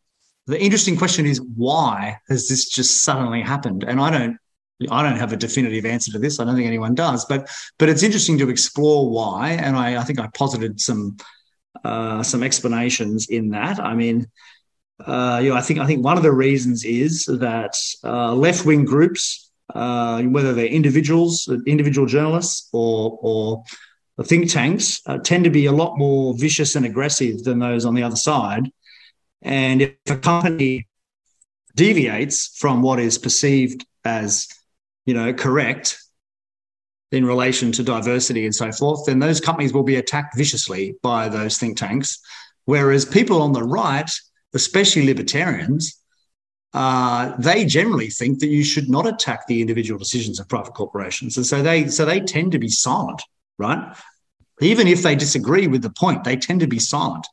the 0.46 0.60
interesting 0.60 0.96
question 0.96 1.24
is 1.26 1.40
why 1.56 2.18
has 2.28 2.48
this 2.48 2.68
just 2.68 3.02
suddenly 3.02 3.40
happened? 3.40 3.84
And 3.84 4.00
I 4.00 4.10
don't 4.10 4.38
I 4.90 5.02
don't 5.02 5.18
have 5.18 5.32
a 5.32 5.36
definitive 5.36 5.86
answer 5.86 6.12
to 6.12 6.18
this. 6.18 6.40
I 6.40 6.44
don't 6.44 6.56
think 6.56 6.66
anyone 6.66 6.94
does, 6.94 7.24
but 7.24 7.48
but 7.78 7.88
it's 7.88 8.02
interesting 8.02 8.38
to 8.38 8.50
explore 8.50 9.08
why. 9.08 9.50
And 9.50 9.76
I, 9.76 10.00
I 10.00 10.04
think 10.04 10.20
I 10.20 10.28
posited 10.28 10.80
some 10.80 11.16
uh, 11.84 12.22
some 12.22 12.42
explanations 12.42 13.28
in 13.28 13.50
that. 13.50 13.78
I 13.78 13.94
mean, 13.94 14.26
uh, 15.04 15.40
you 15.42 15.50
know, 15.50 15.56
I 15.56 15.60
think 15.60 15.78
I 15.80 15.86
think 15.86 16.04
one 16.04 16.16
of 16.16 16.22
the 16.22 16.32
reasons 16.32 16.84
is 16.84 17.24
that 17.26 17.76
uh, 18.02 18.34
left 18.34 18.64
wing 18.66 18.84
groups, 18.84 19.50
uh, 19.74 20.22
whether 20.22 20.52
they're 20.52 20.66
individuals, 20.66 21.48
individual 21.66 22.06
journalists, 22.06 22.68
or 22.72 23.18
or 23.22 23.64
the 24.16 24.24
think 24.24 24.50
tanks 24.50 25.00
uh, 25.06 25.18
tend 25.18 25.44
to 25.44 25.50
be 25.50 25.66
a 25.66 25.72
lot 25.72 25.98
more 25.98 26.34
vicious 26.36 26.76
and 26.76 26.86
aggressive 26.86 27.42
than 27.42 27.58
those 27.58 27.84
on 27.84 27.94
the 27.94 28.02
other 28.02 28.16
side. 28.16 28.70
And 29.42 29.82
if 29.82 29.94
a 30.08 30.16
company 30.16 30.86
deviates 31.74 32.56
from 32.56 32.82
what 32.82 33.00
is 33.00 33.18
perceived 33.18 33.84
as, 34.04 34.48
you 35.06 35.14
know, 35.14 35.32
correct 35.32 35.98
in 37.10 37.24
relation 37.24 37.72
to 37.72 37.82
diversity 37.82 38.44
and 38.44 38.54
so 38.54 38.72
forth, 38.72 39.06
then 39.06 39.18
those 39.18 39.40
companies 39.40 39.72
will 39.72 39.82
be 39.82 39.96
attacked 39.96 40.36
viciously 40.36 40.96
by 41.02 41.28
those 41.28 41.58
think 41.58 41.76
tanks. 41.76 42.18
Whereas 42.64 43.04
people 43.04 43.42
on 43.42 43.52
the 43.52 43.62
right, 43.62 44.10
especially 44.54 45.06
libertarians, 45.06 46.00
uh, 46.72 47.34
they 47.38 47.64
generally 47.64 48.10
think 48.10 48.40
that 48.40 48.48
you 48.48 48.64
should 48.64 48.88
not 48.88 49.06
attack 49.06 49.46
the 49.46 49.60
individual 49.60 49.98
decisions 49.98 50.40
of 50.40 50.48
private 50.48 50.74
corporations, 50.74 51.36
and 51.36 51.46
so 51.46 51.62
they 51.62 51.86
so 51.86 52.04
they 52.04 52.20
tend 52.20 52.50
to 52.50 52.58
be 52.58 52.68
silent, 52.68 53.22
right? 53.58 53.96
Even 54.60 54.86
if 54.86 55.02
they 55.02 55.16
disagree 55.16 55.66
with 55.66 55.82
the 55.82 55.90
point, 55.90 56.24
they 56.24 56.36
tend 56.36 56.60
to 56.60 56.66
be 56.66 56.78
silent, 56.78 57.26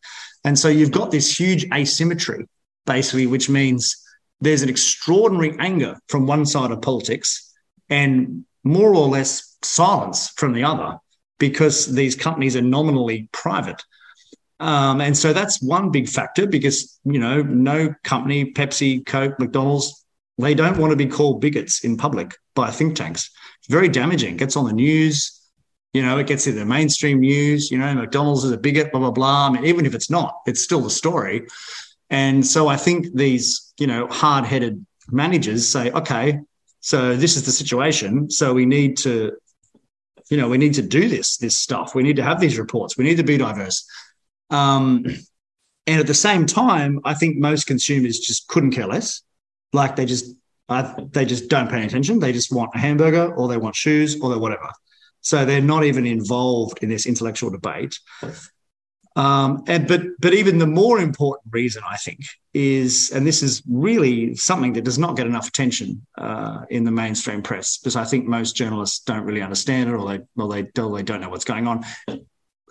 and 0.44 0.58
so 0.58 0.68
you've 0.68 0.92
got 0.92 1.12
this 1.12 1.40
huge 1.40 1.66
asymmetry, 1.74 2.46
basically, 2.86 3.28
which 3.28 3.50
means 3.50 3.96
there's 4.40 4.64
an 4.64 4.70
extraordinary 4.70 5.56
anger 5.60 5.98
from 6.08 6.26
one 6.26 6.46
side 6.46 6.72
of 6.72 6.82
politics 6.82 7.54
and 7.90 8.46
more 8.64 8.94
or 8.94 9.08
less 9.08 9.58
silence 9.64 10.30
from 10.30 10.54
the 10.54 10.64
other 10.64 10.98
because 11.38 11.94
these 11.94 12.16
companies 12.16 12.56
are 12.56 12.62
nominally 12.62 13.30
private. 13.32 13.82
Um, 14.60 15.02
and 15.02 15.18
so 15.18 15.34
that's 15.34 15.62
one 15.62 15.90
big 15.90 16.08
factor 16.08 16.46
because, 16.46 17.00
you 17.04 17.20
know, 17.20 17.42
no 17.42 17.94
company, 18.04 18.52
Pepsi, 18.52 19.06
Coke, 19.06 19.40
McDonald's, 19.40 20.06
they 20.38 20.54
don't 20.54 20.78
want 20.78 20.92
to 20.92 20.96
be 20.96 21.08
called 21.08 21.42
bigots 21.42 21.84
in 21.84 21.98
public 21.98 22.36
by 22.56 22.70
think 22.72 22.96
tanks. 22.96 23.32
It's 23.60 23.72
very 23.72 23.90
damaging. 23.90 24.38
Gets 24.38 24.56
on 24.56 24.66
the 24.66 24.74
news, 24.74 25.41
you 25.94 26.02
know, 26.02 26.18
it 26.18 26.28
gets 26.28 26.48
in 26.48 26.56
the 26.56 26.66
mainstream 26.66 27.20
news, 27.20 27.70
you 27.70 27.78
know, 27.78 27.94
McDonald's 27.94 28.44
is 28.44 28.52
a 28.52 28.58
bigot, 28.58 28.92
blah, 28.92 29.02
blah, 29.02 29.12
blah. 29.12 29.48
I 29.48 29.50
mean, 29.52 29.66
even 29.66 29.86
if 29.86 29.94
it's 29.94 30.10
not, 30.10 30.40
it's 30.46 30.62
still 30.62 30.82
the 30.82 30.90
story. 30.90 31.48
And 32.10 32.46
so 32.46 32.68
I 32.68 32.78
think 32.78 33.14
these, 33.14 33.74
you 33.78 33.88
know, 33.88 34.08
hard 34.08 34.46
headed 34.46 34.86
managers 35.10 35.68
say, 35.68 35.92
okay, 35.92 36.40
so 36.80 37.16
this 37.16 37.36
is 37.36 37.44
the 37.44 37.52
situation. 37.52 38.30
So 38.30 38.54
we 38.54 38.66
need 38.66 38.98
to, 38.98 39.34
you 40.30 40.38
know, 40.38 40.48
we 40.48 40.58
need 40.58 40.76
to 40.76 40.82
do 40.82 41.10
this, 41.10 41.38
this 41.38 41.58
stuff. 41.58 41.94
We 41.94 42.04
need 42.04 42.16
to 42.16 42.24
have 42.24 42.40
these 42.40 42.58
reports. 42.58 42.98
We 42.98 43.04
need 43.04 43.18
to 43.18 43.24
be 43.24 43.38
diverse. 43.38 43.86
Um, 44.50 45.06
and 45.88 46.00
at 46.00 46.08
the 46.08 46.14
same 46.14 46.46
time, 46.46 47.00
I 47.04 47.14
think 47.14 47.38
most 47.38 47.68
consumers 47.68 48.20
just 48.20 48.48
couldn't 48.48 48.72
care 48.72 48.88
less. 48.88 49.22
Like 49.74 49.96
they 49.96 50.06
just, 50.06 50.36
they 51.12 51.26
just 51.26 51.50
don't 51.50 51.70
pay 51.70 51.86
attention. 51.86 52.20
They 52.20 52.32
just 52.32 52.54
want 52.54 52.72
a 52.74 52.78
hamburger, 52.78 53.34
or 53.36 53.50
they 53.50 53.58
want 53.58 53.76
shoes, 53.76 54.20
or 54.22 54.30
they 54.30 54.38
whatever. 54.38 54.70
So 55.22 55.46
they're 55.46 55.62
not 55.62 55.84
even 55.84 56.06
involved 56.06 56.84
in 56.84 56.90
this 56.90 57.06
intellectual 57.06 57.50
debate. 57.50 57.98
Um, 59.16 59.64
and 59.68 59.88
but 59.88 60.04
but 60.20 60.34
even 60.34 60.58
the 60.58 60.68
more 60.68 61.00
important 61.00 61.54
reason 61.54 61.84
I 61.88 61.98
think 61.98 62.20
is, 62.54 63.12
and 63.14 63.28
this 63.28 63.44
is 63.44 63.62
really 63.70 64.36
something 64.36 64.72
that 64.74 64.86
does 64.86 64.98
not 64.98 65.18
get 65.18 65.28
enough 65.28 65.48
attention 65.48 66.06
uh, 66.18 66.62
in 66.70 66.86
the 66.86 66.92
mainstream 66.92 67.42
press, 67.42 67.78
because 67.78 67.98
I 67.98 68.06
think 68.06 68.26
most 68.26 68.56
journalists 68.56 69.00
don't 69.00 69.26
really 69.26 69.42
understand 69.42 69.90
it, 69.90 69.94
or 69.94 70.08
they 70.08 70.24
well 70.36 70.48
they, 70.48 70.62
or 70.82 70.96
they 70.96 71.04
don't 71.04 71.20
know 71.20 71.30
what's 71.30 71.46
going 71.46 71.68
on 71.68 71.84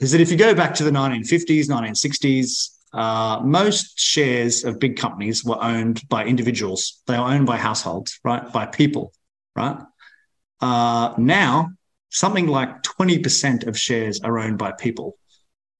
is 0.00 0.12
that 0.12 0.20
if 0.20 0.30
you 0.30 0.36
go 0.36 0.54
back 0.54 0.74
to 0.74 0.84
the 0.84 0.90
1950s, 0.90 1.68
1960s, 1.68 2.70
uh, 2.92 3.40
most 3.44 3.98
shares 3.98 4.64
of 4.64 4.80
big 4.80 4.96
companies 4.96 5.44
were 5.44 5.62
owned 5.62 6.06
by 6.08 6.24
individuals. 6.24 7.02
They 7.06 7.16
were 7.16 7.24
owned 7.24 7.46
by 7.46 7.56
households, 7.56 8.18
right? 8.24 8.50
By 8.52 8.66
people, 8.66 9.12
right? 9.54 9.78
Uh, 10.60 11.14
now, 11.18 11.70
something 12.10 12.46
like 12.46 12.82
20% 12.82 13.66
of 13.66 13.78
shares 13.78 14.20
are 14.20 14.38
owned 14.38 14.58
by 14.58 14.72
people. 14.72 15.16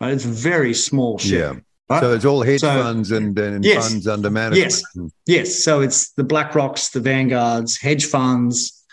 Right? 0.01 0.13
It's 0.13 0.25
a 0.25 0.29
very 0.29 0.75
small 0.75 1.19
share. 1.19 1.55
Yeah. 1.55 1.61
Right? 1.89 2.01
So 2.01 2.13
it's 2.15 2.25
all 2.25 2.43
hedge 2.43 2.61
so, 2.61 2.69
funds 2.69 3.11
and, 3.11 3.37
and 3.39 3.65
yes, 3.65 3.91
funds 3.91 4.07
under 4.07 4.31
management. 4.31 4.73
Yes. 4.97 5.11
Yes. 5.27 5.65
So 5.65 5.81
it's 5.81 6.13
the 6.13 6.23
BlackRocks, 6.23 6.93
the 6.93 7.01
Vanguards, 7.01 7.77
hedge 7.79 8.07
funds, 8.07 8.85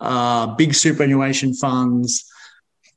uh, 0.00 0.54
big 0.54 0.74
superannuation 0.74 1.54
funds, 1.54 2.30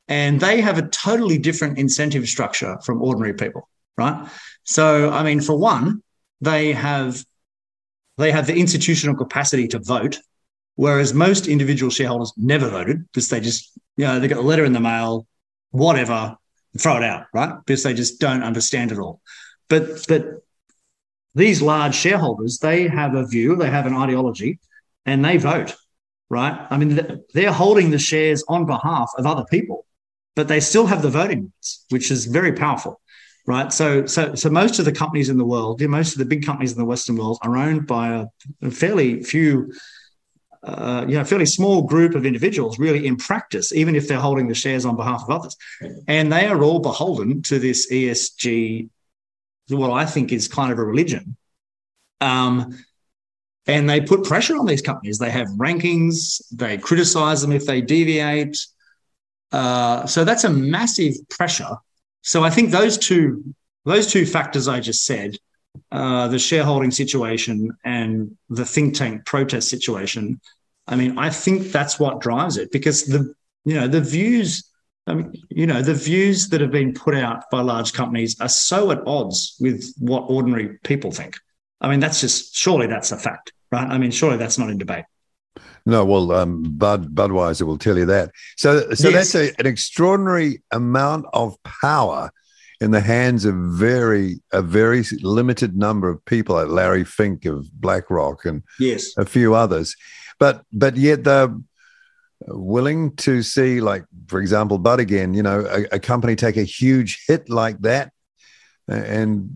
and 0.07 0.39
they 0.39 0.61
have 0.61 0.77
a 0.77 0.87
totally 0.87 1.37
different 1.37 1.77
incentive 1.77 2.27
structure 2.27 2.77
from 2.83 3.01
ordinary 3.01 3.33
people, 3.33 3.67
right? 3.97 4.29
So, 4.63 5.09
I 5.09 5.23
mean, 5.23 5.41
for 5.41 5.57
one, 5.57 6.03
they 6.41 6.73
have 6.73 7.23
they 8.17 8.31
have 8.31 8.47
the 8.47 8.55
institutional 8.55 9.15
capacity 9.15 9.67
to 9.69 9.79
vote, 9.79 10.19
whereas 10.77 11.13
most 11.13 11.47
individual 11.47 11.91
shareholders 11.91 12.31
never 12.37 12.69
voted 12.69 13.05
because 13.07 13.27
they 13.27 13.41
just, 13.41 13.77
you 13.97 14.05
know, 14.05 14.19
they 14.19 14.29
got 14.29 14.37
a 14.37 14.41
letter 14.41 14.63
in 14.63 14.71
the 14.71 14.79
mail, 14.79 15.27
whatever, 15.71 16.37
throw 16.79 16.95
it 16.95 17.03
out, 17.03 17.25
right? 17.33 17.53
Because 17.65 17.83
they 17.83 17.93
just 17.93 18.21
don't 18.21 18.43
understand 18.43 18.93
it 18.93 18.99
all. 18.99 19.19
But 19.67 20.05
but 20.07 20.23
these 21.35 21.61
large 21.61 21.93
shareholders, 21.93 22.59
they 22.59 22.87
have 22.87 23.13
a 23.13 23.27
view, 23.27 23.57
they 23.57 23.69
have 23.69 23.85
an 23.85 23.93
ideology, 23.93 24.59
and 25.05 25.23
they 25.23 25.35
vote, 25.37 25.75
right? 26.29 26.65
I 26.69 26.77
mean, 26.77 27.21
they're 27.33 27.51
holding 27.51 27.91
the 27.91 27.99
shares 27.99 28.43
on 28.47 28.65
behalf 28.65 29.11
of 29.17 29.25
other 29.25 29.45
people 29.51 29.87
but 30.37 30.47
they 30.47 30.59
still 30.59 30.85
have 30.85 31.01
the 31.01 31.09
voting 31.09 31.45
rights, 31.45 31.85
which 31.89 32.11
is 32.11 32.27
very 32.27 32.53
powerful, 32.53 33.01
right? 33.47 33.73
So, 33.73 34.05
so, 34.05 34.35
so 34.35 34.51
most 34.51 34.77
of 34.77 34.85
the 34.85 34.91
companies 34.91 35.29
in 35.29 35.37
the 35.39 35.43
world, 35.43 35.81
most 35.81 36.11
of 36.11 36.19
the 36.19 36.25
big 36.25 36.45
companies 36.45 36.71
in 36.73 36.77
the 36.77 36.85
Western 36.85 37.17
world, 37.17 37.39
are 37.41 37.57
owned 37.57 37.87
by 37.87 38.27
a, 38.61 38.69
fairly 38.69 39.23
few, 39.23 39.73
uh, 40.63 41.05
you 41.07 41.15
know, 41.15 41.23
fairly 41.23 41.45
small 41.45 41.81
group 41.81 42.15
of 42.15 42.25
individuals. 42.25 42.79
Really, 42.79 43.07
in 43.07 43.15
practice, 43.15 43.73
even 43.73 43.95
if 43.95 44.07
they're 44.07 44.19
holding 44.19 44.47
the 44.47 44.55
shares 44.55 44.85
on 44.85 44.95
behalf 44.95 45.23
of 45.23 45.29
others, 45.29 45.55
and 46.07 46.31
they 46.31 46.47
are 46.47 46.63
all 46.63 46.79
beholden 46.79 47.41
to 47.43 47.59
this 47.59 47.91
ESG, 47.91 48.89
what 49.69 49.91
I 49.91 50.05
think 50.05 50.31
is 50.31 50.47
kind 50.47 50.71
of 50.71 50.79
a 50.79 50.83
religion. 50.83 51.37
Um, 52.21 52.77
and 53.67 53.89
they 53.89 53.99
put 54.01 54.23
pressure 54.23 54.57
on 54.57 54.65
these 54.65 54.81
companies. 54.81 55.17
They 55.17 55.29
have 55.29 55.47
rankings. 55.49 56.41
They 56.51 56.77
criticize 56.77 57.41
them 57.41 57.51
if 57.51 57.65
they 57.65 57.81
deviate. 57.81 58.57
Uh, 59.51 60.05
so 60.05 60.23
that's 60.23 60.45
a 60.45 60.49
massive 60.49 61.15
pressure. 61.29 61.77
So 62.21 62.43
I 62.43 62.49
think 62.49 62.71
those 62.71 62.97
two 62.97 63.55
those 63.85 64.07
two 64.07 64.25
factors 64.25 64.67
I 64.67 64.81
just 64.81 65.05
said, 65.05 65.37
uh, 65.91 66.27
the 66.27 66.39
shareholding 66.39 66.91
situation 66.91 67.71
and 67.83 68.37
the 68.49 68.65
think 68.65 68.95
tank 68.95 69.25
protest 69.25 69.69
situation. 69.69 70.39
I 70.87 70.95
mean, 70.95 71.17
I 71.17 71.29
think 71.29 71.71
that's 71.71 71.99
what 71.99 72.21
drives 72.21 72.57
it 72.57 72.71
because 72.71 73.05
the 73.05 73.33
you 73.65 73.75
know 73.75 73.87
the 73.87 74.01
views. 74.01 74.63
Um, 75.09 75.31
you 75.49 75.65
know 75.65 75.81
the 75.81 75.93
views 75.93 76.49
that 76.49 76.59
have 76.59 76.71
been 76.71 76.93
put 76.93 77.15
out 77.15 77.49
by 77.49 77.61
large 77.61 77.93
companies 77.93 78.37
are 78.41 78.49
so 78.49 78.91
at 78.91 79.01
odds 79.07 79.55
with 79.61 79.93
what 79.99 80.25
ordinary 80.27 80.79
people 80.83 81.11
think. 81.11 81.37
I 81.79 81.89
mean, 81.89 82.01
that's 82.01 82.19
just 82.19 82.53
surely 82.53 82.87
that's 82.87 83.11
a 83.13 83.17
fact, 83.17 83.53
right? 83.71 83.87
I 83.87 83.97
mean, 83.97 84.11
surely 84.11 84.35
that's 84.35 84.57
not 84.57 84.69
in 84.69 84.77
debate. 84.77 85.05
No, 85.85 86.03
well, 86.03 86.33
um, 86.33 86.63
Bud 86.63 87.15
Budweiser 87.15 87.61
will 87.61 87.77
tell 87.77 87.97
you 87.97 88.05
that. 88.07 88.31
So, 88.57 88.93
so 88.93 89.07
yes. 89.07 89.31
that's 89.31 89.35
a, 89.35 89.59
an 89.59 89.65
extraordinary 89.65 90.61
amount 90.71 91.25
of 91.31 91.55
power 91.63 92.29
in 92.79 92.91
the 92.91 93.01
hands 93.01 93.45
of 93.45 93.55
very 93.55 94.39
a 94.51 94.61
very 94.61 95.03
limited 95.21 95.75
number 95.75 96.09
of 96.09 96.23
people, 96.25 96.55
like 96.55 96.67
Larry 96.67 97.03
Fink 97.03 97.45
of 97.45 97.71
BlackRock 97.81 98.45
and 98.45 98.63
yes, 98.79 99.17
a 99.17 99.25
few 99.25 99.55
others. 99.55 99.95
But 100.39 100.63
but 100.71 100.95
yet 100.95 101.23
they're 101.23 101.53
willing 102.47 103.15
to 103.17 103.41
see, 103.41 103.81
like 103.81 104.05
for 104.27 104.39
example, 104.39 104.77
Bud 104.77 104.99
again. 104.99 105.33
You 105.33 105.43
know, 105.43 105.65
a, 105.65 105.95
a 105.95 105.99
company 105.99 106.35
take 106.35 106.57
a 106.57 106.63
huge 106.63 107.25
hit 107.27 107.49
like 107.49 107.79
that, 107.81 108.11
and 108.87 109.49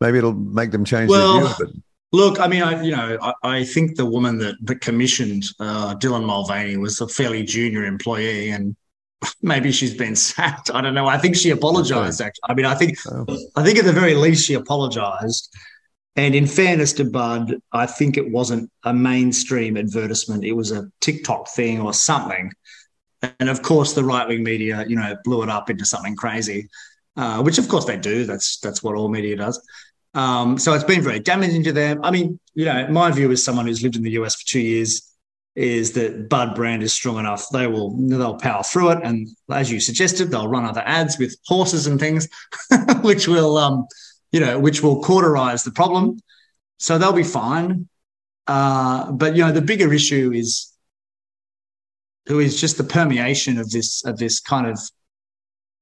maybe 0.00 0.18
it'll 0.18 0.32
make 0.32 0.70
them 0.70 0.84
change 0.84 1.10
well, 1.10 1.40
their 1.40 1.66
view. 1.66 1.82
Look, 2.12 2.40
I 2.40 2.48
mean, 2.48 2.62
I 2.62 2.82
you 2.82 2.96
know, 2.96 3.18
I, 3.20 3.32
I 3.42 3.64
think 3.64 3.96
the 3.96 4.06
woman 4.06 4.38
that, 4.38 4.56
that 4.62 4.80
commissioned 4.80 5.44
uh, 5.60 5.94
Dylan 5.96 6.24
Mulvaney 6.24 6.78
was 6.78 7.00
a 7.02 7.08
fairly 7.08 7.42
junior 7.42 7.84
employee, 7.84 8.48
and 8.48 8.74
maybe 9.42 9.72
she's 9.72 9.94
been 9.94 10.16
sacked. 10.16 10.70
I 10.72 10.80
don't 10.80 10.94
know. 10.94 11.06
I 11.06 11.18
think 11.18 11.36
she 11.36 11.50
apologized. 11.50 12.20
Actually, 12.20 12.48
I 12.48 12.54
mean, 12.54 12.66
I 12.66 12.74
think 12.74 12.98
oh. 13.10 13.26
I 13.56 13.64
think 13.64 13.78
at 13.78 13.84
the 13.84 13.92
very 13.92 14.14
least 14.14 14.46
she 14.46 14.54
apologized. 14.54 15.54
And 16.16 16.34
in 16.34 16.48
fairness 16.48 16.92
to 16.94 17.04
Bud, 17.04 17.54
I 17.72 17.86
think 17.86 18.16
it 18.16 18.28
wasn't 18.28 18.70
a 18.82 18.92
mainstream 18.92 19.76
advertisement. 19.76 20.44
It 20.44 20.52
was 20.52 20.72
a 20.72 20.90
TikTok 21.00 21.48
thing 21.48 21.80
or 21.80 21.92
something. 21.92 22.50
And 23.38 23.48
of 23.48 23.62
course, 23.62 23.92
the 23.92 24.02
right 24.02 24.26
wing 24.26 24.42
media, 24.42 24.84
you 24.88 24.96
know, 24.96 25.16
blew 25.22 25.44
it 25.44 25.48
up 25.48 25.70
into 25.70 25.84
something 25.84 26.16
crazy, 26.16 26.68
uh, 27.16 27.40
which 27.42 27.58
of 27.58 27.68
course 27.68 27.84
they 27.84 27.96
do. 27.96 28.24
That's 28.24 28.58
that's 28.58 28.82
what 28.82 28.96
all 28.96 29.08
media 29.08 29.36
does. 29.36 29.64
Um, 30.14 30.58
so 30.58 30.72
it's 30.72 30.84
been 30.84 31.02
very 31.02 31.20
damaging 31.20 31.62
to 31.64 31.72
them. 31.72 32.00
I 32.02 32.10
mean, 32.10 32.40
you 32.54 32.64
know, 32.64 32.88
my 32.88 33.10
view 33.12 33.30
as 33.30 33.44
someone 33.44 33.66
who's 33.66 33.82
lived 33.82 33.96
in 33.96 34.02
the 34.02 34.12
US 34.12 34.34
for 34.34 34.46
two 34.46 34.60
years 34.60 35.07
is 35.58 35.92
that 35.92 36.28
Bud 36.28 36.54
brand 36.54 36.84
is 36.84 36.92
strong 36.92 37.18
enough. 37.18 37.48
They 37.50 37.66
will 37.66 37.96
they'll 38.08 38.38
power 38.38 38.62
through 38.62 38.90
it, 38.90 39.00
and 39.02 39.28
as 39.50 39.72
you 39.72 39.80
suggested, 39.80 40.30
they'll 40.30 40.48
run 40.48 40.64
other 40.64 40.82
ads 40.86 41.18
with 41.18 41.36
horses 41.46 41.88
and 41.88 41.98
things, 41.98 42.28
which 43.00 43.26
will 43.26 43.58
um, 43.58 43.86
you 44.30 44.38
know, 44.38 44.58
which 44.58 44.82
will 44.82 45.02
cauterize 45.02 45.64
the 45.64 45.72
problem. 45.72 46.20
So 46.78 46.96
they'll 46.96 47.12
be 47.12 47.24
fine. 47.24 47.88
Uh, 48.46 49.10
but 49.10 49.34
you 49.34 49.44
know, 49.44 49.50
the 49.50 49.60
bigger 49.60 49.92
issue 49.92 50.30
is 50.32 50.72
who 52.26 52.38
is 52.38 52.60
just 52.60 52.78
the 52.78 52.84
permeation 52.84 53.58
of 53.58 53.68
this 53.70 54.04
of 54.04 54.16
this 54.16 54.38
kind 54.38 54.68
of 54.68 54.78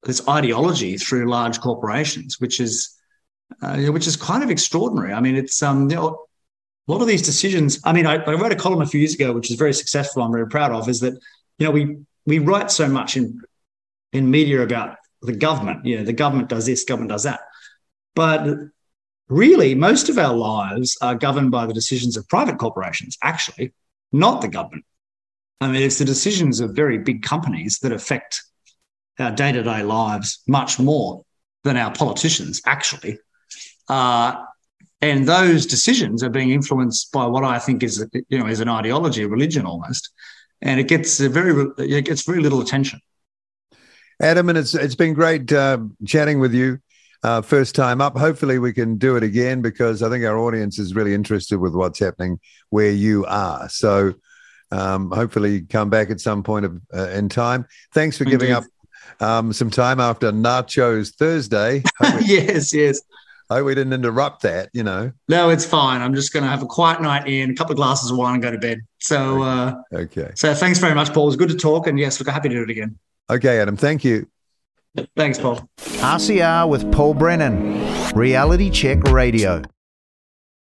this 0.04 0.26
ideology 0.26 0.96
through 0.96 1.28
large 1.28 1.60
corporations, 1.60 2.40
which 2.40 2.60
is 2.60 2.96
uh, 3.60 3.76
which 3.88 4.06
is 4.06 4.16
kind 4.16 4.42
of 4.42 4.50
extraordinary. 4.50 5.12
I 5.12 5.20
mean, 5.20 5.36
it's 5.36 5.62
um, 5.62 5.90
you 5.90 5.96
know, 5.96 6.25
a 6.86 6.92
lot 6.92 7.02
of 7.02 7.08
these 7.08 7.22
decisions. 7.22 7.80
I 7.84 7.92
mean, 7.92 8.06
I, 8.06 8.16
I, 8.16 8.34
wrote 8.34 8.52
a 8.52 8.56
column 8.56 8.80
a 8.80 8.86
few 8.86 9.00
years 9.00 9.14
ago, 9.14 9.32
which 9.32 9.50
is 9.50 9.56
very 9.56 9.74
successful. 9.74 10.22
I'm 10.22 10.32
very 10.32 10.48
proud 10.48 10.72
of. 10.72 10.88
Is 10.88 11.00
that 11.00 11.14
you 11.58 11.66
know 11.66 11.70
we 11.70 11.96
we 12.26 12.38
write 12.38 12.70
so 12.70 12.88
much 12.88 13.16
in 13.16 13.40
in 14.12 14.30
media 14.30 14.62
about 14.62 14.96
the 15.22 15.32
government. 15.32 15.84
You 15.84 15.98
know, 15.98 16.04
the 16.04 16.12
government 16.12 16.48
does 16.48 16.66
this, 16.66 16.84
government 16.84 17.10
does 17.10 17.24
that, 17.24 17.40
but 18.14 18.58
really, 19.28 19.74
most 19.74 20.08
of 20.08 20.18
our 20.18 20.34
lives 20.34 20.96
are 21.02 21.14
governed 21.14 21.50
by 21.50 21.66
the 21.66 21.74
decisions 21.74 22.16
of 22.16 22.28
private 22.28 22.58
corporations. 22.58 23.18
Actually, 23.22 23.72
not 24.12 24.40
the 24.40 24.48
government. 24.48 24.84
I 25.60 25.68
mean, 25.68 25.82
it's 25.82 25.98
the 25.98 26.04
decisions 26.04 26.60
of 26.60 26.76
very 26.76 26.98
big 26.98 27.22
companies 27.22 27.78
that 27.80 27.92
affect 27.92 28.42
our 29.18 29.30
day 29.30 29.52
to 29.52 29.62
day 29.62 29.82
lives 29.82 30.42
much 30.46 30.78
more 30.78 31.24
than 31.64 31.76
our 31.76 31.92
politicians, 31.92 32.60
actually. 32.66 33.18
Uh, 33.88 34.44
and 35.10 35.26
those 35.26 35.66
decisions 35.66 36.22
are 36.22 36.30
being 36.30 36.50
influenced 36.50 37.12
by 37.12 37.26
what 37.26 37.44
I 37.44 37.58
think 37.58 37.82
is, 37.82 38.04
you 38.28 38.38
know, 38.38 38.46
is 38.46 38.60
an 38.60 38.68
ideology, 38.68 39.22
a 39.22 39.28
religion 39.28 39.66
almost, 39.66 40.10
and 40.62 40.80
it 40.80 40.88
gets 40.88 41.18
very, 41.20 41.66
it 41.78 42.04
gets 42.04 42.22
very 42.22 42.40
little 42.40 42.60
attention. 42.60 43.00
Adam, 44.20 44.48
and 44.48 44.56
it's 44.56 44.74
it's 44.74 44.94
been 44.94 45.14
great 45.14 45.52
uh, 45.52 45.78
chatting 46.06 46.40
with 46.40 46.54
you. 46.54 46.78
Uh, 47.22 47.42
first 47.42 47.74
time 47.74 48.00
up. 48.00 48.16
Hopefully, 48.16 48.58
we 48.58 48.72
can 48.72 48.98
do 48.98 49.16
it 49.16 49.22
again 49.22 49.62
because 49.62 50.02
I 50.02 50.08
think 50.08 50.24
our 50.24 50.38
audience 50.38 50.78
is 50.78 50.94
really 50.94 51.14
interested 51.14 51.58
with 51.58 51.74
what's 51.74 51.98
happening 51.98 52.38
where 52.70 52.90
you 52.90 53.24
are. 53.26 53.68
So, 53.68 54.14
um, 54.70 55.10
hopefully, 55.10 55.62
come 55.62 55.90
back 55.90 56.10
at 56.10 56.20
some 56.20 56.42
point 56.42 56.64
of, 56.64 56.80
uh, 56.94 57.08
in 57.10 57.28
time. 57.28 57.66
Thanks 57.92 58.16
for 58.16 58.24
giving 58.24 58.52
up 58.52 58.64
um, 59.20 59.52
some 59.52 59.70
time 59.70 60.00
after 60.00 60.32
Nachos 60.32 61.14
Thursday. 61.14 61.82
yes, 62.20 62.72
yes. 62.72 63.00
I 63.48 63.56
hope 63.56 63.66
we 63.66 63.74
didn't 63.74 63.92
interrupt 63.92 64.42
that, 64.42 64.70
you 64.72 64.82
know. 64.82 65.12
No, 65.28 65.50
it's 65.50 65.64
fine. 65.64 66.00
I'm 66.00 66.14
just 66.14 66.32
going 66.32 66.42
to 66.42 66.50
have 66.50 66.62
a 66.62 66.66
quiet 66.66 67.00
night 67.00 67.28
in, 67.28 67.50
a 67.50 67.54
couple 67.54 67.72
of 67.72 67.76
glasses 67.76 68.10
of 68.10 68.16
wine, 68.16 68.34
and 68.34 68.42
go 68.42 68.50
to 68.50 68.58
bed. 68.58 68.80
So, 68.98 69.42
uh, 69.42 69.74
okay. 69.92 70.32
So, 70.34 70.52
thanks 70.52 70.80
very 70.80 70.94
much, 70.94 71.12
Paul. 71.12 71.24
It 71.24 71.26
was 71.26 71.36
good 71.36 71.50
to 71.50 71.56
talk, 71.56 71.86
and 71.86 71.98
yes, 71.98 72.22
we're 72.22 72.32
happy 72.32 72.48
to 72.48 72.54
do 72.54 72.62
it 72.62 72.70
again. 72.70 72.98
Okay, 73.30 73.60
Adam. 73.60 73.76
Thank 73.76 74.04
you. 74.04 74.28
Thanks, 75.16 75.38
Paul. 75.38 75.68
RCR 75.78 76.68
with 76.68 76.90
Paul 76.90 77.14
Brennan, 77.14 78.12
Reality 78.14 78.70
Check 78.70 79.02
Radio. 79.04 79.62